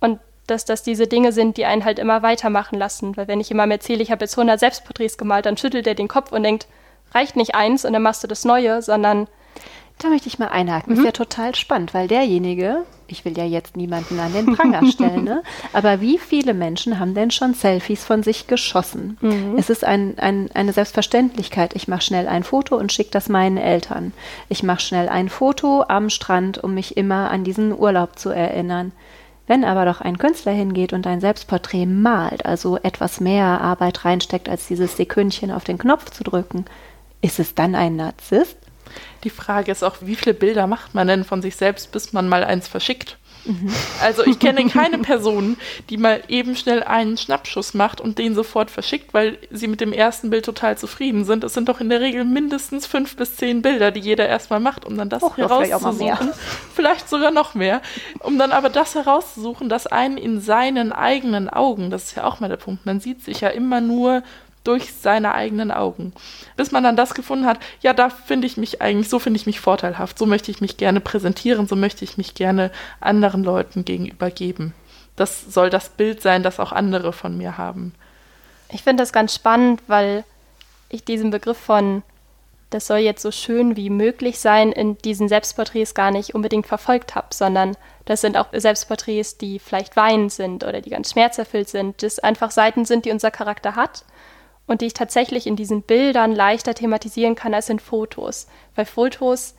und 0.00 0.20
dass 0.46 0.64
das 0.64 0.82
diese 0.82 1.06
Dinge 1.06 1.32
sind, 1.32 1.56
die 1.56 1.64
einen 1.64 1.84
halt 1.84 1.98
immer 1.98 2.22
weitermachen 2.22 2.78
lassen. 2.78 3.16
Weil 3.16 3.26
wenn 3.26 3.40
ich 3.40 3.48
jemandem 3.48 3.78
erzähle, 3.78 4.02
ich 4.02 4.10
habe 4.10 4.24
jetzt 4.24 4.38
100 4.38 4.60
Selbstporträts 4.60 5.18
gemalt, 5.18 5.46
dann 5.46 5.56
schüttelt 5.56 5.86
er 5.86 5.94
den 5.94 6.08
Kopf 6.08 6.30
und 6.30 6.42
denkt, 6.42 6.68
reicht 7.16 7.36
nicht 7.36 7.54
eins 7.54 7.84
und 7.84 7.92
dann 7.92 8.02
machst 8.02 8.22
du 8.22 8.28
das 8.28 8.44
Neue, 8.44 8.82
sondern 8.82 9.26
da 9.98 10.08
möchte 10.08 10.28
ich 10.28 10.38
mal 10.38 10.48
einhaken. 10.48 10.92
Mhm. 10.92 10.98
Ist 10.98 11.04
ja 11.06 11.12
total 11.12 11.54
spannend, 11.54 11.94
weil 11.94 12.06
derjenige, 12.06 12.82
ich 13.08 13.24
will 13.24 13.36
ja 13.38 13.44
jetzt 13.44 13.78
niemanden 13.78 14.20
an 14.20 14.34
den 14.34 14.54
Pranger 14.54 14.84
stellen, 14.86 15.24
ne? 15.24 15.42
aber 15.72 16.02
wie 16.02 16.18
viele 16.18 16.52
Menschen 16.52 17.00
haben 17.00 17.14
denn 17.14 17.30
schon 17.30 17.54
Selfies 17.54 18.04
von 18.04 18.22
sich 18.22 18.46
geschossen? 18.46 19.16
Mhm. 19.22 19.54
Es 19.56 19.70
ist 19.70 19.84
ein, 19.84 20.18
ein, 20.18 20.50
eine 20.52 20.74
Selbstverständlichkeit. 20.74 21.74
Ich 21.74 21.88
mache 21.88 22.02
schnell 22.02 22.28
ein 22.28 22.44
Foto 22.44 22.76
und 22.76 22.92
schicke 22.92 23.10
das 23.10 23.30
meinen 23.30 23.56
Eltern. 23.56 24.12
Ich 24.50 24.62
mache 24.62 24.80
schnell 24.80 25.08
ein 25.08 25.30
Foto 25.30 25.84
am 25.88 26.10
Strand, 26.10 26.62
um 26.62 26.74
mich 26.74 26.98
immer 26.98 27.30
an 27.30 27.44
diesen 27.44 27.76
Urlaub 27.76 28.18
zu 28.18 28.28
erinnern. 28.28 28.92
Wenn 29.46 29.64
aber 29.64 29.86
doch 29.86 30.00
ein 30.00 30.18
Künstler 30.18 30.52
hingeht 30.52 30.92
und 30.92 31.06
ein 31.06 31.20
Selbstporträt 31.20 31.86
malt, 31.86 32.44
also 32.44 32.78
etwas 32.82 33.20
mehr 33.20 33.60
Arbeit 33.60 34.04
reinsteckt, 34.04 34.48
als 34.48 34.66
dieses 34.66 34.96
Sekündchen 34.96 35.52
auf 35.52 35.64
den 35.64 35.78
Knopf 35.78 36.10
zu 36.10 36.24
drücken, 36.24 36.66
ist 37.20 37.38
es 37.38 37.54
dann 37.54 37.74
ein 37.74 37.96
Narzisst? 37.96 38.58
Die 39.24 39.30
Frage 39.30 39.72
ist 39.72 39.82
auch, 39.82 39.96
wie 40.00 40.14
viele 40.14 40.34
Bilder 40.34 40.66
macht 40.66 40.94
man 40.94 41.08
denn 41.08 41.24
von 41.24 41.42
sich 41.42 41.56
selbst, 41.56 41.92
bis 41.92 42.12
man 42.12 42.28
mal 42.28 42.44
eins 42.44 42.68
verschickt? 42.68 43.18
Mhm. 43.46 43.72
Also 44.02 44.24
ich 44.24 44.38
kenne 44.38 44.66
keine 44.68 44.98
Person, 44.98 45.56
die 45.88 45.96
mal 45.96 46.22
eben 46.28 46.56
schnell 46.56 46.82
einen 46.82 47.16
Schnappschuss 47.16 47.74
macht 47.74 48.00
und 48.00 48.18
den 48.18 48.34
sofort 48.34 48.70
verschickt, 48.70 49.14
weil 49.14 49.38
sie 49.50 49.68
mit 49.68 49.80
dem 49.80 49.92
ersten 49.92 50.30
Bild 50.30 50.44
total 50.44 50.76
zufrieden 50.76 51.24
sind. 51.24 51.44
Es 51.44 51.54
sind 51.54 51.68
doch 51.68 51.80
in 51.80 51.88
der 51.88 52.00
Regel 52.00 52.24
mindestens 52.24 52.86
fünf 52.86 53.16
bis 53.16 53.36
zehn 53.36 53.62
Bilder, 53.62 53.90
die 53.90 54.00
jeder 54.00 54.26
erstmal 54.26 54.60
macht, 54.60 54.84
um 54.84 54.96
dann 54.96 55.08
das 55.08 55.22
Och, 55.22 55.36
herauszusuchen. 55.36 55.96
Vielleicht, 55.96 56.34
vielleicht 56.74 57.08
sogar 57.08 57.30
noch 57.30 57.54
mehr. 57.54 57.82
Um 58.20 58.38
dann 58.38 58.52
aber 58.52 58.68
das 58.68 58.94
herauszusuchen, 58.94 59.68
das 59.68 59.86
einen 59.86 60.18
in 60.18 60.40
seinen 60.40 60.92
eigenen 60.92 61.48
Augen, 61.48 61.90
das 61.90 62.04
ist 62.04 62.16
ja 62.16 62.24
auch 62.24 62.40
mal 62.40 62.48
der 62.48 62.56
Punkt, 62.56 62.84
man 62.84 63.00
sieht 63.00 63.22
sich 63.22 63.40
ja 63.40 63.48
immer 63.48 63.80
nur 63.80 64.22
durch 64.66 64.92
seine 64.92 65.34
eigenen 65.34 65.70
Augen. 65.70 66.12
Bis 66.56 66.72
man 66.72 66.82
dann 66.82 66.96
das 66.96 67.14
gefunden 67.14 67.46
hat, 67.46 67.60
ja, 67.80 67.92
da 67.92 68.10
finde 68.10 68.46
ich 68.46 68.56
mich 68.56 68.82
eigentlich, 68.82 69.08
so 69.08 69.18
finde 69.18 69.38
ich 69.38 69.46
mich 69.46 69.60
vorteilhaft, 69.60 70.18
so 70.18 70.26
möchte 70.26 70.50
ich 70.50 70.60
mich 70.60 70.76
gerne 70.76 71.00
präsentieren, 71.00 71.66
so 71.66 71.76
möchte 71.76 72.04
ich 72.04 72.18
mich 72.18 72.34
gerne 72.34 72.70
anderen 73.00 73.44
Leuten 73.44 73.84
gegenüber 73.84 74.30
geben. 74.30 74.74
Das 75.14 75.52
soll 75.52 75.70
das 75.70 75.88
Bild 75.88 76.20
sein, 76.22 76.42
das 76.42 76.60
auch 76.60 76.72
andere 76.72 77.12
von 77.12 77.36
mir 77.36 77.56
haben. 77.56 77.94
Ich 78.70 78.82
finde 78.82 79.02
das 79.02 79.12
ganz 79.12 79.34
spannend, 79.34 79.80
weil 79.86 80.24
ich 80.88 81.04
diesen 81.04 81.30
Begriff 81.30 81.58
von 81.58 82.02
das 82.70 82.88
soll 82.88 82.98
jetzt 82.98 83.22
so 83.22 83.30
schön 83.30 83.76
wie 83.76 83.90
möglich 83.90 84.40
sein, 84.40 84.72
in 84.72 84.98
diesen 84.98 85.28
Selbstporträts 85.28 85.94
gar 85.94 86.10
nicht 86.10 86.34
unbedingt 86.34 86.66
verfolgt 86.66 87.14
habe, 87.14 87.28
sondern 87.30 87.76
das 88.06 88.20
sind 88.20 88.36
auch 88.36 88.48
Selbstporträts, 88.52 89.38
die 89.38 89.60
vielleicht 89.60 89.96
weinend 89.96 90.32
sind 90.32 90.64
oder 90.64 90.80
die 90.80 90.90
ganz 90.90 91.12
schmerzerfüllt 91.12 91.68
sind, 91.68 92.02
das 92.02 92.18
einfach 92.18 92.50
Seiten 92.50 92.84
sind, 92.84 93.04
die 93.04 93.12
unser 93.12 93.30
Charakter 93.30 93.76
hat 93.76 94.04
und 94.66 94.80
die 94.80 94.86
ich 94.86 94.94
tatsächlich 94.94 95.46
in 95.46 95.56
diesen 95.56 95.82
Bildern 95.82 96.34
leichter 96.34 96.74
thematisieren 96.74 97.34
kann 97.34 97.54
als 97.54 97.68
in 97.68 97.78
Fotos. 97.78 98.46
Weil 98.74 98.84
Fotos 98.84 99.54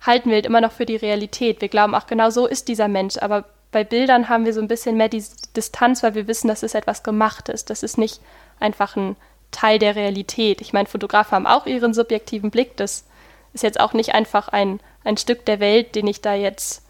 halten 0.00 0.30
wir 0.30 0.36
halt 0.36 0.46
immer 0.46 0.60
noch 0.60 0.72
für 0.72 0.86
die 0.86 0.96
Realität. 0.96 1.60
Wir 1.60 1.68
glauben, 1.68 1.94
ach 1.94 2.06
genau 2.06 2.30
so 2.30 2.46
ist 2.46 2.68
dieser 2.68 2.88
Mensch, 2.88 3.18
aber 3.18 3.44
bei 3.72 3.84
Bildern 3.84 4.28
haben 4.28 4.44
wir 4.44 4.52
so 4.52 4.60
ein 4.60 4.68
bisschen 4.68 4.96
mehr 4.96 5.08
die 5.08 5.22
Distanz, 5.56 6.02
weil 6.02 6.14
wir 6.14 6.26
wissen, 6.26 6.48
dass 6.48 6.62
es 6.62 6.74
etwas 6.74 7.02
Gemachtes. 7.02 7.64
Das 7.64 7.82
ist 7.82 7.98
nicht 7.98 8.20
einfach 8.58 8.96
ein 8.96 9.16
Teil 9.50 9.78
der 9.78 9.96
Realität. 9.96 10.60
Ich 10.60 10.72
meine, 10.72 10.88
Fotografen 10.88 11.32
haben 11.32 11.46
auch 11.46 11.66
ihren 11.66 11.94
subjektiven 11.94 12.50
Blick. 12.50 12.76
Das 12.76 13.04
ist 13.52 13.62
jetzt 13.62 13.80
auch 13.80 13.92
nicht 13.92 14.14
einfach 14.14 14.48
ein, 14.48 14.80
ein 15.04 15.16
Stück 15.16 15.44
der 15.44 15.60
Welt, 15.60 15.94
den 15.94 16.06
ich 16.06 16.20
da 16.20 16.34
jetzt 16.34 16.84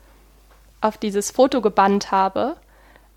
auf 0.81 0.97
dieses 0.97 1.31
Foto 1.31 1.61
gebannt 1.61 2.11
habe. 2.11 2.57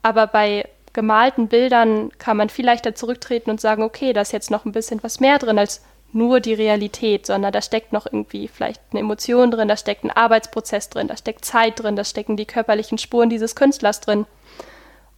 Aber 0.01 0.27
bei 0.27 0.67
gemalten 0.93 1.47
Bildern 1.47 2.11
kann 2.19 2.37
man 2.37 2.49
viel 2.49 2.65
leichter 2.65 2.95
zurücktreten 2.95 3.49
und 3.49 3.59
sagen, 3.59 3.83
okay, 3.83 4.13
da 4.13 4.21
ist 4.21 4.31
jetzt 4.31 4.51
noch 4.51 4.65
ein 4.65 4.71
bisschen 4.71 5.01
was 5.03 5.19
mehr 5.19 5.39
drin 5.39 5.59
als 5.59 5.83
nur 6.13 6.39
die 6.39 6.53
Realität, 6.53 7.25
sondern 7.25 7.51
da 7.51 7.61
steckt 7.61 7.91
noch 7.91 8.05
irgendwie 8.05 8.47
vielleicht 8.47 8.81
eine 8.91 8.99
Emotion 8.99 9.49
drin, 9.49 9.67
da 9.67 9.75
steckt 9.75 10.03
ein 10.03 10.11
Arbeitsprozess 10.11 10.89
drin, 10.89 11.07
da 11.07 11.17
steckt 11.17 11.43
Zeit 11.43 11.81
drin, 11.81 11.95
da 11.95 12.03
stecken 12.03 12.37
die 12.37 12.45
körperlichen 12.45 12.99
Spuren 12.99 13.29
dieses 13.29 13.55
Künstlers 13.55 13.99
drin. 13.99 14.25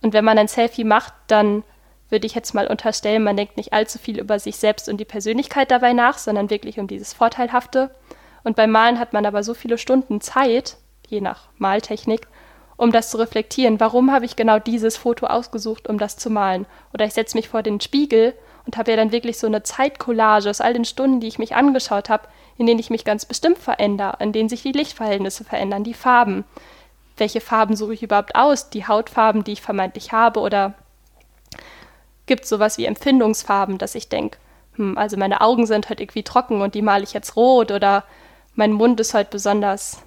Und 0.02 0.14
wenn 0.14 0.24
man 0.24 0.38
ein 0.38 0.48
Selfie 0.48 0.86
macht, 0.86 1.14
dann 1.28 1.64
würde 2.10 2.28
ich 2.28 2.36
jetzt 2.36 2.54
mal 2.54 2.68
unterstellen, 2.68 3.24
man 3.24 3.36
denkt 3.36 3.58
nicht 3.58 3.74
allzu 3.74 4.00
viel 4.00 4.20
über 4.20 4.40
sich 4.40 4.56
selbst 4.56 4.88
und 4.88 4.98
die 4.98 5.06
Persönlichkeit 5.06 5.72
dabei 5.72 5.92
nach, 5.92 6.18
sondern 6.18 6.50
wirklich 6.50 6.80
um 6.80 6.88
dieses 6.88 7.14
Vorteilhafte. 7.14 7.94
Und 8.44 8.56
beim 8.56 8.72
Malen 8.72 9.00
hat 9.00 9.12
man 9.12 9.26
aber 9.26 9.44
so 9.44 9.54
viele 9.54 9.78
Stunden 9.78 10.22
Zeit, 10.22 10.78
je 11.08 11.20
nach 11.20 11.50
Maltechnik, 11.58 12.28
um 12.78 12.92
das 12.92 13.10
zu 13.10 13.18
reflektieren. 13.18 13.80
Warum 13.80 14.12
habe 14.12 14.26
ich 14.26 14.36
genau 14.36 14.60
dieses 14.60 14.98
Foto 14.98 15.28
ausgesucht, 15.28 15.88
um 15.88 15.98
das 15.98 16.18
zu 16.18 16.30
malen? 16.30 16.66
Oder 16.94 17.06
ich 17.06 17.14
setze 17.14 17.38
mich 17.38 17.50
vor 17.50 17.64
den 17.64 17.80
Spiegel 17.82 18.34
und 18.66 18.78
habe 18.78 18.92
ja 18.92 18.98
dann 18.98 19.12
wirklich 19.12 19.38
so 19.38 19.48
eine 19.48 19.64
Zeitcollage 19.64 20.50
aus 20.50 20.62
all 20.62 20.74
den 20.74 20.86
Stunden, 20.86 21.20
die 21.20 21.28
ich 21.28 21.40
mich 21.40 21.56
angeschaut 21.56 22.10
habe, 22.10 22.28
in 22.58 22.66
denen 22.66 22.80
ich 22.80 22.90
mich 22.90 23.06
ganz 23.06 23.26
bestimmt 23.26 23.58
verändere, 23.58 24.18
in 24.20 24.32
denen 24.32 24.50
sich 24.50 24.62
die 24.62 24.72
Lichtverhältnisse 24.72 25.44
verändern, 25.44 25.84
die 25.84 25.94
Farben. 25.94 26.44
Welche 27.18 27.42
Farben 27.42 27.76
suche 27.76 27.94
ich 27.94 28.04
überhaupt 28.04 28.36
aus? 28.36 28.70
Die 28.70 28.88
Hautfarben, 28.88 29.44
die 29.44 29.54
ich 29.54 29.62
vermeintlich 29.62 30.12
habe? 30.12 30.40
Oder 30.40 30.74
gibt 32.26 32.44
es 32.44 32.50
sowas 32.50 32.78
wie 32.78 32.86
Empfindungsfarben, 32.86 33.78
dass 33.78 33.96
ich 33.96 34.10
denke, 34.10 34.38
hm, 34.76 34.98
also 34.98 35.18
meine 35.18 35.42
Augen 35.42 35.66
sind 35.66 35.90
halt 35.90 36.02
irgendwie 36.02 36.24
trocken 36.24 36.62
und 36.62 36.76
die 36.76 36.82
male 36.82 37.04
ich 37.04 37.14
jetzt 37.14 37.36
rot 37.36 37.72
oder 37.72 38.04
mein 38.56 38.72
Mund 38.72 39.00
ist 39.00 39.14
halt 39.14 39.30
besonders 39.30 40.02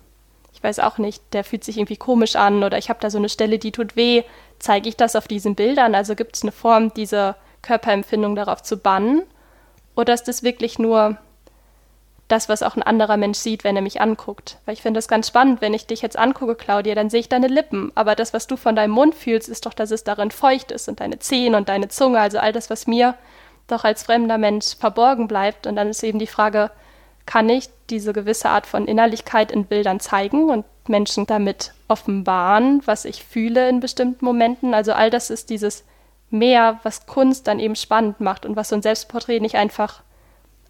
ich 0.58 0.64
weiß 0.64 0.80
auch 0.80 0.98
nicht, 0.98 1.22
der 1.34 1.44
fühlt 1.44 1.62
sich 1.62 1.76
irgendwie 1.76 1.96
komisch 1.96 2.34
an 2.34 2.64
oder 2.64 2.78
ich 2.78 2.88
habe 2.88 2.98
da 3.00 3.10
so 3.10 3.18
eine 3.18 3.28
Stelle, 3.28 3.60
die 3.60 3.70
tut 3.70 3.94
weh. 3.94 4.24
Zeige 4.58 4.88
ich 4.88 4.96
das 4.96 5.14
auf 5.14 5.28
diesen 5.28 5.54
Bildern? 5.54 5.94
Also 5.94 6.16
gibt 6.16 6.34
es 6.34 6.42
eine 6.42 6.50
Form, 6.50 6.92
diese 6.92 7.36
Körperempfindung 7.62 8.34
darauf 8.34 8.60
zu 8.64 8.76
bannen? 8.76 9.22
Oder 9.94 10.14
ist 10.14 10.24
das 10.24 10.42
wirklich 10.42 10.80
nur 10.80 11.16
das, 12.26 12.48
was 12.48 12.64
auch 12.64 12.74
ein 12.74 12.82
anderer 12.82 13.16
Mensch 13.16 13.38
sieht, 13.38 13.62
wenn 13.62 13.76
er 13.76 13.82
mich 13.82 14.00
anguckt? 14.00 14.58
Weil 14.64 14.74
ich 14.74 14.82
finde 14.82 14.98
das 14.98 15.06
ganz 15.06 15.28
spannend, 15.28 15.60
wenn 15.60 15.74
ich 15.74 15.86
dich 15.86 16.02
jetzt 16.02 16.18
angucke, 16.18 16.56
Claudia, 16.56 16.96
dann 16.96 17.08
sehe 17.08 17.20
ich 17.20 17.28
deine 17.28 17.46
Lippen. 17.46 17.92
Aber 17.94 18.16
das, 18.16 18.34
was 18.34 18.48
du 18.48 18.56
von 18.56 18.74
deinem 18.74 18.90
Mund 18.90 19.14
fühlst, 19.14 19.48
ist 19.48 19.64
doch, 19.64 19.74
dass 19.74 19.92
es 19.92 20.02
darin 20.02 20.32
feucht 20.32 20.72
ist 20.72 20.88
und 20.88 20.98
deine 20.98 21.20
Zähne 21.20 21.56
und 21.56 21.68
deine 21.68 21.86
Zunge, 21.86 22.18
also 22.18 22.40
all 22.40 22.52
das, 22.52 22.68
was 22.68 22.88
mir 22.88 23.14
doch 23.68 23.84
als 23.84 24.02
fremder 24.02 24.38
Mensch 24.38 24.76
verborgen 24.76 25.28
bleibt. 25.28 25.68
Und 25.68 25.76
dann 25.76 25.86
ist 25.88 26.02
eben 26.02 26.18
die 26.18 26.26
Frage, 26.26 26.72
kann 27.28 27.50
ich 27.50 27.68
diese 27.90 28.14
gewisse 28.14 28.48
Art 28.48 28.66
von 28.66 28.86
Innerlichkeit 28.86 29.52
in 29.52 29.66
Bildern 29.66 30.00
zeigen 30.00 30.48
und 30.48 30.64
Menschen 30.88 31.26
damit 31.26 31.74
offenbaren, 31.86 32.80
was 32.86 33.04
ich 33.04 33.22
fühle 33.22 33.68
in 33.68 33.80
bestimmten 33.80 34.24
Momenten. 34.24 34.72
Also 34.72 34.94
all 34.94 35.10
das 35.10 35.28
ist 35.28 35.50
dieses 35.50 35.84
Mehr, 36.30 36.80
was 36.84 37.04
Kunst 37.04 37.46
dann 37.46 37.60
eben 37.60 37.76
spannend 37.76 38.20
macht 38.20 38.46
und 38.46 38.56
was 38.56 38.70
so 38.70 38.76
ein 38.76 38.82
Selbstporträt 38.82 39.40
nicht 39.40 39.56
einfach 39.56 40.00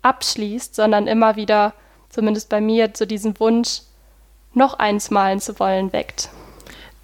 abschließt, 0.02 0.74
sondern 0.74 1.06
immer 1.06 1.36
wieder, 1.36 1.74
zumindest 2.08 2.48
bei 2.48 2.60
mir, 2.60 2.90
so 2.92 3.06
diesen 3.06 3.38
Wunsch, 3.38 3.82
noch 4.52 4.80
eins 4.80 5.12
malen 5.12 5.38
zu 5.38 5.60
wollen, 5.60 5.92
weckt. 5.92 6.28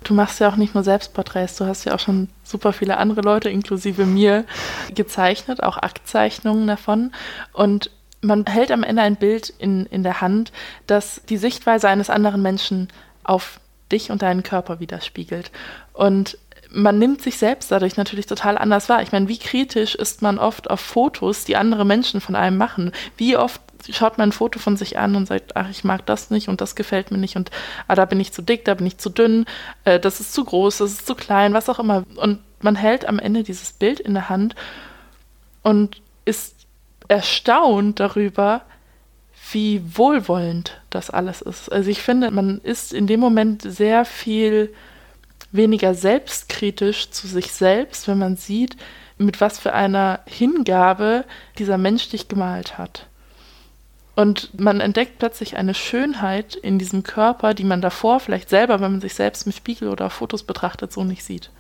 Du 0.02 0.14
machst 0.14 0.40
ja 0.40 0.48
auch 0.48 0.56
nicht 0.56 0.74
nur 0.74 0.82
Selbstporträts, 0.82 1.54
du 1.58 1.66
hast 1.66 1.84
ja 1.84 1.94
auch 1.94 2.00
schon 2.00 2.28
super 2.42 2.72
viele 2.72 2.96
andere 2.96 3.20
Leute, 3.20 3.50
inklusive 3.50 4.04
mir, 4.04 4.46
gezeichnet, 4.92 5.62
auch 5.62 5.76
Aktzeichnungen 5.76 6.66
davon. 6.66 7.12
Und 7.52 7.92
man 8.24 8.46
hält 8.46 8.72
am 8.72 8.82
Ende 8.82 9.02
ein 9.02 9.16
Bild 9.16 9.52
in, 9.58 9.86
in 9.86 10.02
der 10.02 10.20
Hand, 10.20 10.52
das 10.86 11.22
die 11.28 11.36
Sichtweise 11.36 11.88
eines 11.88 12.10
anderen 12.10 12.42
Menschen 12.42 12.88
auf 13.22 13.60
dich 13.92 14.10
und 14.10 14.22
deinen 14.22 14.42
Körper 14.42 14.80
widerspiegelt. 14.80 15.50
Und 15.92 16.38
man 16.70 16.98
nimmt 16.98 17.22
sich 17.22 17.38
selbst 17.38 17.70
dadurch 17.70 17.96
natürlich 17.96 18.26
total 18.26 18.58
anders 18.58 18.88
wahr. 18.88 19.02
Ich 19.02 19.12
meine, 19.12 19.28
wie 19.28 19.38
kritisch 19.38 19.94
ist 19.94 20.22
man 20.22 20.38
oft 20.38 20.70
auf 20.70 20.80
Fotos, 20.80 21.44
die 21.44 21.56
andere 21.56 21.84
Menschen 21.84 22.20
von 22.20 22.34
einem 22.34 22.56
machen? 22.56 22.92
Wie 23.16 23.36
oft 23.36 23.60
schaut 23.90 24.18
man 24.18 24.30
ein 24.30 24.32
Foto 24.32 24.58
von 24.58 24.76
sich 24.76 24.98
an 24.98 25.14
und 25.14 25.26
sagt, 25.26 25.56
ach, 25.56 25.68
ich 25.70 25.84
mag 25.84 26.06
das 26.06 26.30
nicht 26.30 26.48
und 26.48 26.60
das 26.60 26.74
gefällt 26.74 27.10
mir 27.10 27.18
nicht 27.18 27.36
und 27.36 27.50
ah, 27.86 27.94
da 27.94 28.06
bin 28.06 28.18
ich 28.18 28.32
zu 28.32 28.42
dick, 28.42 28.64
da 28.64 28.74
bin 28.74 28.86
ich 28.86 28.98
zu 28.98 29.10
dünn, 29.10 29.44
äh, 29.84 30.00
das 30.00 30.20
ist 30.20 30.32
zu 30.32 30.44
groß, 30.44 30.78
das 30.78 30.92
ist 30.92 31.06
zu 31.06 31.14
klein, 31.14 31.52
was 31.52 31.68
auch 31.68 31.78
immer. 31.78 32.04
Und 32.16 32.40
man 32.60 32.76
hält 32.76 33.06
am 33.06 33.18
Ende 33.18 33.42
dieses 33.42 33.72
Bild 33.72 34.00
in 34.00 34.14
der 34.14 34.30
Hand 34.30 34.56
und 35.62 36.00
ist 36.24 36.53
erstaunt 37.08 38.00
darüber, 38.00 38.62
wie 39.52 39.82
wohlwollend 39.96 40.80
das 40.90 41.10
alles 41.10 41.42
ist. 41.42 41.70
Also 41.70 41.90
ich 41.90 42.02
finde, 42.02 42.30
man 42.30 42.60
ist 42.62 42.92
in 42.92 43.06
dem 43.06 43.20
Moment 43.20 43.62
sehr 43.62 44.04
viel 44.04 44.74
weniger 45.52 45.94
selbstkritisch 45.94 47.10
zu 47.10 47.26
sich 47.26 47.52
selbst, 47.52 48.08
wenn 48.08 48.18
man 48.18 48.36
sieht, 48.36 48.76
mit 49.18 49.40
was 49.40 49.58
für 49.58 49.72
einer 49.72 50.20
Hingabe 50.26 51.24
dieser 51.58 51.78
Mensch 51.78 52.08
dich 52.08 52.28
gemalt 52.28 52.78
hat. 52.78 53.06
Und 54.16 54.58
man 54.58 54.80
entdeckt 54.80 55.18
plötzlich 55.18 55.56
eine 55.56 55.74
Schönheit 55.74 56.54
in 56.54 56.78
diesem 56.78 57.02
Körper, 57.02 57.54
die 57.54 57.64
man 57.64 57.80
davor 57.80 58.20
vielleicht 58.20 58.48
selber, 58.48 58.80
wenn 58.80 58.92
man 58.92 59.00
sich 59.00 59.14
selbst 59.14 59.46
im 59.46 59.52
Spiegel 59.52 59.88
oder 59.88 60.08
Fotos 60.10 60.44
betrachtet, 60.44 60.92
so 60.92 61.04
nicht 61.04 61.24
sieht. 61.24 61.50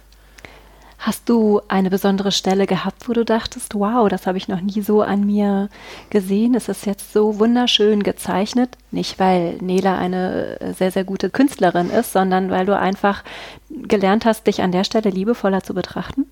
Hast 1.06 1.28
du 1.28 1.60
eine 1.68 1.90
besondere 1.90 2.32
Stelle 2.32 2.66
gehabt, 2.66 3.10
wo 3.10 3.12
du 3.12 3.26
dachtest, 3.26 3.74
wow, 3.74 4.08
das 4.08 4.26
habe 4.26 4.38
ich 4.38 4.48
noch 4.48 4.62
nie 4.62 4.80
so 4.80 5.02
an 5.02 5.26
mir 5.26 5.68
gesehen, 6.08 6.54
es 6.54 6.70
ist 6.70 6.86
jetzt 6.86 7.12
so 7.12 7.38
wunderschön 7.38 8.02
gezeichnet? 8.02 8.78
Nicht, 8.90 9.18
weil 9.18 9.58
Nela 9.60 9.98
eine 9.98 10.56
sehr, 10.74 10.90
sehr 10.90 11.04
gute 11.04 11.28
Künstlerin 11.28 11.90
ist, 11.90 12.14
sondern 12.14 12.50
weil 12.50 12.64
du 12.64 12.74
einfach 12.74 13.22
gelernt 13.68 14.24
hast, 14.24 14.46
dich 14.46 14.62
an 14.62 14.72
der 14.72 14.84
Stelle 14.84 15.10
liebevoller 15.10 15.62
zu 15.62 15.74
betrachten? 15.74 16.24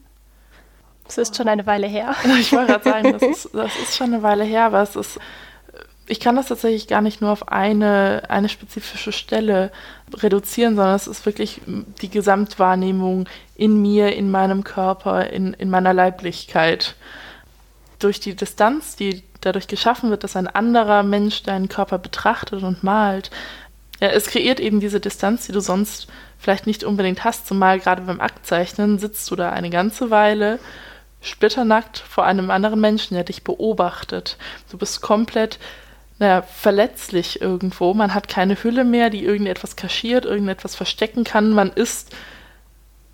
Es 1.07 1.19
ist 1.19 1.37
schon 1.37 1.49
eine 1.49 1.67
Weile 1.67 1.87
her. 1.87 2.15
Ich 2.41 2.51
wollte 2.55 2.73
gerade 2.73 2.85
sagen, 2.85 3.13
das 3.13 3.23
ist, 3.45 3.51
das 3.53 3.77
ist 3.77 3.95
schon 3.95 4.15
eine 4.15 4.23
Weile 4.23 4.45
her, 4.45 4.65
aber 4.65 4.81
es 4.81 4.97
ist 4.97 5.19
ich 6.07 6.21
kann 6.21 6.37
das 6.37 6.49
tatsächlich 6.49 6.89
gar 6.89 7.01
nicht 7.01 7.21
nur 7.21 7.31
auf 7.31 7.49
eine, 7.49 8.25
eine 8.29 8.49
spezifische 8.49 9.13
Stelle 9.13 9.71
reduzieren, 10.15 10.75
sondern 10.77 10.97
es 10.97 11.07
ist 11.07 11.25
wirklich 11.27 11.61
die 12.01 12.11
Gesamtwahrnehmung 12.11 13.29
in 13.55 13.81
mir, 13.81 14.15
in 14.15 14.31
meinem 14.31 14.65
Körper, 14.65 15.31
in, 15.31 15.55
in 15.55 15.71
meiner 15.71 15.95
Leiblichkeit. 15.95 16.97
Durch 17.99 18.19
die 18.19 18.35
Distanz, 18.35 18.97
die 18.97 19.23
dadurch 19.41 19.69
geschaffen 19.69 20.11
wird, 20.11 20.25
dass 20.25 20.37
ein 20.37 20.49
anderer 20.49 21.05
Mensch 21.05 21.45
deinen 21.45 21.69
Körper 21.69 21.99
betrachtet 21.99 22.63
und 22.65 22.83
malt, 22.83 23.31
ja, 24.01 24.09
es 24.09 24.27
kreiert 24.27 24.59
eben 24.59 24.81
diese 24.81 24.99
Distanz, 24.99 25.47
die 25.47 25.53
du 25.53 25.61
sonst 25.61 26.09
vielleicht 26.37 26.67
nicht 26.67 26.83
unbedingt 26.83 27.23
hast, 27.23 27.47
zumal 27.47 27.79
gerade 27.79 28.03
beim 28.03 28.21
Aktzeichnen 28.21 28.99
sitzt 28.99 29.31
du 29.31 29.37
da 29.37 29.51
eine 29.51 29.71
ganze 29.71 30.11
Weile 30.11 30.59
splitternackt 31.21 31.99
vor 31.99 32.25
einem 32.25 32.51
anderen 32.51 32.81
Menschen, 32.81 33.15
der 33.15 33.23
dich 33.23 33.45
beobachtet. 33.45 34.37
Du 34.71 34.77
bist 34.77 35.03
komplett 35.03 35.61
naja, 36.19 36.43
verletzlich 36.43 37.41
irgendwo. 37.41 37.95
Man 37.95 38.15
hat 38.15 38.29
keine 38.29 38.63
Hülle 38.63 38.85
mehr, 38.85 39.11
die 39.11 39.25
irgendetwas 39.25 39.77
kaschiert, 39.77 40.25
irgendetwas 40.25 40.75
verstecken 40.75 41.25
kann. 41.25 41.51
Man 41.53 41.71
ist, 41.71 42.15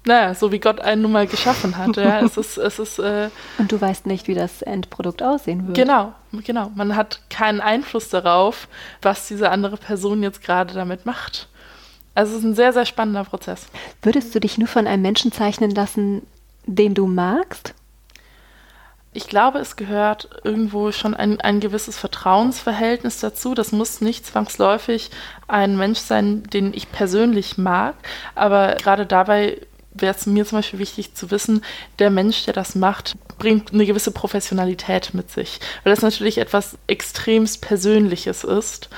naja, 0.05 0.35
so 0.35 0.53
wie 0.53 0.59
Gott 0.59 0.81
einen 0.81 1.03
nun 1.03 1.13
mal 1.13 1.27
geschaffen 1.27 1.77
hat. 1.77 1.97
Ja. 1.97 2.21
Es 2.21 2.37
ist, 2.37 2.59
es 2.59 2.79
ist, 2.79 2.99
äh, 2.99 3.31
Und 3.59 3.73
du 3.73 3.81
weißt 3.81 4.07
nicht, 4.07 4.29
wie 4.29 4.35
das 4.35 4.63
Endprodukt 4.63 5.23
aussehen 5.23 5.67
wird. 5.67 5.77
Genau, 5.77 6.13
genau. 6.45 6.71
Man 6.75 6.97
hat 6.97 7.21
keinen 7.31 7.61
Einfluss 7.61 8.09
darauf, 8.09 8.69
was 9.03 9.27
diese 9.29 9.51
andere 9.51 9.77
Person 9.77 10.23
jetzt 10.23 10.43
gerade 10.43 10.75
damit 10.75 11.07
macht. 11.07 11.49
Also 12.15 12.33
es 12.33 12.39
ist 12.41 12.45
ein 12.45 12.55
sehr, 12.55 12.73
sehr 12.73 12.85
spannender 12.85 13.25
Prozess. 13.25 13.69
Würdest 14.03 14.35
du 14.35 14.41
dich 14.41 14.59
nur 14.59 14.67
von 14.67 14.87
einem 14.89 15.03
Menschen 15.03 15.31
zeichnen 15.31 15.71
lassen, 15.71 16.27
den 16.67 16.95
du 16.95 17.07
magst? 17.07 17.75
Ich 19.19 19.27
glaube, 19.27 19.59
es 19.59 19.75
gehört 19.75 20.29
irgendwo 20.45 20.93
schon 20.93 21.13
ein, 21.13 21.41
ein 21.41 21.59
gewisses 21.59 21.99
Vertrauensverhältnis 21.99 23.19
dazu. 23.19 23.53
Das 23.53 23.73
muss 23.73 24.01
nicht 24.01 24.25
zwangsläufig 24.25 25.11
ein 25.49 25.77
Mensch 25.77 25.99
sein, 25.99 26.45
den 26.45 26.73
ich 26.73 26.93
persönlich 26.93 27.59
mag, 27.59 27.97
aber 28.37 28.77
gerade 28.77 29.07
dabei 29.07 29.61
wäre 29.93 30.15
es 30.15 30.27
mir 30.27 30.47
zum 30.47 30.59
Beispiel 30.59 30.79
wichtig 30.79 31.17
zu 31.17 31.33
wissen, 31.33 31.65
der 31.99 32.11
Mensch, 32.11 32.45
der 32.45 32.55
das 32.55 32.77
macht, 32.77 33.17
bringt 33.39 33.73
eine 33.73 33.87
gewisse 33.87 34.13
Professionalität 34.13 35.15
mit 35.15 35.33
sich, 35.33 35.59
weil 35.83 35.93
das 35.93 36.03
natürlich 36.03 36.39
etwas 36.39 36.79
extremst 36.87 37.61
Persönliches 37.61 38.45
ist. 38.45 38.89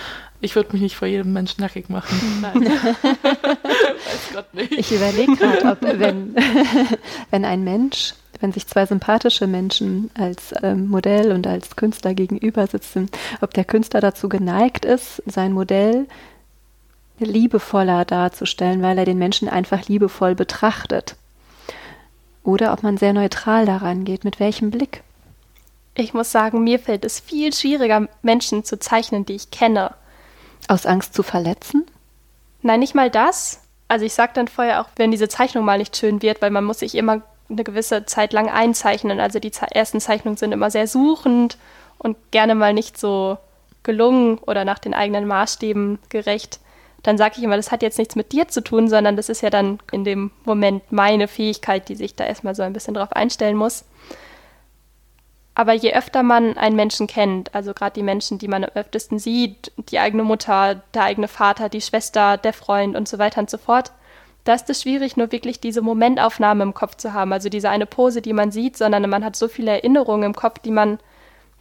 Ich 0.42 0.54
würde 0.54 0.72
mich 0.72 0.82
nicht 0.82 0.96
vor 0.96 1.08
jedem 1.08 1.32
Menschen 1.32 1.62
nackig 1.62 1.88
machen. 1.88 2.42
Nein. 2.42 2.64
Weiß 3.02 4.32
Gott 4.34 4.52
nicht. 4.52 4.72
Ich 4.72 4.92
überlege 4.92 5.34
gerade, 5.36 5.64
ob 5.64 5.80
wenn, 5.80 6.36
wenn 7.30 7.46
ein 7.46 7.64
Mensch 7.64 8.12
wenn 8.40 8.52
sich 8.52 8.66
zwei 8.66 8.86
sympathische 8.86 9.46
Menschen 9.46 10.10
als 10.14 10.54
ähm, 10.62 10.88
Modell 10.88 11.32
und 11.32 11.46
als 11.46 11.76
Künstler 11.76 12.14
gegenüber 12.14 12.66
sitzen, 12.66 13.10
ob 13.40 13.54
der 13.54 13.64
Künstler 13.64 14.00
dazu 14.00 14.28
geneigt 14.28 14.84
ist, 14.84 15.22
sein 15.26 15.52
Modell 15.52 16.06
liebevoller 17.18 18.04
darzustellen, 18.04 18.82
weil 18.82 18.98
er 18.98 19.04
den 19.04 19.18
Menschen 19.18 19.48
einfach 19.48 19.88
liebevoll 19.88 20.34
betrachtet. 20.34 21.16
Oder 22.42 22.72
ob 22.72 22.82
man 22.82 22.96
sehr 22.96 23.12
neutral 23.12 23.66
daran 23.66 24.04
geht, 24.04 24.24
mit 24.24 24.40
welchem 24.40 24.70
Blick. 24.70 25.02
Ich 25.94 26.14
muss 26.14 26.32
sagen, 26.32 26.64
mir 26.64 26.78
fällt 26.78 27.04
es 27.04 27.20
viel 27.20 27.52
schwieriger, 27.52 28.08
Menschen 28.22 28.64
zu 28.64 28.78
zeichnen, 28.78 29.26
die 29.26 29.34
ich 29.34 29.50
kenne. 29.50 29.92
Aus 30.66 30.86
Angst 30.86 31.12
zu 31.12 31.22
verletzen? 31.22 31.84
Nein, 32.62 32.80
nicht 32.80 32.94
mal 32.94 33.10
das. 33.10 33.60
Also 33.88 34.04
ich 34.04 34.14
sage 34.14 34.32
dann 34.34 34.48
vorher 34.48 34.80
auch, 34.80 34.88
wenn 34.96 35.10
diese 35.10 35.28
Zeichnung 35.28 35.64
mal 35.64 35.78
nicht 35.78 35.96
schön 35.96 36.22
wird, 36.22 36.40
weil 36.40 36.50
man 36.50 36.64
muss 36.64 36.78
sich 36.78 36.94
immer 36.94 37.22
eine 37.50 37.64
gewisse 37.64 38.06
Zeit 38.06 38.32
lang 38.32 38.48
einzeichnen. 38.48 39.20
Also 39.20 39.38
die 39.38 39.52
ersten 39.72 40.00
Zeichnungen 40.00 40.36
sind 40.36 40.52
immer 40.52 40.70
sehr 40.70 40.86
suchend 40.86 41.58
und 41.98 42.16
gerne 42.30 42.54
mal 42.54 42.72
nicht 42.72 42.98
so 42.98 43.38
gelungen 43.82 44.38
oder 44.38 44.64
nach 44.64 44.78
den 44.78 44.94
eigenen 44.94 45.26
Maßstäben 45.26 45.98
gerecht. 46.08 46.60
Dann 47.02 47.16
sage 47.16 47.34
ich 47.38 47.42
immer, 47.42 47.56
das 47.56 47.72
hat 47.72 47.82
jetzt 47.82 47.98
nichts 47.98 48.14
mit 48.14 48.32
dir 48.32 48.48
zu 48.48 48.62
tun, 48.62 48.88
sondern 48.88 49.16
das 49.16 49.28
ist 49.28 49.40
ja 49.40 49.50
dann 49.50 49.78
in 49.90 50.04
dem 50.04 50.30
Moment 50.44 50.92
meine 50.92 51.28
Fähigkeit, 51.28 51.88
die 51.88 51.94
sich 51.94 52.14
da 52.14 52.24
erstmal 52.24 52.54
so 52.54 52.62
ein 52.62 52.72
bisschen 52.72 52.94
drauf 52.94 53.12
einstellen 53.12 53.56
muss. 53.56 53.84
Aber 55.54 55.72
je 55.72 55.92
öfter 55.94 56.22
man 56.22 56.56
einen 56.56 56.76
Menschen 56.76 57.06
kennt, 57.06 57.54
also 57.54 57.74
gerade 57.74 57.94
die 57.94 58.02
Menschen, 58.02 58.38
die 58.38 58.48
man 58.48 58.64
am 58.64 58.70
öftesten 58.74 59.18
sieht, 59.18 59.72
die 59.90 59.98
eigene 59.98 60.22
Mutter, 60.22 60.82
der 60.94 61.04
eigene 61.04 61.28
Vater, 61.28 61.68
die 61.68 61.80
Schwester, 61.80 62.36
der 62.36 62.52
Freund 62.52 62.96
und 62.96 63.08
so 63.08 63.18
weiter 63.18 63.40
und 63.40 63.50
so 63.50 63.58
fort, 63.58 63.92
da 64.44 64.54
ist 64.54 64.70
es 64.70 64.82
schwierig, 64.82 65.16
nur 65.16 65.32
wirklich 65.32 65.60
diese 65.60 65.82
Momentaufnahme 65.82 66.62
im 66.62 66.74
Kopf 66.74 66.96
zu 66.96 67.12
haben, 67.12 67.32
also 67.32 67.48
diese 67.48 67.68
eine 67.68 67.86
Pose, 67.86 68.22
die 68.22 68.32
man 68.32 68.50
sieht, 68.50 68.76
sondern 68.76 69.08
man 69.08 69.24
hat 69.24 69.36
so 69.36 69.48
viele 69.48 69.70
Erinnerungen 69.70 70.24
im 70.24 70.34
Kopf, 70.34 70.58
die 70.60 70.70
man 70.70 70.98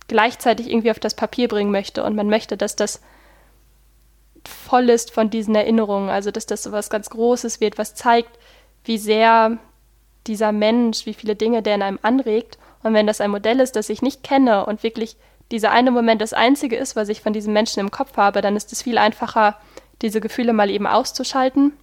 gleichzeitig 0.08 0.70
irgendwie 0.70 0.92
auf 0.92 1.00
das 1.00 1.14
Papier 1.14 1.48
bringen 1.48 1.72
möchte. 1.72 2.04
Und 2.04 2.16
man 2.16 2.30
möchte, 2.30 2.58
dass 2.58 2.76
das 2.76 3.02
voll 4.48 4.90
ist 4.90 5.12
von 5.12 5.30
diesen 5.30 5.56
Erinnerungen, 5.56 6.10
also 6.10 6.32
dass 6.32 6.46
das 6.46 6.64
so 6.64 6.72
was 6.72 6.90
ganz 6.90 7.10
Großes 7.10 7.60
wird, 7.60 7.78
was 7.78 7.96
zeigt, 7.96 8.40
wie 8.86 8.98
sehr 8.98 9.58
dieser 10.26 10.52
Mensch, 10.52 11.06
wie 11.06 11.14
viele 11.14 11.36
Dinge 11.36 11.62
der 11.62 11.76
in 11.76 11.82
einem 11.82 12.00
anregt. 12.02 12.58
Und 12.82 12.94
wenn 12.94 13.08
das 13.08 13.20
ein 13.20 13.32
Modell 13.32 13.60
ist, 13.60 13.76
das 13.76 13.90
ich 13.90 14.02
nicht 14.02 14.24
kenne 14.24 14.66
und 14.66 14.84
wirklich 14.84 15.18
dieser 15.52 15.72
eine 15.72 15.92
Moment 15.92 16.22
das 16.22 16.34
einzige 16.34 16.78
ist, 16.78 16.96
was 16.96 17.10
ich 17.10 17.22
von 17.22 17.34
diesem 17.34 17.54
Menschen 17.54 17.82
im 17.82 17.92
Kopf 17.92 18.16
habe, 18.16 18.42
dann 18.42 18.56
ist 18.56 18.72
es 18.72 18.82
viel 18.82 18.98
einfacher, 18.98 19.58
diese 20.02 20.22
Gefühle 20.22 20.54
mal 20.54 20.70
eben 20.70 20.88
auszuschalten 20.88 21.74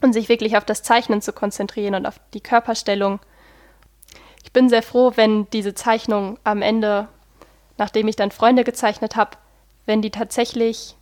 und 0.00 0.12
sich 0.12 0.28
wirklich 0.28 0.56
auf 0.56 0.64
das 0.64 0.82
Zeichnen 0.82 1.22
zu 1.22 1.32
konzentrieren 1.32 1.94
und 1.94 2.06
auf 2.06 2.20
die 2.34 2.40
Körperstellung. 2.40 3.20
Ich 4.44 4.52
bin 4.52 4.68
sehr 4.68 4.82
froh, 4.82 5.12
wenn 5.16 5.48
diese 5.50 5.74
Zeichnung 5.74 6.38
am 6.44 6.62
Ende, 6.62 7.08
nachdem 7.76 8.08
ich 8.08 8.16
dann 8.16 8.30
Freunde 8.30 8.64
gezeichnet 8.64 9.16
habe, 9.16 9.32
wenn 9.86 10.02
die 10.02 10.10
tatsächlich, 10.10 10.96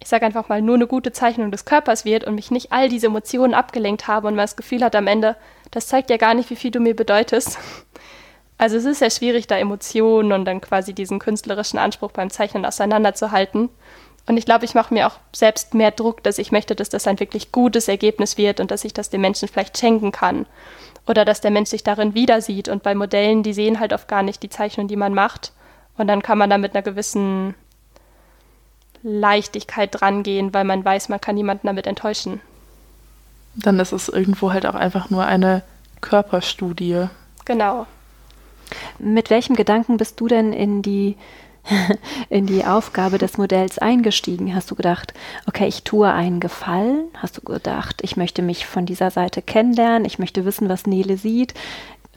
ich 0.00 0.08
sage 0.08 0.26
einfach 0.26 0.48
mal, 0.48 0.62
nur 0.62 0.74
eine 0.74 0.86
gute 0.86 1.12
Zeichnung 1.12 1.50
des 1.50 1.64
Körpers 1.64 2.04
wird 2.04 2.24
und 2.24 2.34
mich 2.34 2.50
nicht 2.50 2.72
all 2.72 2.88
diese 2.88 3.06
Emotionen 3.06 3.54
abgelenkt 3.54 4.08
habe 4.08 4.28
und 4.28 4.34
man 4.34 4.44
das 4.44 4.56
Gefühl 4.56 4.82
hat 4.82 4.96
am 4.96 5.06
Ende, 5.06 5.36
das 5.70 5.86
zeigt 5.86 6.10
ja 6.10 6.16
gar 6.16 6.34
nicht, 6.34 6.50
wie 6.50 6.56
viel 6.56 6.70
du 6.70 6.80
mir 6.80 6.96
bedeutest. 6.96 7.58
Also 8.58 8.76
es 8.76 8.86
ist 8.86 9.00
sehr 9.00 9.10
schwierig, 9.10 9.46
da 9.46 9.58
Emotionen 9.58 10.32
und 10.32 10.46
dann 10.46 10.62
quasi 10.62 10.94
diesen 10.94 11.18
künstlerischen 11.18 11.78
Anspruch 11.78 12.12
beim 12.12 12.30
Zeichnen 12.30 12.64
auseinanderzuhalten. 12.64 13.68
Und 14.26 14.36
ich 14.36 14.44
glaube, 14.44 14.64
ich 14.64 14.74
mache 14.74 14.92
mir 14.92 15.06
auch 15.06 15.18
selbst 15.32 15.74
mehr 15.74 15.92
Druck, 15.92 16.22
dass 16.22 16.38
ich 16.38 16.50
möchte, 16.50 16.74
dass 16.74 16.88
das 16.88 17.06
ein 17.06 17.20
wirklich 17.20 17.52
gutes 17.52 17.86
Ergebnis 17.86 18.36
wird 18.36 18.58
und 18.58 18.70
dass 18.70 18.84
ich 18.84 18.92
das 18.92 19.08
dem 19.08 19.20
Menschen 19.20 19.48
vielleicht 19.48 19.78
schenken 19.78 20.10
kann. 20.10 20.46
Oder 21.06 21.24
dass 21.24 21.40
der 21.40 21.52
Mensch 21.52 21.70
sich 21.70 21.84
darin 21.84 22.14
wieder 22.14 22.40
sieht. 22.40 22.68
Und 22.68 22.82
bei 22.82 22.94
Modellen, 22.96 23.44
die 23.44 23.52
sehen 23.52 23.78
halt 23.78 23.92
oft 23.92 24.08
gar 24.08 24.24
nicht 24.24 24.42
die 24.42 24.48
Zeichnung, 24.48 24.88
die 24.88 24.96
man 24.96 25.14
macht. 25.14 25.52
Und 25.96 26.08
dann 26.08 26.22
kann 26.22 26.38
man 26.38 26.50
da 26.50 26.58
mit 26.58 26.74
einer 26.74 26.82
gewissen 26.82 27.54
Leichtigkeit 29.02 30.00
drangehen, 30.00 30.52
weil 30.52 30.64
man 30.64 30.84
weiß, 30.84 31.08
man 31.08 31.20
kann 31.20 31.36
niemanden 31.36 31.68
damit 31.68 31.86
enttäuschen. 31.86 32.40
Dann 33.54 33.78
ist 33.78 33.92
es 33.92 34.08
irgendwo 34.08 34.52
halt 34.52 34.66
auch 34.66 34.74
einfach 34.74 35.10
nur 35.10 35.24
eine 35.24 35.62
Körperstudie. 36.00 37.06
Genau. 37.44 37.86
Mit 38.98 39.30
welchem 39.30 39.54
Gedanken 39.54 39.96
bist 39.96 40.20
du 40.20 40.26
denn 40.26 40.52
in 40.52 40.82
die 40.82 41.16
in 42.28 42.46
die 42.46 42.64
Aufgabe 42.64 43.18
des 43.18 43.38
Modells 43.38 43.78
eingestiegen? 43.78 44.54
Hast 44.54 44.70
du 44.70 44.74
gedacht, 44.74 45.14
okay, 45.46 45.66
ich 45.66 45.82
tue 45.82 46.10
einen 46.10 46.40
Gefallen? 46.40 47.08
Hast 47.20 47.36
du 47.36 47.42
gedacht, 47.42 48.00
ich 48.02 48.16
möchte 48.16 48.42
mich 48.42 48.66
von 48.66 48.86
dieser 48.86 49.10
Seite 49.10 49.42
kennenlernen? 49.42 50.04
Ich 50.04 50.18
möchte 50.18 50.44
wissen, 50.44 50.68
was 50.68 50.86
Nele 50.86 51.16
sieht? 51.16 51.54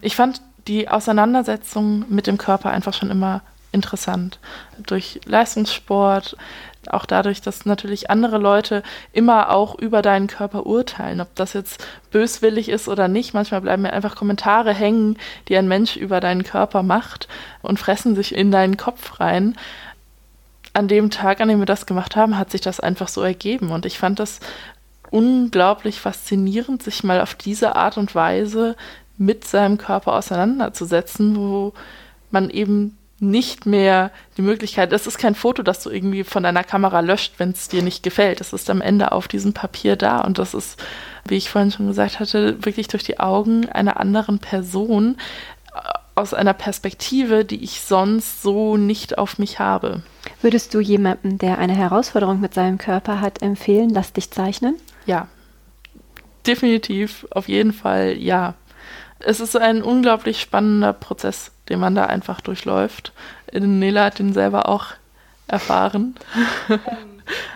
Ich 0.02 0.16
fand 0.16 0.41
die 0.68 0.88
Auseinandersetzung 0.88 2.06
mit 2.10 2.28
dem 2.28 2.38
Körper 2.38 2.70
einfach 2.70 2.93
schon 2.93 3.10
immer 3.10 3.41
interessant. 3.72 4.39
Durch 4.78 5.20
Leistungssport, 5.26 6.36
auch 6.88 7.06
dadurch, 7.06 7.42
dass 7.42 7.66
natürlich 7.66 8.10
andere 8.10 8.38
Leute 8.38 8.84
immer 9.12 9.52
auch 9.52 9.76
über 9.78 10.02
deinen 10.02 10.28
Körper 10.28 10.66
urteilen, 10.66 11.22
ob 11.22 11.36
das 11.36 11.54
jetzt 11.54 11.86
böswillig 12.12 12.70
ist 12.70 12.88
oder 12.88 13.08
nicht. 13.08 13.34
Manchmal 13.34 13.62
bleiben 13.62 13.82
mir 13.82 13.94
einfach 13.94 14.16
Kommentare 14.16 14.74
hängen, 14.74 15.18
die 15.48 15.58
ein 15.58 15.68
Mensch 15.68 15.98
über 15.98 16.20
deinen 16.22 16.44
Körper 16.44 16.84
macht 16.84 17.28
und 17.62 17.80
fressen 17.80 18.16
sich 18.16 18.34
in 18.34 18.52
deinen 18.52 18.78
Kopf 18.78 19.20
rein. 19.20 19.56
An 20.74 20.88
dem 20.88 21.10
Tag, 21.10 21.42
an 21.42 21.50
dem 21.50 21.60
wir 21.60 21.66
das 21.66 21.86
gemacht 21.86 22.16
haben, 22.16 22.38
hat 22.38 22.52
sich 22.52 22.62
das 22.62 22.80
einfach 22.80 23.08
so 23.08 23.22
ergeben 23.22 23.72
und 23.72 23.86
ich 23.86 24.00
fand 24.00 24.20
das 24.20 24.40
unglaublich 25.12 26.00
faszinierend, 26.00 26.84
sich 26.84 27.04
mal 27.04 27.20
auf 27.20 27.36
diese 27.36 27.76
Art 27.76 27.98
und 27.98 28.16
Weise 28.16 28.76
mit 29.18 29.44
seinem 29.44 29.78
Körper 29.78 30.14
auseinanderzusetzen, 30.14 31.36
wo 31.36 31.74
man 32.32 32.50
eben 32.50 32.99
nicht 33.22 33.66
mehr 33.66 34.12
die 34.38 34.42
Möglichkeit, 34.42 34.92
das 34.92 35.08
ist 35.08 35.18
kein 35.18 35.36
Foto, 35.36 35.64
das 35.64 35.84
du 35.84 35.90
irgendwie 35.90 36.24
von 36.24 36.44
deiner 36.44 36.64
Kamera 36.64 37.00
löscht, 37.02 37.34
wenn 37.38 37.52
es 37.52 37.68
dir 37.68 37.82
nicht 37.82 38.04
gefällt. 38.04 38.42
Es 38.42 38.54
ist 38.54 38.70
am 38.70 38.82
Ende 38.82 39.12
auf 39.12 39.28
diesem 39.28 39.54
Papier 39.54 39.96
da 39.96 40.22
und 40.22 40.38
das 40.38 40.54
ist, 40.54 40.82
wie 41.26 41.38
ich 41.38 41.50
vorhin 41.50 41.72
schon 41.72 41.88
gesagt 41.88 42.20
hatte, 42.20 42.64
wirklich 42.66 42.88
durch 42.88 43.04
die 43.04 43.20
Augen 43.20 43.68
einer 43.70 44.00
anderen 44.00 44.40
Person 44.40 45.18
äh, 45.74 45.80
aus 46.16 46.34
einer 46.34 46.54
Perspektive, 46.54 47.46
die 47.46 47.64
ich 47.64 47.82
sonst 47.82 48.42
so 48.42 48.78
nicht 48.78 49.18
auf 49.18 49.38
mich 49.38 49.60
habe. 49.60 50.04
Würdest 50.42 50.74
du 50.74 50.80
jemandem, 50.80 51.38
der 51.38 51.58
eine 51.58 51.76
Herausforderung 51.76 52.40
mit 52.40 52.54
seinem 52.54 52.78
Körper 52.78 53.22
hat, 53.22 53.42
empfehlen, 53.42 53.90
lass 53.90 54.14
dich 54.14 54.32
zeichnen? 54.32 54.76
Ja, 55.06 55.28
definitiv, 56.46 57.28
auf 57.32 57.48
jeden 57.48 57.74
Fall 57.74 58.18
ja. 58.18 58.56
Es 59.20 59.40
ist 59.40 59.56
ein 59.56 59.84
unglaublich 59.84 60.40
spannender 60.40 60.94
Prozess, 60.94 61.52
den 61.68 61.80
man 61.80 61.96
da 61.96 62.06
einfach 62.06 62.42
durchläuft. 62.42 63.14
Nela 63.52 64.06
hat 64.06 64.20
den 64.20 64.34
selber 64.34 64.70
auch 64.70 64.88
erfahren. 65.48 66.16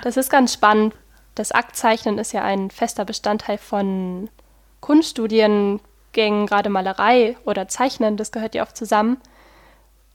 Das 0.04 0.18
ist 0.18 0.30
ganz 0.30 0.54
spannend. 0.54 0.94
Das 1.34 1.52
Aktzeichnen 1.52 2.20
ist 2.20 2.32
ja 2.32 2.44
ein 2.44 2.70
fester 2.70 3.06
Bestandteil 3.06 3.58
von 3.58 4.30
Kunststudiengängen, 4.82 6.46
gerade 6.46 6.70
Malerei 6.70 7.38
oder 7.46 7.68
Zeichnen, 7.68 8.18
das 8.18 8.32
gehört 8.32 8.54
ja 8.54 8.62
oft 8.62 8.78
zusammen. 8.78 9.18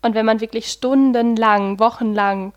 Und 0.03 0.15
wenn 0.15 0.27
man 0.27 0.41
wirklich 0.41 0.71
stundenlang, 0.71 1.81
wochenlang 1.81 2.53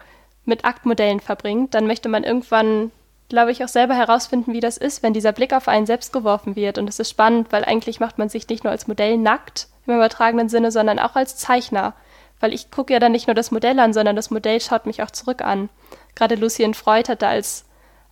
mit 0.46 0.64
Aktmodellen 0.66 1.22
verbringt, 1.22 1.74
dann 1.74 1.88
möchte 1.88 2.10
man 2.10 2.24
irgendwann, 2.24 2.92
glaube 3.32 3.52
ich, 3.52 3.64
auch 3.64 3.70
selber 3.70 3.96
herausfinden, 3.96 4.54
wie 4.54 4.60
das 4.60 4.78
ist, 4.78 5.02
wenn 5.02 5.14
dieser 5.14 5.32
Blick 5.32 5.54
auf 5.54 5.68
einen 5.68 5.86
selbst 5.86 6.14
geworfen 6.14 6.56
wird. 6.56 6.78
Und 6.78 6.88
es 6.88 7.00
ist 7.00 7.10
spannend, 7.10 7.52
weil 7.52 7.66
eigentlich 7.66 8.00
macht 8.00 8.18
man 8.18 8.30
sich 8.30 8.48
nicht 8.48 8.64
nur 8.64 8.72
als 8.72 8.88
Modell 8.88 9.18
nackt 9.18 9.68
im 9.88 9.96
übertragenen 9.96 10.50
Sinne, 10.50 10.72
sondern 10.72 11.00
auch 11.00 11.16
als 11.16 11.38
Zeichner. 11.38 11.94
Weil 12.40 12.54
ich 12.54 12.70
gucke 12.70 12.94
ja 12.94 13.00
dann 13.00 13.12
nicht 13.12 13.28
nur 13.28 13.34
das 13.34 13.52
Modell 13.52 13.80
an, 13.80 13.94
sondern 13.94 14.16
das 14.16 14.30
Modell 14.30 14.62
schaut 14.62 14.86
mich 14.86 15.02
auch 15.02 15.12
zurück 15.12 15.42
an. 15.42 15.70
Gerade 16.14 16.36
Lucien 16.36 16.74
Freud 16.74 17.10
hat 17.10 17.22
da 17.22 17.30
als, 17.30 17.66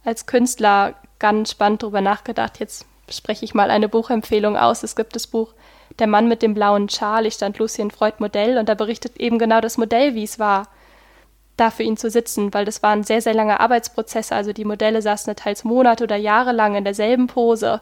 als 0.03 0.25
Künstler 0.25 0.95
ganz 1.19 1.51
spannend 1.51 1.83
drüber 1.83 2.01
nachgedacht. 2.01 2.59
Jetzt 2.59 2.85
spreche 3.09 3.45
ich 3.45 3.53
mal 3.53 3.69
eine 3.69 3.89
Buchempfehlung 3.89 4.57
aus. 4.57 4.83
Es 4.83 4.95
gibt 4.95 5.15
das 5.15 5.27
Buch 5.27 5.53
der 5.99 6.07
Mann 6.07 6.27
mit 6.27 6.41
dem 6.41 6.53
blauen 6.53 6.89
Schal, 6.89 7.25
ich 7.25 7.33
stand 7.35 7.57
Lucien 7.57 7.91
Freud 7.91 8.15
Modell 8.19 8.57
und 8.57 8.69
da 8.69 8.73
berichtet 8.73 9.17
eben 9.17 9.39
genau 9.39 9.59
das 9.61 9.77
Modell, 9.77 10.15
wie 10.15 10.23
es 10.23 10.39
war, 10.39 10.67
da 11.59 11.71
für 11.71 11.83
ihn 11.83 11.97
zu 11.97 12.09
sitzen, 12.09 12.53
weil 12.53 12.65
das 12.65 12.81
waren 12.83 13.03
sehr, 13.03 13.21
sehr 13.21 13.33
lange 13.33 13.59
Arbeitsprozesse. 13.59 14.35
Also 14.35 14.53
die 14.53 14.65
Modelle 14.65 15.01
saßen 15.01 15.35
teils 15.35 15.63
Monate 15.63 16.03
oder 16.03 16.15
Jahre 16.15 16.51
lang 16.51 16.75
in 16.75 16.83
derselben 16.83 17.27
Pose. 17.27 17.81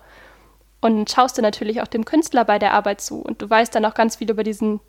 Und 0.80 1.09
schaust 1.09 1.38
du 1.38 1.41
natürlich 1.41 1.82
auch 1.82 1.88
dem 1.88 2.05
Künstler 2.05 2.45
bei 2.45 2.59
der 2.59 2.73
Arbeit 2.73 3.01
zu 3.01 3.21
und 3.21 3.41
du 3.41 3.49
weißt 3.49 3.73
dann 3.73 3.86
auch 3.86 3.95
ganz 3.95 4.17
viel 4.17 4.30
über 4.30 4.43
diesen 4.43 4.80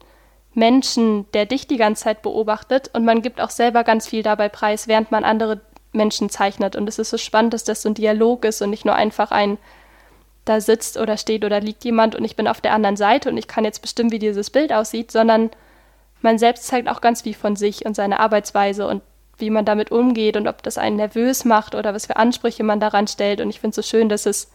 Menschen, 0.55 1.27
der 1.33 1.47
dich 1.47 1.67
die 1.67 1.77
ganze 1.77 2.05
Zeit 2.05 2.23
beobachtet 2.23 2.91
und 2.93 3.05
man 3.05 3.23
gibt 3.23 3.41
auch 3.41 3.51
selber 3.51 3.85
ganz 3.85 4.07
viel 4.07 4.23
dabei 4.23 4.49
preis, 4.49 4.89
während 4.89 5.11
man 5.11 5.25
andere 5.25 5.61
Menschen 5.93 6.29
zeichnet. 6.31 6.77
Und 6.77 6.89
es 6.89 6.99
ist 6.99 7.11
so 7.11 7.19
spannend, 7.19 7.55
dass 7.55 7.65
das 7.65 7.83
so 7.83 7.89
ein 7.89 7.95
Dialog 7.95 8.45
ist 8.45 8.61
und 8.61 8.71
nicht 8.71 8.85
nur 8.85 8.95
einfach 8.95 9.31
ein 9.31 9.59
da 10.45 10.61
sitzt 10.61 10.97
oder 10.97 11.17
steht 11.17 11.45
oder 11.45 11.61
liegt 11.61 11.85
jemand 11.85 12.15
und 12.15 12.25
ich 12.25 12.37
bin 12.37 12.49
auf 12.49 12.61
der 12.61 12.73
anderen 12.73 12.97
Seite 12.97 13.29
und 13.29 13.37
ich 13.37 13.49
kann 13.49 13.65
jetzt 13.65 13.83
bestimmen, 13.83 14.13
wie 14.13 14.19
dieses 14.19 14.51
Bild 14.51 14.73
aussieht, 14.73 15.11
sondern 15.11 15.51
man 16.23 16.39
selbst 16.39 16.67
zeigt 16.67 16.89
auch 16.89 17.01
ganz 17.01 17.23
viel 17.23 17.35
von 17.35 17.57
sich 17.57 17.87
und 17.87 17.95
seine 17.95 18.21
Arbeitsweise 18.21 18.87
und 18.87 19.03
wie 19.39 19.51
man 19.51 19.65
damit 19.65 19.91
umgeht 19.91 20.37
und 20.37 20.49
ob 20.49 20.63
das 20.63 20.79
einen 20.79 20.97
nervös 20.97 21.45
macht 21.45 21.75
oder 21.75 21.95
was 21.95 22.07
für 22.07 22.17
Ansprüche 22.17 22.65
man 22.65 22.81
daran 22.81 23.07
stellt. 23.07 23.41
Und 23.41 23.51
ich 23.51 23.61
finde 23.61 23.71
es 23.71 23.77
so 23.77 23.83
schön, 23.83 24.09
dass 24.09 24.27
es, 24.27 24.51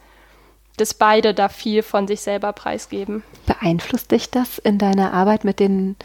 dass 0.78 0.93
beide 0.93 1.34
da 1.34 1.49
viel 1.49 1.84
von 1.84 2.07
sich 2.07 2.22
selber 2.22 2.51
preisgeben. 2.51 3.24
Beeinflusst 3.45 4.11
dich 4.11 4.30
das 4.30 4.57
in 4.57 4.78
deiner 4.78 5.14
Arbeit 5.14 5.45
mit 5.45 5.59
den, 5.59 5.95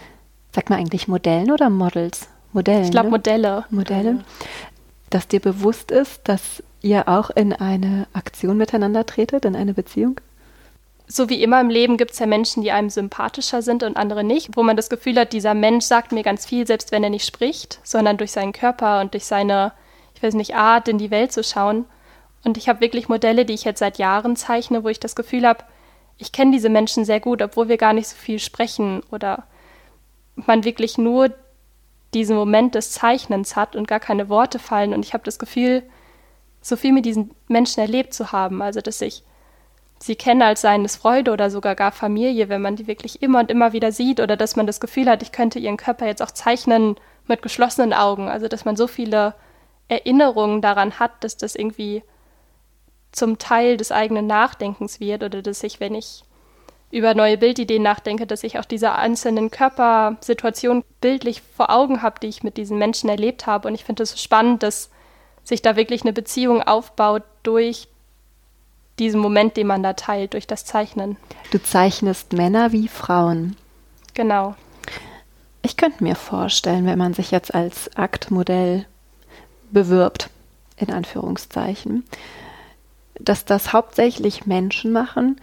sag 0.55 0.71
mal 0.71 0.77
eigentlich 0.77 1.09
Modellen 1.09 1.51
oder 1.51 1.71
Models? 1.71 2.29
Modellen. 2.53 2.85
Ich 2.85 2.91
glaube 2.91 3.09
ne? 3.09 3.13
Modelle. 3.13 3.65
Modelle. 3.71 4.25
Dass 5.11 5.27
dir 5.27 5.41
bewusst 5.41 5.91
ist, 5.91 6.21
dass 6.25 6.63
ihr 6.81 7.09
auch 7.09 7.31
in 7.31 7.53
eine 7.53 8.07
Aktion 8.13 8.57
miteinander 8.57 9.07
tretet, 9.07 9.45
in 9.45 9.57
eine 9.57 9.75
Beziehung? 9.75 10.21
So 11.11 11.31
wie 11.31 11.43
immer 11.43 11.59
im 11.61 11.71
Leben 11.71 11.97
gibt 11.97 12.11
es 12.11 12.19
ja 12.19 12.27
Menschen, 12.27 12.63
die 12.63 12.71
einem 12.71 12.91
sympathischer 12.91 13.63
sind 13.63 13.83
und 13.83 13.97
andere 13.97 14.23
nicht, 14.23 14.51
wo 14.55 14.63
man 14.63 14.77
das 14.77 14.91
Gefühl 14.91 15.19
hat, 15.19 15.33
dieser 15.33 15.55
Mensch 15.55 15.87
sagt 15.87 16.13
mir 16.13 16.23
ganz 16.23 16.45
viel, 16.45 16.67
selbst 16.67 16.93
wenn 16.93 17.03
er 17.03 17.09
nicht 17.09 17.25
spricht, 17.25 17.81
sondern 17.83 18.19
durch 18.19 18.31
seinen 18.31 18.53
Körper 18.53 19.01
und 19.01 19.15
durch 19.15 19.25
seine, 19.25 19.73
ich 20.15 20.23
weiß 20.23 20.35
nicht, 20.35 20.55
Art, 20.55 20.87
in 20.87 20.99
die 20.99 21.11
Welt 21.11 21.33
zu 21.33 21.43
schauen. 21.43 21.87
Und 22.45 22.59
ich 22.59 22.69
habe 22.69 22.83
wirklich 22.83 23.09
Modelle, 23.09 23.47
die 23.47 23.55
ich 23.55 23.65
jetzt 23.65 23.79
seit 23.79 23.97
Jahren 23.97 24.37
zeichne, 24.37 24.85
wo 24.85 24.89
ich 24.89 25.01
das 25.01 25.17
Gefühl 25.17 25.47
habe, 25.47 25.65
ich 26.19 26.31
kenne 26.31 26.51
diese 26.51 26.69
Menschen 26.69 27.07
sehr 27.07 27.21
gut, 27.21 27.41
obwohl 27.41 27.69
wir 27.69 27.79
gar 27.79 27.95
nicht 27.95 28.09
so 28.09 28.17
viel 28.17 28.39
sprechen 28.39 29.03
oder 29.11 29.45
man 30.35 30.65
wirklich 30.65 30.99
nur 30.99 31.33
diesen 32.13 32.37
Moment 32.37 32.75
des 32.75 32.93
Zeichnens 32.93 33.57
hat 33.57 33.77
und 33.77 33.89
gar 33.89 34.01
keine 34.01 34.29
Worte 34.29 34.59
fallen. 34.59 34.93
Und 34.93 35.05
ich 35.07 35.15
habe 35.15 35.25
das 35.25 35.39
Gefühl, 35.39 35.85
so 36.61 36.77
viel 36.77 36.93
mit 36.93 37.07
diesen 37.07 37.31
Menschen 37.47 37.81
erlebt 37.81 38.13
zu 38.13 38.33
haben. 38.33 38.61
Also, 38.61 38.81
dass 38.81 39.01
ich 39.01 39.23
sie 39.99 40.17
kenne 40.17 40.45
als 40.47 40.61
seines 40.61 40.97
Freude 40.97 41.33
oder 41.33 41.51
sogar 41.51 41.75
gar 41.75 41.93
Familie, 41.93 42.49
wenn 42.49 42.63
man 42.63 42.77
die 42.77 42.87
wirklich 42.87 43.23
immer 43.23 43.41
und 43.41 43.51
immer 43.51 43.73
wieder 43.73 43.93
sieht 43.93 44.21
oder 44.21 44.37
dass 44.37 44.57
man 44.57 44.67
das 44.67 44.81
Gefühl 44.81 45.09
hat, 45.09 45.23
ich 45.23 45.33
könnte 45.33 45.59
ihren 45.59 45.77
Körper 45.77 46.07
jetzt 46.07 46.23
auch 46.23 46.31
zeichnen 46.31 46.97
mit 47.27 47.43
geschlossenen 47.43 47.93
Augen. 47.93 48.29
Also, 48.29 48.49
dass 48.49 48.65
man 48.65 48.77
so 48.77 48.87
viele 48.87 49.35
Erinnerungen 49.89 50.63
daran 50.63 50.99
hat, 50.99 51.13
dass 51.25 51.37
das 51.37 51.55
irgendwie 51.55 52.03
zum 53.11 53.39
Teil 53.39 53.77
des 53.77 53.91
eigenen 53.91 54.27
Nachdenkens 54.27 55.01
wird 55.01 55.23
oder 55.23 55.43
dass 55.43 55.63
ich, 55.63 55.81
wenn 55.81 55.95
ich 55.95 56.25
über 56.91 57.15
neue 57.15 57.37
Bildideen 57.37 57.83
nachdenke, 57.83 58.27
dass 58.27 58.45
ich 58.45 58.59
auch 58.59 58.65
diese 58.65 58.93
einzelnen 58.93 59.51
Körpersituationen 59.51 60.85
bildlich 61.01 61.43
vor 61.43 61.71
Augen 61.71 62.03
habe, 62.03 62.21
die 62.21 62.29
ich 62.29 62.43
mit 62.43 62.57
diesen 62.57 62.79
Menschen 62.79 63.11
erlebt 63.11 63.47
habe. 63.47 63.69
Und 63.69 63.75
ich 63.75 63.85
finde 63.85 64.03
es 64.03 64.13
so 64.13 64.17
spannend, 64.17 64.63
dass 64.63 64.91
sich 65.45 65.61
da 65.61 65.77
wirklich 65.77 66.03
eine 66.03 66.13
Beziehung 66.13 66.63
aufbaut 66.63 67.25
durch 67.43 67.89
diesen 68.99 69.21
Moment, 69.21 69.57
den 69.57 69.67
man 69.67 69.83
da 69.83 69.93
teilt, 69.93 70.35
durch 70.35 70.47
das 70.47 70.65
Zeichnen. 70.65 71.17
Du 71.51 71.63
zeichnest 71.63 72.33
Männer 72.33 72.73
wie 72.73 72.89
Frauen. 72.89 73.57
Genau. 74.15 74.55
Ich 75.63 75.77
könnte 75.77 76.05
mir 76.05 76.15
vorstellen, 76.15 76.87
wenn 76.87 76.99
man 76.99 77.15
sich 77.15 77.31
jetzt 77.31 77.55
als 77.55 77.95
Aktmodell 77.97 78.87
bewirbt, 79.71 80.31
in 80.77 80.93
Anführungszeichen, 80.93 82.05
dass 83.19 83.45
das 83.45 83.73
hauptsächlich 83.73 84.47
Menschen 84.47 84.93
machen, 84.93 85.41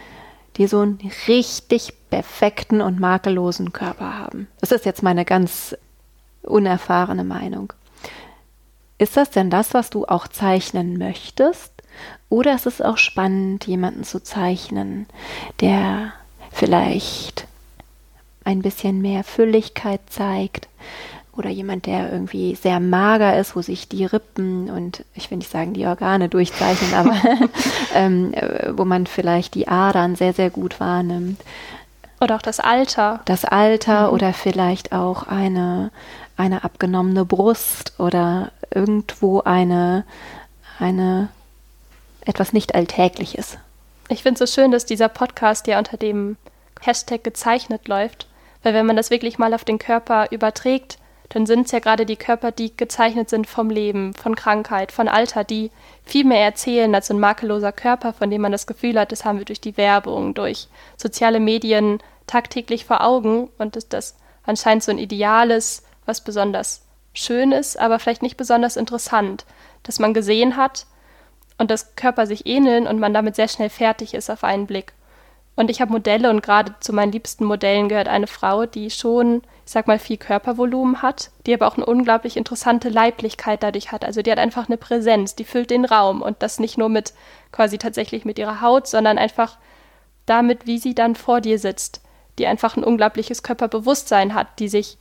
die 0.57 0.67
so 0.67 0.79
einen 0.79 0.99
richtig 1.27 1.93
perfekten 2.09 2.81
und 2.81 2.99
makellosen 2.99 3.73
Körper 3.73 4.17
haben. 4.17 4.47
Das 4.61 4.71
ist 4.71 4.85
jetzt 4.85 5.03
meine 5.03 5.25
ganz 5.25 5.75
unerfahrene 6.43 7.23
Meinung. 7.23 7.73
Ist 8.97 9.17
das 9.17 9.29
denn 9.29 9.49
das, 9.49 9.73
was 9.73 9.89
du 9.89 10.05
auch 10.05 10.27
zeichnen 10.27 10.97
möchtest? 10.97 11.74
Oder 12.29 12.55
ist 12.55 12.65
es 12.65 12.81
auch 12.81 12.97
spannend, 12.97 13.65
jemanden 13.67 14.03
zu 14.03 14.21
zeichnen, 14.21 15.05
der 15.61 16.13
vielleicht 16.51 17.47
ein 18.43 18.61
bisschen 18.61 19.01
mehr 19.01 19.23
Fülligkeit 19.23 20.01
zeigt? 20.09 20.67
Oder 21.37 21.49
jemand, 21.49 21.85
der 21.85 22.11
irgendwie 22.11 22.55
sehr 22.55 22.79
mager 22.79 23.37
ist, 23.37 23.55
wo 23.57 23.61
sich 23.61 23.89
die 23.89 24.05
Rippen 24.05 24.69
und 24.69 25.03
ich 25.13 25.29
will 25.29 25.37
nicht 25.37 25.51
sagen 25.51 25.73
die 25.73 25.85
Organe 25.85 26.29
durchzeichnen, 26.29 26.93
aber 26.93 27.13
ähm, 27.93 28.33
wo 28.71 28.85
man 28.85 29.05
vielleicht 29.05 29.53
die 29.53 29.67
Adern 29.67 30.15
sehr, 30.15 30.33
sehr 30.33 30.49
gut 30.49 30.79
wahrnimmt. 30.79 31.41
Oder 32.21 32.37
auch 32.37 32.41
das 32.41 32.59
Alter. 32.59 33.19
Das 33.25 33.43
Alter 33.43 34.07
mhm. 34.07 34.13
oder 34.13 34.33
vielleicht 34.33 34.93
auch 34.93 35.27
eine, 35.27 35.91
eine 36.37 36.63
abgenommene 36.63 37.25
Brust 37.25 37.93
oder 37.99 38.51
irgendwo 38.73 39.41
eine, 39.41 40.05
eine 40.79 41.29
etwas 42.25 42.53
nicht 42.53 42.75
Alltägliches. 42.75 43.57
Ich 44.09 44.23
finde 44.23 44.43
es 44.43 44.51
so 44.51 44.61
schön, 44.61 44.71
dass 44.71 44.85
dieser 44.85 45.09
Podcast 45.09 45.67
ja 45.67 45.77
unter 45.77 45.97
dem 45.97 46.37
Hashtag 46.81 47.23
gezeichnet 47.23 47.87
läuft, 47.87 48.27
weil 48.63 48.73
wenn 48.73 48.85
man 48.85 48.95
das 48.95 49.09
wirklich 49.09 49.37
mal 49.37 49.53
auf 49.53 49.63
den 49.63 49.79
Körper 49.79 50.27
überträgt, 50.31 50.97
dann 51.29 51.45
sind 51.45 51.65
es 51.65 51.71
ja 51.71 51.79
gerade 51.79 52.05
die 52.05 52.17
Körper, 52.17 52.51
die 52.51 52.75
gezeichnet 52.75 53.29
sind 53.29 53.47
vom 53.47 53.69
Leben, 53.69 54.13
von 54.13 54.35
Krankheit, 54.35 54.91
von 54.91 55.07
Alter, 55.07 55.43
die 55.43 55.71
viel 56.03 56.23
mehr 56.23 56.43
erzählen 56.43 56.93
als 56.93 57.09
ein 57.09 57.19
makelloser 57.19 57.71
Körper, 57.71 58.13
von 58.13 58.29
dem 58.29 58.41
man 58.41 58.51
das 58.51 58.67
Gefühl 58.67 58.99
hat, 58.99 59.11
das 59.11 59.25
haben 59.25 59.39
wir 59.39 59.45
durch 59.45 59.61
die 59.61 59.77
Werbung, 59.77 60.35
durch 60.35 60.67
soziale 60.97 61.39
Medien 61.39 61.99
tagtäglich 62.27 62.85
vor 62.85 63.03
Augen 63.03 63.49
und 63.57 63.75
dass 63.75 63.89
das 63.89 64.15
anscheinend 64.45 64.83
so 64.83 64.91
ein 64.91 64.99
Ideal 64.99 65.49
ist, 65.49 65.83
was 66.05 66.21
besonders 66.21 66.81
schön 67.13 67.51
ist, 67.51 67.79
aber 67.79 67.97
vielleicht 67.97 68.21
nicht 68.21 68.37
besonders 68.37 68.77
interessant, 68.77 69.45
dass 69.83 69.99
man 69.99 70.13
gesehen 70.13 70.57
hat 70.57 70.85
und 71.57 71.71
dass 71.71 71.95
Körper 71.95 72.27
sich 72.27 72.45
ähneln 72.45 72.87
und 72.87 72.99
man 72.99 73.13
damit 73.13 73.35
sehr 73.35 73.47
schnell 73.47 73.69
fertig 73.69 74.13
ist 74.13 74.29
auf 74.29 74.43
einen 74.43 74.67
Blick. 74.67 74.93
Und 75.55 75.69
ich 75.69 75.79
habe 75.79 75.91
Modelle 75.91 76.29
und 76.29 76.43
gerade 76.43 76.75
zu 76.81 76.91
meinen 76.91 77.13
liebsten 77.13 77.45
Modellen 77.45 77.87
gehört 77.87 78.09
eine 78.09 78.27
Frau, 78.27 78.65
die 78.65 78.89
schon, 78.89 79.41
ich 79.65 79.71
sag 79.71 79.87
mal, 79.87 79.99
viel 79.99 80.17
Körpervolumen 80.17 81.01
hat, 81.01 81.31
die 81.45 81.53
aber 81.53 81.67
auch 81.67 81.77
eine 81.77 81.85
unglaublich 81.85 82.35
interessante 82.35 82.89
Leiblichkeit 82.89 83.63
dadurch 83.63 83.93
hat. 83.93 84.03
Also 84.03 84.21
die 84.21 84.31
hat 84.31 84.37
einfach 84.37 84.67
eine 84.67 84.75
Präsenz, 84.75 85.35
die 85.35 85.45
füllt 85.45 85.69
den 85.69 85.85
Raum 85.85 86.21
und 86.21 86.43
das 86.43 86.59
nicht 86.59 86.77
nur 86.77 86.89
mit 86.89 87.13
quasi 87.53 87.77
tatsächlich 87.77 88.25
mit 88.25 88.37
ihrer 88.37 88.59
Haut, 88.59 88.87
sondern 88.87 89.17
einfach 89.17 89.57
damit, 90.25 90.67
wie 90.67 90.77
sie 90.77 90.93
dann 90.93 91.15
vor 91.15 91.39
dir 91.39 91.57
sitzt, 91.57 92.01
die 92.37 92.47
einfach 92.47 92.75
ein 92.75 92.83
unglaubliches 92.83 93.41
Körperbewusstsein 93.41 94.33
hat, 94.33 94.59
die 94.59 94.67
sich 94.67 94.97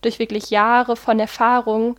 durch 0.00 0.18
wirklich 0.18 0.50
Jahre 0.50 0.96
von 0.96 1.20
Erfahrung 1.20 1.98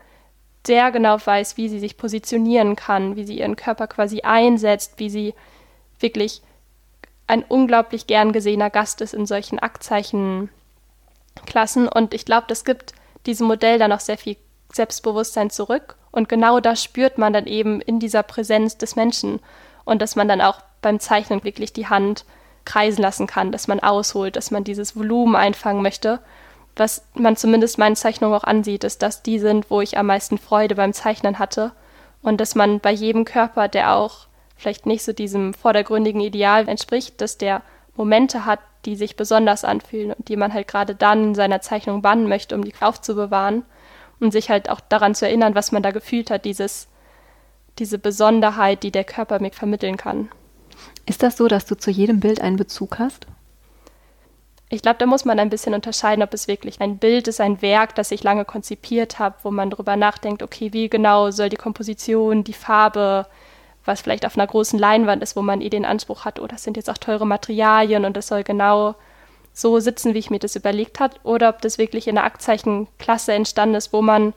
sehr 0.70 0.92
genau 0.92 1.18
weiß, 1.26 1.58
wie 1.58 1.68
sie 1.68 1.80
sich 1.80 1.98
positionieren 1.98 2.76
kann, 2.76 3.16
wie 3.16 3.24
sie 3.24 3.40
ihren 3.40 3.56
Körper 3.56 3.88
quasi 3.88 4.22
einsetzt, 4.22 4.94
wie 4.98 5.10
sie 5.10 5.34
wirklich 6.00 6.44
ein 7.26 7.44
unglaublich 7.44 8.06
gern 8.06 8.34
gesehener 8.34 8.70
Gast 8.70 9.02
ist 9.02 9.16
in 9.16 9.26
solchen 9.26 9.58
Aktzeichenklassen. 9.58 11.88
Und 11.88 12.14
ich 12.14 12.24
glaube, 12.24 12.46
das 12.48 12.66
gibt 12.66 12.94
diesem 13.26 13.48
Modell 13.48 13.80
dann 13.80 13.92
auch 13.92 14.00
sehr 14.00 14.20
viel 14.20 14.38
Selbstbewusstsein 14.72 15.50
zurück. 15.50 15.96
Und 16.12 16.30
genau 16.30 16.60
das 16.60 16.84
spürt 16.84 17.18
man 17.18 17.34
dann 17.34 17.48
eben 17.48 17.82
in 17.82 18.00
dieser 18.00 18.22
Präsenz 18.22 18.78
des 18.78 18.96
Menschen. 18.96 19.40
Und 19.86 20.04
dass 20.04 20.16
man 20.16 20.28
dann 20.28 20.40
auch 20.40 20.62
beim 20.84 21.00
Zeichnen 21.00 21.44
wirklich 21.44 21.74
die 21.74 21.88
Hand 21.88 22.26
kreisen 22.64 23.02
lassen 23.02 23.26
kann, 23.26 23.52
dass 23.52 23.68
man 23.68 23.80
ausholt, 23.80 24.36
dass 24.36 24.52
man 24.52 24.64
dieses 24.64 24.96
Volumen 24.96 25.36
einfangen 25.36 25.82
möchte. 25.82 26.20
Was 26.80 27.04
man 27.14 27.36
zumindest 27.36 27.78
meinen 27.78 27.98
Zeichnungen 27.98 28.34
auch 28.34 28.46
ansieht, 28.46 28.86
ist, 28.86 29.02
dass 29.02 29.22
die 29.22 29.38
sind, 29.38 29.70
wo 29.70 29.82
ich 29.82 29.98
am 29.98 30.06
meisten 30.06 30.38
Freude 30.38 30.76
beim 30.76 30.94
Zeichnen 30.94 31.38
hatte. 31.38 31.74
Und 32.22 32.40
dass 32.40 32.56
man 32.56 32.80
bei 32.80 32.92
jedem 32.92 33.26
Körper, 33.26 33.68
der 33.68 33.96
auch 33.96 34.28
vielleicht 34.56 34.86
nicht 34.86 35.04
so 35.04 35.12
diesem 35.12 35.54
vordergründigen 35.54 36.22
Ideal 36.22 36.70
entspricht, 36.70 37.20
dass 37.20 37.38
der 37.38 37.64
Momente 37.98 38.46
hat, 38.46 38.60
die 38.86 38.96
sich 38.96 39.18
besonders 39.18 39.66
anfühlen 39.66 40.14
und 40.14 40.30
die 40.30 40.38
man 40.38 40.54
halt 40.54 40.70
gerade 40.70 40.96
dann 40.96 41.26
in 41.26 41.36
seiner 41.36 41.60
Zeichnung 41.60 42.02
bannen 42.02 42.30
möchte, 42.30 42.56
um 42.56 42.64
die 42.64 42.74
aufzubewahren 42.80 43.66
und 44.22 44.32
sich 44.32 44.50
halt 44.50 44.70
auch 44.70 44.80
daran 44.80 45.16
zu 45.16 45.26
erinnern, 45.26 45.56
was 45.56 45.74
man 45.74 45.84
da 45.84 45.92
gefühlt 45.92 46.32
hat, 46.32 46.46
dieses, 46.46 46.88
diese 47.78 48.00
Besonderheit, 48.00 48.84
die 48.84 48.92
der 48.92 49.04
Körper 49.04 49.42
mir 49.42 49.52
vermitteln 49.52 49.98
kann. 49.98 50.30
Ist 51.06 51.24
das 51.24 51.36
so, 51.36 51.50
dass 51.50 51.66
du 51.66 51.76
zu 51.76 51.92
jedem 51.92 52.22
Bild 52.22 52.40
einen 52.40 52.56
Bezug 52.56 53.00
hast? 53.00 53.28
Ich 54.72 54.84
glaube, 54.84 55.00
da 55.00 55.08
muss 55.08 55.26
man 55.26 55.40
ein 55.40 55.50
bisschen 55.50 55.74
unterscheiden, 55.74 56.24
ob 56.24 56.32
es 56.34 56.48
wirklich 56.48 56.80
ein 56.80 57.00
Bild 57.00 57.28
ist, 57.28 57.42
ein 57.42 57.62
Werk, 57.64 57.96
das 57.96 58.12
ich 58.12 58.22
lange 58.22 58.46
konzipiert 58.46 59.18
habe, 59.18 59.36
wo 59.42 59.50
man 59.50 59.72
darüber 59.72 59.96
nachdenkt, 59.96 60.44
okay, 60.44 60.74
wie 60.74 60.90
genau 60.90 61.32
soll 61.32 61.50
die 61.50 61.56
Komposition, 61.56 62.44
die 62.44 62.54
Farbe, 62.54 63.26
was 63.84 64.02
vielleicht 64.02 64.28
auf 64.28 64.38
einer 64.38 64.46
großen 64.46 64.78
Leinwand 64.78 65.24
ist, 65.24 65.36
wo 65.36 65.42
man 65.42 65.62
eh 65.62 65.70
den 65.70 65.86
Anspruch 65.86 66.24
hat, 66.24 66.40
oh, 66.40 66.46
das 66.46 66.64
sind 66.64 66.78
jetzt 66.78 66.90
auch 66.90 67.00
teure 67.00 67.26
Materialien 67.26 68.06
und 68.06 68.16
das 68.16 68.28
soll 68.28 68.44
genau 68.44 68.94
so 69.54 69.80
sitzen, 69.80 70.14
wie 70.14 70.20
ich 70.20 70.30
mir 70.30 70.38
das 70.38 70.56
überlegt 70.56 71.00
habe, 71.00 71.16
oder 71.24 71.50
ob 71.50 71.62
das 71.62 71.80
wirklich 71.80 72.08
in 72.08 72.16
einer 72.18 72.28
Aktzeichenklasse 72.28 73.34
entstanden 73.34 73.76
ist, 73.76 73.92
wo 73.92 74.04
man 74.04 74.34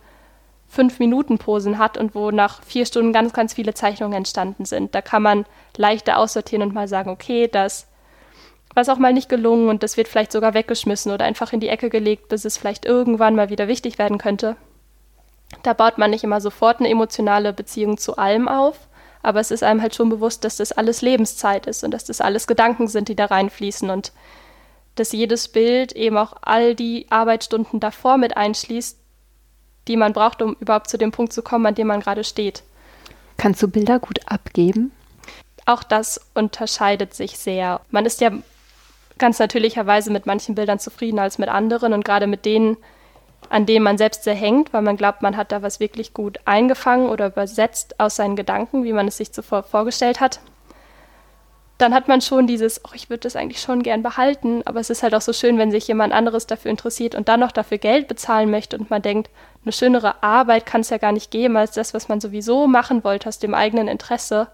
fünf 0.67 0.99
Minuten 0.99 1.37
Posen 1.37 1.77
hat 1.77 1.99
und 1.99 2.15
wo 2.15 2.31
nach 2.31 2.63
vier 2.63 2.87
Stunden 2.87 3.13
ganz, 3.13 3.35
ganz 3.35 3.53
viele 3.53 3.75
Zeichnungen 3.75 4.15
entstanden 4.15 4.65
sind. 4.65 4.95
Da 4.95 5.03
kann 5.03 5.23
man 5.23 5.45
leichter 5.77 6.17
aussortieren 6.17 6.63
und 6.63 6.75
mal 6.75 6.89
sagen, 6.89 7.11
okay, 7.11 7.47
das 7.47 7.87
was 8.75 8.89
auch 8.89 8.99
mal 8.99 9.13
nicht 9.13 9.29
gelungen 9.29 9.69
und 9.69 9.83
das 9.83 9.97
wird 9.97 10.09
vielleicht 10.09 10.33
sogar 10.33 10.55
weggeschmissen 10.55 11.13
oder 11.13 11.25
einfach 11.25 11.53
in 11.53 11.61
die 11.61 11.69
Ecke 11.69 11.91
gelegt, 11.91 12.29
bis 12.29 12.45
es 12.45 12.57
vielleicht 12.57 12.85
irgendwann 12.85 13.35
mal 13.35 13.51
wieder 13.51 13.69
wichtig 13.69 13.99
werden 13.99 14.19
könnte. 14.19 14.57
Da 15.63 15.75
baut 15.75 15.99
man 15.99 16.11
nicht 16.11 16.25
immer 16.25 16.41
sofort 16.41 16.81
eine 16.81 16.89
emotionale 16.89 17.53
Beziehung 17.53 17.99
zu 17.99 18.17
allem 18.17 18.49
auf, 18.49 18.89
aber 19.23 19.41
es 19.41 19.51
ist 19.51 19.63
einem 19.63 19.83
halt 19.83 19.95
schon 19.95 20.09
bewusst, 20.09 20.45
dass 20.45 20.57
das 20.57 20.73
alles 20.73 21.03
Lebenszeit 21.03 21.67
ist 21.67 21.85
und 21.85 21.93
dass 21.93 22.05
das 22.05 22.21
alles 22.21 22.47
Gedanken 22.47 22.89
sind, 22.89 23.09
die 23.09 23.17
da 23.17 23.27
reinfließen 23.27 23.91
und 23.91 24.13
dass 24.95 25.13
jedes 25.13 25.49
Bild 25.49 25.93
eben 25.93 26.17
auch 26.19 26.35
all 26.43 26.75
die 26.75 27.07
Arbeitsstunden 27.11 27.81
davor 27.81 28.17
mit 28.17 28.37
einschließt, 28.37 28.99
die 29.89 29.97
man 29.97 30.13
braucht, 30.13 30.43
um 30.43 30.57
überhaupt 30.61 30.89
zu 30.89 30.99
dem 30.99 31.13
Punkt 31.13 31.33
zu 31.33 31.43
kommen, 31.43 31.67
an 31.67 31.75
dem 31.75 31.87
man 31.87 32.01
gerade 32.01 32.25
steht. 32.25 32.63
Kannst 33.37 33.63
du 33.63 33.69
Bilder 33.69 33.99
gut 33.99 34.21
abgeben? 34.27 34.93
Auch 35.65 35.83
das 35.83 36.21
unterscheidet 36.35 37.15
sich 37.15 37.39
sehr. 37.39 37.81
Man 37.91 38.05
ist 38.05 38.21
ja 38.21 38.33
ganz 39.19 39.39
natürlicherweise 39.39 40.11
mit 40.11 40.27
manchen 40.27 40.55
Bildern 40.55 40.79
zufriedener 40.79 41.23
als 41.23 41.39
mit 41.39 41.49
anderen 41.49 41.93
und 41.93 42.05
gerade 42.05 42.27
mit 42.27 42.45
denen, 42.45 42.77
an 43.49 43.67
denen 43.67 43.85
man 43.85 43.99
selbst 43.99 44.25
sehr 44.25 44.35
hängt, 44.35 44.73
weil 44.73 44.83
man 44.83 44.97
glaubt, 44.97 45.23
man 45.23 45.37
hat 45.37 45.53
da 45.53 45.63
was 45.63 45.81
wirklich 45.81 46.15
gut 46.15 46.39
eingefangen 46.45 47.09
oder 47.09 47.27
übersetzt 47.27 47.99
aus 48.01 48.17
seinen 48.17 48.37
Gedanken, 48.37 48.85
wie 48.85 48.93
man 48.93 49.09
es 49.09 49.17
sich 49.17 49.33
zuvor 49.33 49.63
vorgestellt 49.63 50.21
hat. 50.21 50.41
Dann 51.79 51.95
hat 51.95 52.07
man 52.07 52.21
schon 52.21 52.47
dieses, 52.47 52.85
oh, 52.85 52.93
ich 52.95 53.11
würde 53.11 53.21
das 53.21 53.35
eigentlich 53.35 53.61
schon 53.61 53.83
gern 53.83 54.03
behalten, 54.03 54.63
aber 54.67 54.79
es 54.79 54.89
ist 54.89 55.03
halt 55.03 55.15
auch 55.15 55.21
so 55.21 55.33
schön, 55.33 55.59
wenn 55.59 55.73
sich 55.73 55.89
jemand 55.89 56.13
anderes 56.13 56.47
dafür 56.47 56.71
interessiert 56.71 57.15
und 57.15 57.29
dann 57.29 57.41
noch 57.41 57.51
dafür 57.51 57.79
Geld 57.79 58.07
bezahlen 58.07 58.51
möchte 58.51 58.79
und 58.79 58.91
man 58.91 59.03
denkt, 59.03 59.31
eine 59.65 59.73
schönere 59.73 60.23
Arbeit 60.23 60.65
kann 60.65 60.83
es 60.83 60.91
ja 60.91 60.99
gar 60.99 61.13
nicht 61.13 61.31
geben 61.31 61.57
als 61.57 61.73
das, 61.73 61.93
was 61.93 62.09
man 62.09 62.21
sowieso 62.21 62.67
machen 62.67 63.03
wollte 63.05 63.29
aus 63.29 63.41
dem 63.41 63.55
eigenen 63.55 63.89
Interesse, 63.89 64.49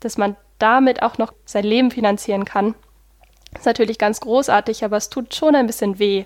dass 0.00 0.16
man 0.16 0.36
damit 0.58 1.02
auch 1.02 1.18
noch 1.18 1.32
sein 1.44 1.64
Leben 1.64 1.90
finanzieren 1.90 2.44
kann. 2.44 2.74
Ist 3.58 3.66
natürlich 3.66 3.98
ganz 3.98 4.20
großartig, 4.20 4.84
aber 4.84 4.96
es 4.96 5.10
tut 5.10 5.34
schon 5.34 5.54
ein 5.54 5.66
bisschen 5.66 5.98
weh. 5.98 6.24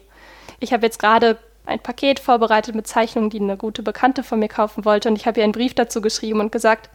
Ich 0.61 0.73
habe 0.73 0.87
jetzt 0.87 0.99
gerade 0.99 1.39
ein 1.67 1.81
Paket 1.81 2.21
vorbereitet 2.21 2.75
mit 2.75 2.87
Zeichnungen, 2.87 3.31
die 3.31 3.41
eine 3.41 3.57
gute 3.57 3.83
Bekannte 3.83 4.23
von 4.23 4.39
mir 4.39 4.49
kaufen 4.49 4.85
wollte. 4.85 5.09
Und 5.09 5.17
ich 5.17 5.27
habe 5.27 5.41
ihr 5.41 5.45
einen 5.45 5.53
Brief 5.53 5.75
dazu 5.75 6.01
geschrieben 6.01 6.41
und 6.41 6.53
gesagt, 6.53 6.91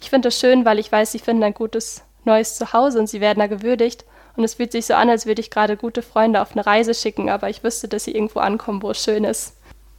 ich 0.00 0.10
finde 0.10 0.28
das 0.28 0.38
schön, 0.38 0.64
weil 0.64 0.78
ich 0.78 0.90
weiß, 0.90 1.12
sie 1.12 1.18
finden 1.18 1.44
ein 1.44 1.54
gutes 1.54 2.02
neues 2.24 2.56
Zuhause 2.56 2.98
und 2.98 3.08
sie 3.08 3.20
werden 3.20 3.38
da 3.38 3.46
gewürdigt. 3.46 4.04
Und 4.36 4.44
es 4.44 4.54
fühlt 4.54 4.72
sich 4.72 4.86
so 4.86 4.94
an, 4.94 5.08
als 5.08 5.24
würde 5.24 5.40
ich 5.40 5.50
gerade 5.50 5.76
gute 5.76 6.02
Freunde 6.02 6.42
auf 6.42 6.52
eine 6.52 6.66
Reise 6.66 6.92
schicken, 6.92 7.30
aber 7.30 7.48
ich 7.48 7.64
wüsste, 7.64 7.88
dass 7.88 8.04
sie 8.04 8.12
irgendwo 8.12 8.40
ankommen, 8.40 8.82
wo 8.82 8.90
es 8.90 9.02
schön 9.02 9.24
ist. 9.24 9.54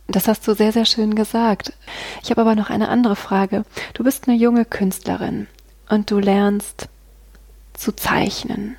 Das 0.07 0.27
hast 0.27 0.47
du 0.47 0.53
sehr, 0.53 0.71
sehr 0.71 0.85
schön 0.85 1.15
gesagt. 1.15 1.73
Ich 2.23 2.29
habe 2.29 2.41
aber 2.41 2.55
noch 2.55 2.69
eine 2.69 2.89
andere 2.89 3.15
Frage. 3.15 3.65
Du 3.93 4.03
bist 4.03 4.27
eine 4.27 4.38
junge 4.38 4.63
Künstlerin 4.63 5.47
und 5.89 6.11
du 6.11 6.19
lernst 6.19 6.88
zu 7.73 7.91
zeichnen. 7.93 8.77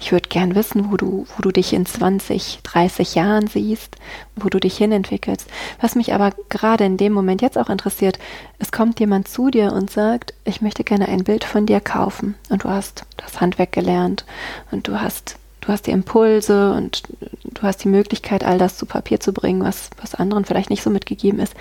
Ich 0.00 0.12
würde 0.12 0.28
gern 0.28 0.54
wissen, 0.54 0.90
wo 0.90 0.96
du, 0.96 1.26
wo 1.36 1.42
du 1.42 1.50
dich 1.50 1.72
in 1.72 1.86
20, 1.86 2.60
30 2.62 3.14
Jahren 3.14 3.46
siehst, 3.46 3.96
wo 4.34 4.48
du 4.48 4.58
dich 4.58 4.76
hinentwickelst. 4.76 5.48
Was 5.80 5.94
mich 5.94 6.12
aber 6.12 6.32
gerade 6.48 6.84
in 6.84 6.96
dem 6.96 7.12
Moment 7.12 7.42
jetzt 7.42 7.58
auch 7.58 7.70
interessiert, 7.70 8.18
es 8.58 8.72
kommt 8.72 9.00
jemand 9.00 9.28
zu 9.28 9.50
dir 9.50 9.72
und 9.72 9.90
sagt, 9.90 10.34
ich 10.44 10.60
möchte 10.60 10.84
gerne 10.84 11.08
ein 11.08 11.24
Bild 11.24 11.44
von 11.44 11.66
dir 11.66 11.80
kaufen. 11.80 12.34
Und 12.48 12.64
du 12.64 12.68
hast 12.68 13.04
das 13.16 13.40
Handwerk 13.40 13.72
gelernt 13.72 14.24
und 14.70 14.88
du 14.88 15.00
hast, 15.00 15.36
du 15.60 15.68
hast 15.68 15.86
die 15.86 15.92
Impulse 15.92 16.72
und 16.72 17.02
du 17.44 17.62
hast 17.62 17.84
die 17.84 17.88
Möglichkeit, 17.88 18.44
all 18.44 18.58
das 18.58 18.76
zu 18.76 18.86
Papier 18.86 19.20
zu 19.20 19.32
bringen, 19.32 19.62
was, 19.62 19.90
was 20.00 20.14
anderen 20.14 20.44
vielleicht 20.44 20.70
nicht 20.70 20.82
so 20.82 20.90
mitgegeben 20.90 21.40
ist. 21.40 21.54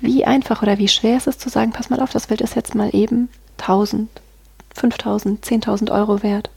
Wie 0.00 0.24
einfach 0.24 0.62
oder 0.62 0.78
wie 0.78 0.88
schwer 0.88 1.16
ist 1.16 1.28
es 1.28 1.38
zu 1.38 1.48
sagen, 1.48 1.72
pass 1.72 1.90
mal 1.90 2.00
auf, 2.00 2.10
das 2.10 2.26
Bild 2.26 2.40
ist 2.40 2.56
jetzt 2.56 2.74
mal 2.74 2.90
eben 2.92 3.28
1000, 3.58 4.08
5000, 4.74 5.44
10.000 5.44 5.92
Euro 5.92 6.22
wert? 6.22 6.50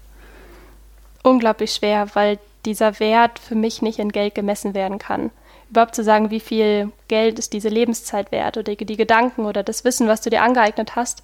Unglaublich 1.26 1.74
schwer, 1.74 2.08
weil 2.14 2.40
dieser 2.66 3.00
Wert 3.00 3.40
für 3.40 3.56
mich 3.56 3.82
nicht 3.82 4.00
in 4.00 4.12
Geld 4.12 4.36
gemessen 4.36 4.74
werden 4.74 5.00
kann. 5.00 5.32
Überhaupt 5.70 5.96
zu 5.96 6.04
sagen, 6.04 6.30
wie 6.30 6.40
viel 6.40 6.92
Geld 7.08 7.40
ist 7.40 7.54
diese 7.54 7.70
Lebenszeit 7.70 8.32
wert 8.32 8.58
oder 8.58 8.76
die, 8.76 8.98
Gedanken 8.98 9.46
oder 9.46 9.64
das 9.64 9.84
Wissen, 9.84 10.08
was 10.08 10.22
du 10.22 10.30
dir 10.30 10.44
angeeignet 10.44 10.96
hast. 10.96 11.24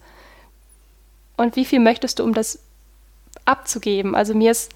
Und 1.38 1.56
wie 1.56 1.66
viel 1.66 1.80
möchtest 1.80 2.20
du, 2.20 2.24
um 2.24 2.34
das 2.34 2.60
abzugeben? 3.46 4.16
Also 4.16 4.34
mir 4.34 4.52
ist, 4.52 4.72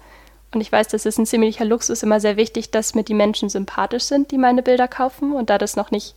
und 0.54 0.60
ich 0.60 0.70
weiß, 0.70 0.88
das 0.88 1.06
ist 1.06 1.18
ein 1.18 1.26
ziemlicher 1.26 1.64
Luxus, 1.64 2.04
immer 2.04 2.20
sehr 2.20 2.36
wichtig, 2.36 2.70
dass 2.70 2.94
mir 2.94 3.02
die 3.02 3.14
Menschen 3.14 3.48
sympathisch 3.48 4.04
sind, 4.04 4.30
die 4.30 4.38
meine 4.38 4.62
Bilder 4.62 4.86
kaufen. 4.86 5.32
Und 5.32 5.50
da 5.50 5.58
das 5.58 5.74
noch 5.76 5.90
nicht 5.90 6.14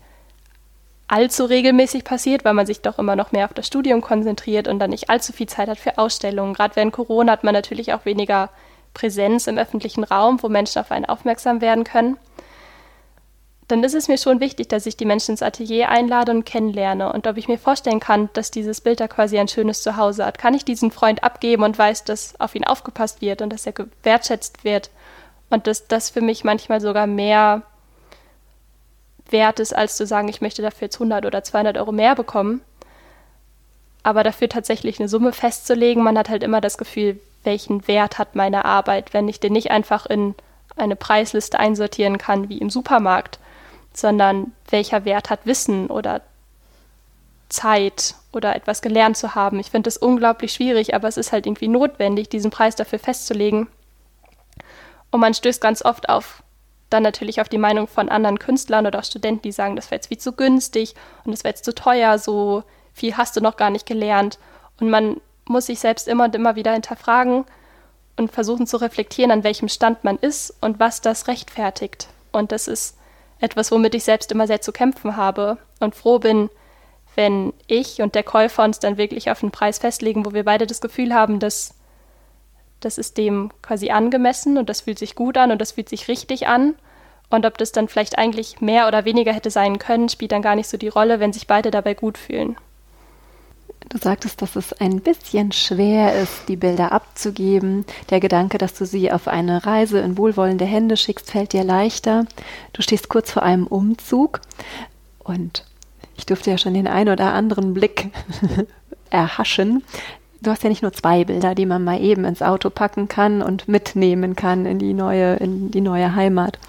allzu 1.07 1.45
regelmäßig 1.45 2.03
passiert, 2.03 2.45
weil 2.45 2.53
man 2.53 2.67
sich 2.67 2.81
doch 2.81 2.99
immer 2.99 3.15
noch 3.15 3.31
mehr 3.31 3.45
auf 3.45 3.53
das 3.53 3.65
Studium 3.65 4.01
konzentriert 4.01 4.67
und 4.67 4.77
dann 4.77 4.91
nicht 4.91 5.09
allzu 5.09 5.33
viel 5.33 5.47
Zeit 5.47 5.67
hat 5.67 5.79
für 5.79 5.97
Ausstellungen. 5.97 6.53
Gerade 6.53 6.75
während 6.75 6.93
Corona 6.93 7.31
hat 7.31 7.43
man 7.43 7.53
natürlich 7.53 7.93
auch 7.93 8.05
weniger 8.05 8.49
Präsenz 8.93 9.47
im 9.47 9.57
öffentlichen 9.57 10.03
Raum, 10.03 10.41
wo 10.41 10.49
Menschen 10.49 10.79
auf 10.79 10.91
einen 10.91 11.05
aufmerksam 11.05 11.61
werden 11.61 11.83
können, 11.83 12.17
dann 13.69 13.83
ist 13.83 13.93
es 13.93 14.07
mir 14.07 14.17
schon 14.17 14.39
wichtig, 14.39 14.67
dass 14.67 14.87
ich 14.87 14.97
die 14.97 15.05
Menschen 15.05 15.31
ins 15.31 15.43
Atelier 15.43 15.89
einlade 15.89 16.31
und 16.31 16.43
kennenlerne 16.43 17.13
und 17.13 17.27
ob 17.27 17.37
ich 17.37 17.47
mir 17.47 17.59
vorstellen 17.59 17.99
kann, 17.99 18.29
dass 18.33 18.49
dieses 18.49 18.81
Bild 18.81 18.99
da 18.99 19.07
quasi 19.07 19.37
ein 19.37 19.47
schönes 19.47 19.83
Zuhause 19.83 20.25
hat. 20.25 20.39
Kann 20.39 20.55
ich 20.55 20.65
diesen 20.65 20.89
Freund 20.89 21.23
abgeben 21.23 21.63
und 21.63 21.77
weiß, 21.77 22.03
dass 22.03 22.39
auf 22.39 22.55
ihn 22.55 22.65
aufgepasst 22.65 23.21
wird 23.21 23.43
und 23.43 23.53
dass 23.53 23.67
er 23.67 23.73
gewertschätzt 23.73 24.63
wird 24.63 24.89
und 25.51 25.67
dass 25.67 25.87
das 25.87 26.09
für 26.09 26.21
mich 26.21 26.43
manchmal 26.43 26.81
sogar 26.81 27.05
mehr 27.05 27.61
wert 29.29 29.59
ist, 29.59 29.75
als 29.75 29.97
zu 29.97 30.07
sagen, 30.07 30.29
ich 30.29 30.41
möchte 30.41 30.63
dafür 30.63 30.87
jetzt 30.87 30.95
100 30.95 31.27
oder 31.27 31.43
200 31.43 31.77
Euro 31.77 31.91
mehr 31.91 32.15
bekommen. 32.15 32.61
Aber 34.01 34.23
dafür 34.23 34.49
tatsächlich 34.49 34.99
eine 34.99 35.09
Summe 35.09 35.31
festzulegen, 35.31 36.03
man 36.03 36.17
hat 36.17 36.29
halt 36.29 36.41
immer 36.41 36.61
das 36.61 36.79
Gefühl, 36.79 37.19
welchen 37.43 37.87
Wert 37.87 38.17
hat 38.17 38.35
meine 38.35 38.65
Arbeit, 38.65 39.13
wenn 39.13 39.27
ich 39.27 39.39
den 39.39 39.53
nicht 39.53 39.71
einfach 39.71 40.05
in 40.05 40.35
eine 40.75 40.95
Preisliste 40.95 41.59
einsortieren 41.59 42.17
kann 42.17 42.49
wie 42.49 42.57
im 42.57 42.69
Supermarkt, 42.69 43.39
sondern 43.93 44.53
welcher 44.69 45.05
Wert 45.05 45.29
hat 45.29 45.45
Wissen 45.45 45.87
oder 45.87 46.21
Zeit 47.49 48.15
oder 48.31 48.55
etwas 48.55 48.81
gelernt 48.81 49.17
zu 49.17 49.35
haben. 49.35 49.59
Ich 49.59 49.71
finde 49.71 49.87
das 49.87 49.97
unglaublich 49.97 50.53
schwierig, 50.53 50.93
aber 50.93 51.07
es 51.07 51.17
ist 51.17 51.31
halt 51.31 51.45
irgendwie 51.47 51.67
notwendig, 51.67 52.29
diesen 52.29 52.51
Preis 52.51 52.75
dafür 52.75 52.99
festzulegen. 52.99 53.67
Und 55.11 55.19
man 55.19 55.33
stößt 55.33 55.59
ganz 55.59 55.83
oft 55.83 56.09
auf 56.09 56.43
dann 56.89 57.03
natürlich 57.03 57.39
auf 57.39 57.49
die 57.49 57.57
Meinung 57.57 57.87
von 57.87 58.09
anderen 58.09 58.39
Künstlern 58.39 58.87
oder 58.87 58.99
auch 58.99 59.03
Studenten, 59.03 59.43
die 59.43 59.51
sagen, 59.51 59.75
das 59.75 59.91
wäre 59.91 59.97
jetzt 59.97 60.07
viel 60.07 60.17
zu 60.17 60.33
günstig 60.33 60.95
und 61.23 61.31
das 61.31 61.43
wäre 61.43 61.51
jetzt 61.51 61.65
zu 61.65 61.75
teuer, 61.75 62.17
so 62.17 62.63
viel 62.93 63.15
hast 63.15 63.35
du 63.35 63.41
noch 63.41 63.57
gar 63.57 63.69
nicht 63.69 63.85
gelernt. 63.85 64.39
Und 64.79 64.89
man 64.89 65.21
muss 65.49 65.65
sich 65.65 65.79
selbst 65.79 66.07
immer 66.07 66.25
und 66.25 66.35
immer 66.35 66.55
wieder 66.55 66.73
hinterfragen 66.73 67.45
und 68.17 68.31
versuchen 68.31 68.67
zu 68.67 68.77
reflektieren, 68.77 69.31
an 69.31 69.43
welchem 69.43 69.69
Stand 69.69 70.03
man 70.03 70.17
ist 70.17 70.53
und 70.61 70.79
was 70.79 71.01
das 71.01 71.27
rechtfertigt. 71.27 72.07
Und 72.31 72.51
das 72.51 72.67
ist 72.67 72.97
etwas, 73.39 73.71
womit 73.71 73.95
ich 73.95 74.03
selbst 74.03 74.31
immer 74.31 74.47
sehr 74.47 74.61
zu 74.61 74.71
kämpfen 74.71 75.15
habe 75.15 75.57
und 75.79 75.95
froh 75.95 76.19
bin, 76.19 76.49
wenn 77.15 77.53
ich 77.67 78.01
und 78.01 78.15
der 78.15 78.23
Käufer 78.23 78.63
uns 78.63 78.79
dann 78.79 78.97
wirklich 78.97 79.31
auf 79.31 79.41
einen 79.41 79.51
Preis 79.51 79.79
festlegen, 79.79 80.25
wo 80.25 80.33
wir 80.33 80.45
beide 80.45 80.67
das 80.67 80.81
Gefühl 80.81 81.13
haben, 81.13 81.39
dass 81.39 81.73
das 82.79 82.97
ist 82.97 83.17
dem 83.17 83.51
quasi 83.61 83.89
angemessen 83.89 84.57
und 84.57 84.69
das 84.69 84.81
fühlt 84.81 84.99
sich 84.99 85.15
gut 85.15 85.37
an 85.37 85.51
und 85.51 85.59
das 85.59 85.73
fühlt 85.73 85.89
sich 85.89 86.07
richtig 86.07 86.47
an. 86.47 86.75
Und 87.29 87.45
ob 87.45 87.57
das 87.57 87.71
dann 87.71 87.87
vielleicht 87.87 88.17
eigentlich 88.17 88.61
mehr 88.61 88.87
oder 88.87 89.05
weniger 89.05 89.33
hätte 89.33 89.51
sein 89.51 89.79
können, 89.79 90.09
spielt 90.09 90.31
dann 90.31 90.41
gar 90.41 90.55
nicht 90.55 90.69
so 90.69 90.77
die 90.77 90.87
Rolle, 90.87 91.19
wenn 91.19 91.33
sich 91.33 91.45
beide 91.45 91.71
dabei 91.71 91.93
gut 91.93 92.17
fühlen. 92.17 92.57
Du 93.89 93.97
sagtest, 93.97 94.43
dass 94.43 94.55
es 94.55 94.71
ein 94.73 95.01
bisschen 95.01 95.51
schwer 95.51 96.21
ist, 96.21 96.47
die 96.47 96.55
Bilder 96.55 96.91
abzugeben. 96.91 97.85
Der 98.11 98.19
Gedanke, 98.19 98.59
dass 98.59 98.75
du 98.75 98.85
sie 98.85 99.11
auf 99.11 99.27
eine 99.27 99.65
Reise 99.65 99.99
in 99.99 100.15
wohlwollende 100.15 100.65
Hände 100.65 100.95
schickst, 100.95 101.31
fällt 101.31 101.53
dir 101.53 101.63
leichter. 101.63 102.25
Du 102.73 102.83
stehst 102.83 103.09
kurz 103.09 103.31
vor 103.31 103.41
einem 103.41 103.65
Umzug 103.65 104.41
und 105.17 105.65
ich 106.15 106.27
durfte 106.27 106.51
ja 106.51 106.59
schon 106.59 106.75
den 106.75 106.87
einen 106.87 107.09
oder 107.09 107.33
anderen 107.33 107.73
Blick 107.73 108.11
erhaschen. 109.09 109.83
Du 110.41 110.51
hast 110.51 110.63
ja 110.63 110.69
nicht 110.69 110.83
nur 110.83 110.93
zwei 110.93 111.25
Bilder, 111.25 111.55
die 111.55 111.65
man 111.65 111.83
mal 111.83 111.99
eben 111.99 112.25
ins 112.25 112.43
Auto 112.43 112.69
packen 112.69 113.07
kann 113.07 113.41
und 113.41 113.67
mitnehmen 113.67 114.35
kann 114.35 114.67
in 114.67 114.77
die 114.77 114.93
neue, 114.93 115.35
in 115.37 115.71
die 115.71 115.81
neue 115.81 116.13
Heimat. 116.13 116.59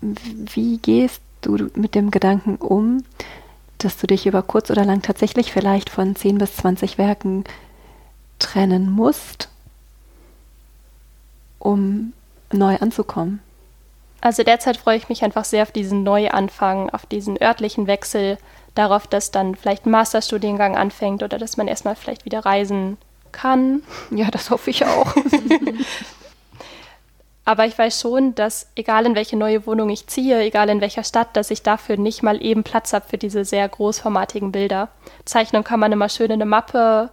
Wie 0.00 0.78
gehst 0.78 1.22
du 1.40 1.70
mit 1.74 1.96
dem 1.96 2.12
Gedanken 2.12 2.54
um, 2.56 3.02
dass 3.78 3.96
du 3.96 4.06
dich 4.06 4.26
über 4.26 4.42
kurz 4.42 4.70
oder 4.70 4.84
lang 4.84 5.02
tatsächlich 5.02 5.52
vielleicht 5.52 5.90
von 5.90 6.16
10 6.16 6.38
bis 6.38 6.56
20 6.56 6.98
Werken 6.98 7.44
trennen 8.38 8.90
musst, 8.90 9.48
um 11.58 12.12
neu 12.52 12.76
anzukommen? 12.76 13.40
Also 14.20 14.42
derzeit 14.42 14.76
freue 14.76 14.96
ich 14.96 15.08
mich 15.08 15.22
einfach 15.22 15.44
sehr 15.44 15.62
auf 15.62 15.70
diesen 15.70 16.02
Neuanfang, 16.02 16.90
auf 16.90 17.06
diesen 17.06 17.40
örtlichen 17.40 17.86
Wechsel, 17.86 18.38
darauf, 18.74 19.06
dass 19.06 19.30
dann 19.30 19.54
vielleicht 19.54 19.86
ein 19.86 19.90
Masterstudiengang 19.90 20.76
anfängt 20.76 21.22
oder 21.22 21.38
dass 21.38 21.56
man 21.56 21.68
erstmal 21.68 21.96
vielleicht 21.96 22.24
wieder 22.24 22.40
reisen 22.40 22.96
kann. 23.32 23.82
Ja, 24.10 24.30
das 24.30 24.50
hoffe 24.50 24.70
ich 24.70 24.84
auch. 24.84 25.14
Aber 27.48 27.64
ich 27.64 27.78
weiß 27.78 28.02
schon, 28.02 28.34
dass 28.34 28.68
egal 28.74 29.06
in 29.06 29.14
welche 29.14 29.34
neue 29.34 29.64
Wohnung 29.66 29.88
ich 29.88 30.06
ziehe, 30.06 30.38
egal 30.42 30.68
in 30.68 30.82
welcher 30.82 31.02
Stadt, 31.02 31.34
dass 31.34 31.50
ich 31.50 31.62
dafür 31.62 31.96
nicht 31.96 32.22
mal 32.22 32.44
eben 32.44 32.62
Platz 32.62 32.92
habe 32.92 33.08
für 33.08 33.16
diese 33.16 33.46
sehr 33.46 33.66
großformatigen 33.66 34.52
Bilder. 34.52 34.90
Zeichnung 35.24 35.64
kann 35.64 35.80
man 35.80 35.90
immer 35.90 36.10
schön 36.10 36.26
in 36.26 36.32
eine 36.32 36.44
Mappe 36.44 37.08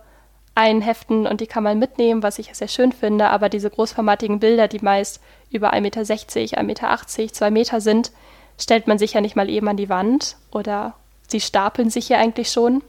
einheften 0.53 1.25
und 1.25 1.39
die 1.39 1.47
kann 1.47 1.63
man 1.63 1.79
mitnehmen, 1.79 2.21
was 2.21 2.37
ich 2.37 2.53
sehr 2.53 2.67
schön 2.67 2.91
finde. 2.91 3.29
Aber 3.29 3.47
diese 3.47 3.69
großformatigen 3.69 4.41
Bilder, 4.41 4.67
die 4.67 4.79
meist 4.81 5.21
über 5.51 5.71
1,60 5.73 6.61
Meter, 6.63 6.91
1,80 6.91 7.21
Meter, 7.21 7.33
2 7.33 7.51
Meter 7.51 7.79
sind, 7.79 8.11
stellt 8.59 8.87
man 8.87 8.97
sich 8.97 9.13
ja 9.13 9.21
nicht 9.21 9.37
mal 9.37 9.49
eben 9.49 9.69
an 9.69 9.77
die 9.77 9.87
Wand 9.87 10.35
oder 10.51 10.95
sie 11.29 11.39
stapeln 11.39 11.89
sich 11.89 12.09
ja 12.09 12.17
eigentlich 12.17 12.51
schon. 12.51 12.83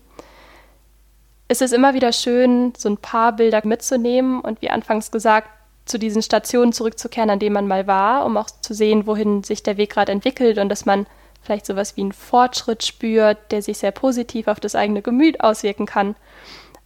Es 1.47 1.61
ist 1.61 1.73
immer 1.73 1.95
wieder 1.95 2.13
schön, 2.13 2.73
so 2.77 2.89
ein 2.89 2.97
paar 2.97 3.37
Bilder 3.37 3.61
mitzunehmen 3.65 4.41
und 4.41 4.63
wie 4.63 4.71
anfangs 4.71 5.13
gesagt, 5.13 5.49
zu 5.87 5.99
diesen 5.99 6.21
Stationen 6.21 6.73
zurückzukehren, 6.73 7.31
an 7.31 7.39
denen 7.39 7.55
man 7.55 7.69
mal 7.69 7.87
war, 7.87 8.27
um 8.27 8.37
auch 8.37 8.51
zu 8.61 8.75
sehen, 8.75 9.07
wohin 9.07 9.43
sich 9.43 9.63
der 9.63 9.77
Weg 9.77 9.91
gerade 9.91 10.13
entwickelt 10.13 10.59
und 10.59 10.69
dass 10.69 10.85
man 10.85 11.07
vielleicht 11.43 11.65
sowas 11.65 11.97
wie 11.97 12.03
einen 12.03 12.13
Fortschritt 12.13 12.85
spürt, 12.85 13.39
der 13.53 13.63
sich 13.63 13.79
sehr 13.79 13.93
positiv 13.93 14.49
auf 14.49 14.61
das 14.61 14.75
eigene 14.75 15.01
Gemüt 15.01 15.41
auswirken 15.41 15.87
kann. 15.87 16.17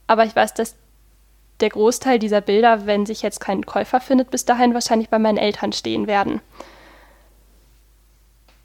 Aber 0.06 0.24
ich 0.24 0.36
weiß, 0.36 0.54
dass 0.54 0.76
der 1.60 1.70
Großteil 1.70 2.18
dieser 2.18 2.40
Bilder, 2.40 2.86
wenn 2.86 3.06
sich 3.06 3.22
jetzt 3.22 3.40
kein 3.40 3.64
Käufer 3.64 4.00
findet, 4.00 4.30
bis 4.30 4.44
dahin 4.44 4.74
wahrscheinlich 4.74 5.08
bei 5.08 5.18
meinen 5.18 5.38
Eltern 5.38 5.72
stehen 5.72 6.06
werden. 6.06 6.40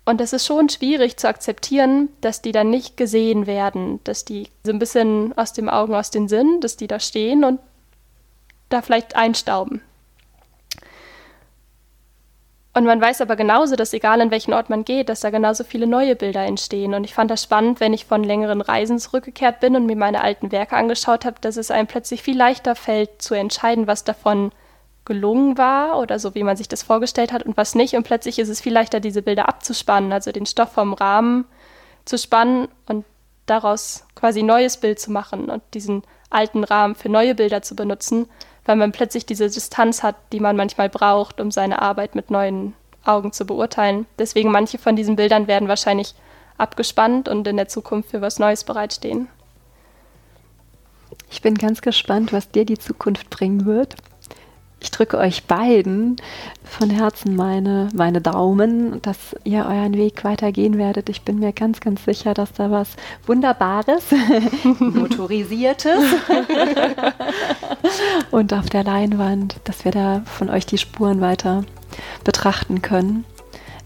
Und 0.05 0.21
es 0.21 0.33
ist 0.33 0.45
schon 0.45 0.69
schwierig 0.69 1.17
zu 1.17 1.27
akzeptieren, 1.27 2.09
dass 2.21 2.41
die 2.41 2.51
dann 2.51 2.69
nicht 2.69 2.95
gesehen 2.95 3.47
werden, 3.47 3.99
dass 4.03 4.23
die 4.23 4.49
so 4.63 4.71
ein 4.71 4.79
bisschen 4.79 5.35
aus 5.37 5.51
dem 5.51 5.67
Augen, 5.67 5.95
aus 5.95 6.11
den 6.11 6.27
Sinn, 6.27 6.61
dass 6.61 6.77
die 6.77 6.87
da 6.87 6.99
stehen 6.99 7.43
und 7.43 7.59
da 8.69 8.81
vielleicht 8.81 9.15
einstauben. 9.15 9.81
Und 12.77 12.83
man 12.83 12.99
weiß 12.99 13.21
aber 13.21 13.37
genauso, 13.37 13.77
dass 13.77 13.93
egal 13.93 14.19
an 14.19 14.31
welchen 14.31 14.53
Ort 14.53 14.69
man 14.69 14.83
geht, 14.83 15.07
dass 15.07 15.21
da 15.21 15.29
genauso 15.29 15.63
viele 15.63 15.87
neue 15.87 16.13
Bilder 16.13 16.41
entstehen. 16.41 16.93
Und 16.93 17.05
ich 17.05 17.13
fand 17.13 17.31
das 17.31 17.41
spannend, 17.41 17.79
wenn 17.79 17.93
ich 17.93 18.05
von 18.05 18.21
längeren 18.21 18.59
Reisen 18.59 18.99
zurückgekehrt 18.99 19.61
bin 19.61 19.77
und 19.77 19.85
mir 19.85 19.95
meine 19.95 20.21
alten 20.21 20.51
Werke 20.51 20.75
angeschaut 20.75 21.23
habe, 21.23 21.37
dass 21.39 21.55
es 21.55 21.71
einem 21.71 21.87
plötzlich 21.87 22.21
viel 22.21 22.37
leichter 22.37 22.75
fällt 22.75 23.21
zu 23.21 23.33
entscheiden, 23.33 23.87
was 23.87 24.03
davon 24.03 24.51
gelungen 25.05 25.57
war 25.57 25.97
oder 25.99 26.19
so, 26.19 26.35
wie 26.35 26.43
man 26.43 26.57
sich 26.57 26.67
das 26.67 26.83
vorgestellt 26.83 27.31
hat 27.31 27.43
und 27.43 27.55
was 27.55 27.75
nicht. 27.75 27.95
Und 27.95 28.03
plötzlich 28.03 28.39
ist 28.39 28.49
es 28.49 28.59
viel 28.59 28.73
leichter, 28.73 28.99
diese 28.99 29.21
Bilder 29.21 29.47
abzuspannen, 29.47 30.11
also 30.11 30.33
den 30.33 30.45
Stoff 30.45 30.73
vom 30.73 30.91
Rahmen 30.91 31.45
zu 32.03 32.17
spannen 32.17 32.67
und 32.87 33.05
daraus 33.45 34.05
quasi 34.15 34.41
ein 34.41 34.47
neues 34.47 34.75
Bild 34.75 34.99
zu 34.99 35.13
machen 35.13 35.49
und 35.49 35.63
diesen 35.73 36.03
alten 36.29 36.65
Rahmen 36.65 36.95
für 36.95 37.07
neue 37.07 37.35
Bilder 37.35 37.61
zu 37.61 37.73
benutzen, 37.73 38.27
weil 38.65 38.75
man 38.75 38.91
plötzlich 38.91 39.25
diese 39.25 39.49
Distanz 39.49 40.03
hat, 40.03 40.15
die 40.31 40.39
man 40.39 40.55
manchmal 40.55 40.89
braucht, 40.89 41.39
um 41.39 41.51
seine 41.51 41.81
Arbeit 41.81 42.15
mit 42.15 42.31
neuen 42.31 42.73
Augen 43.03 43.31
zu 43.31 43.45
beurteilen. 43.45 44.07
Deswegen 44.17 44.51
manche 44.51 44.77
von 44.77 44.95
diesen 44.95 45.15
Bildern 45.15 45.47
werden 45.47 45.67
wahrscheinlich 45.67 46.15
abgespannt 46.57 47.29
und 47.29 47.47
in 47.47 47.57
der 47.57 47.67
Zukunft 47.67 48.09
für 48.09 48.21
was 48.21 48.39
Neues 48.39 48.63
bereitstehen. 48.63 49.27
Ich 51.29 51.41
bin 51.41 51.55
ganz 51.55 51.81
gespannt, 51.81 52.33
was 52.33 52.49
dir 52.49 52.65
die 52.65 52.77
Zukunft 52.77 53.29
bringen 53.29 53.65
wird. 53.65 53.95
Ich 54.85 54.91
drücke 54.91 55.17
euch 55.17 55.45
beiden 55.45 56.17
von 56.63 56.91
Herzen 56.91 57.35
meine, 57.35 57.89
meine 57.95 58.21
Daumen, 58.21 59.01
dass 59.01 59.35
ihr 59.43 59.65
euren 59.65 59.95
Weg 59.95 60.23
weitergehen 60.23 60.77
werdet. 60.77 61.09
Ich 61.09 61.23
bin 61.23 61.39
mir 61.39 61.53
ganz, 61.53 61.79
ganz 61.79 62.05
sicher, 62.05 62.35
dass 62.35 62.53
da 62.53 62.69
was 62.69 62.89
Wunderbares, 63.25 64.03
Motorisiertes 64.79 66.03
und 68.31 68.53
auf 68.53 68.69
der 68.69 68.83
Leinwand, 68.83 69.55
dass 69.63 69.85
wir 69.85 69.91
da 69.91 70.21
von 70.25 70.51
euch 70.51 70.67
die 70.67 70.77
Spuren 70.77 71.19
weiter 71.19 71.63
betrachten 72.23 72.83
können. 72.83 73.25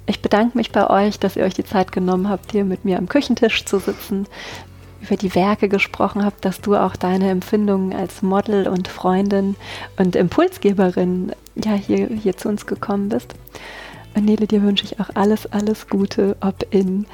Ich 0.05 0.21
bedanke 0.21 0.57
mich 0.57 0.73
bei 0.73 0.89
euch, 0.89 1.17
dass 1.17 1.37
ihr 1.37 1.45
euch 1.45 1.53
die 1.53 1.63
Zeit 1.63 1.93
genommen 1.93 2.27
habt, 2.27 2.51
hier 2.51 2.65
mit 2.65 2.83
mir 2.83 2.97
am 2.97 3.07
Küchentisch 3.07 3.63
zu 3.63 3.79
sitzen, 3.79 4.27
über 5.01 5.15
die 5.15 5.33
Werke 5.35 5.69
gesprochen 5.69 6.23
habt, 6.25 6.45
dass 6.45 6.61
du 6.61 6.75
auch 6.75 6.95
deine 6.95 7.29
Empfindungen 7.29 7.93
als 7.93 8.21
Model 8.21 8.67
und 8.67 8.87
Freundin 8.87 9.55
und 9.97 10.15
Impulsgeberin 10.15 11.31
ja 11.55 11.73
hier, 11.73 12.07
hier 12.07 12.37
zu 12.37 12.49
uns 12.49 12.65
gekommen 12.65 13.09
bist. 13.09 13.35
Und 14.15 14.25
Nele, 14.25 14.47
dir 14.47 14.63
wünsche 14.63 14.85
ich 14.85 14.99
auch 14.99 15.09
alles, 15.13 15.45
alles 15.51 15.87
Gute, 15.87 16.35
ob 16.41 16.65
in 16.71 17.05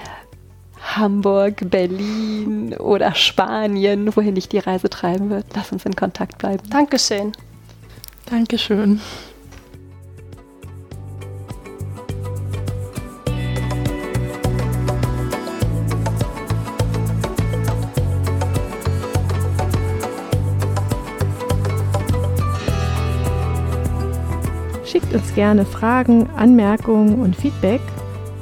Hamburg, 0.82 1.70
Berlin 1.70 2.74
oder 2.76 3.16
Spanien, 3.16 4.16
wohin 4.16 4.36
dich 4.36 4.48
die 4.48 4.60
Reise 4.60 4.90
treiben 4.90 5.30
wird. 5.30 5.46
Lass 5.56 5.72
uns 5.72 5.86
in 5.86 5.96
Kontakt 5.96 6.38
bleiben. 6.38 6.64
Dankeschön. 6.70 7.32
Dankeschön. 8.28 9.02
Schickt 24.96 25.14
uns 25.14 25.36
gerne 25.36 25.66
Fragen, 25.66 26.30
Anmerkungen 26.38 27.22
und 27.22 27.36
Feedback 27.36 27.82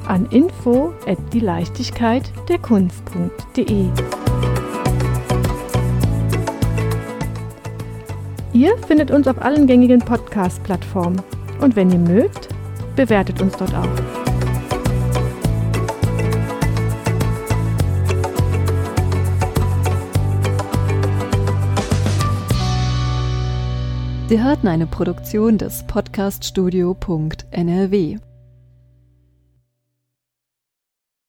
an 0.06 0.24
info 0.26 0.94
at 1.04 1.18
die 1.32 1.40
Leichtigkeit 1.40 2.30
der 2.48 2.60
Kunst.de. 2.60 3.88
Ihr 8.52 8.78
findet 8.86 9.10
uns 9.10 9.26
auf 9.26 9.42
allen 9.42 9.66
gängigen 9.66 9.98
Podcast-Plattformen 9.98 11.20
und 11.60 11.74
wenn 11.74 11.90
ihr 11.90 11.98
mögt, 11.98 12.50
bewertet 12.94 13.42
uns 13.42 13.56
dort 13.56 13.74
auch. 13.74 14.13
Sie 24.34 24.42
hörten 24.42 24.66
eine 24.66 24.88
Produktion 24.88 25.58
des 25.58 25.84
Podcaststudio.nrw. 25.84 28.18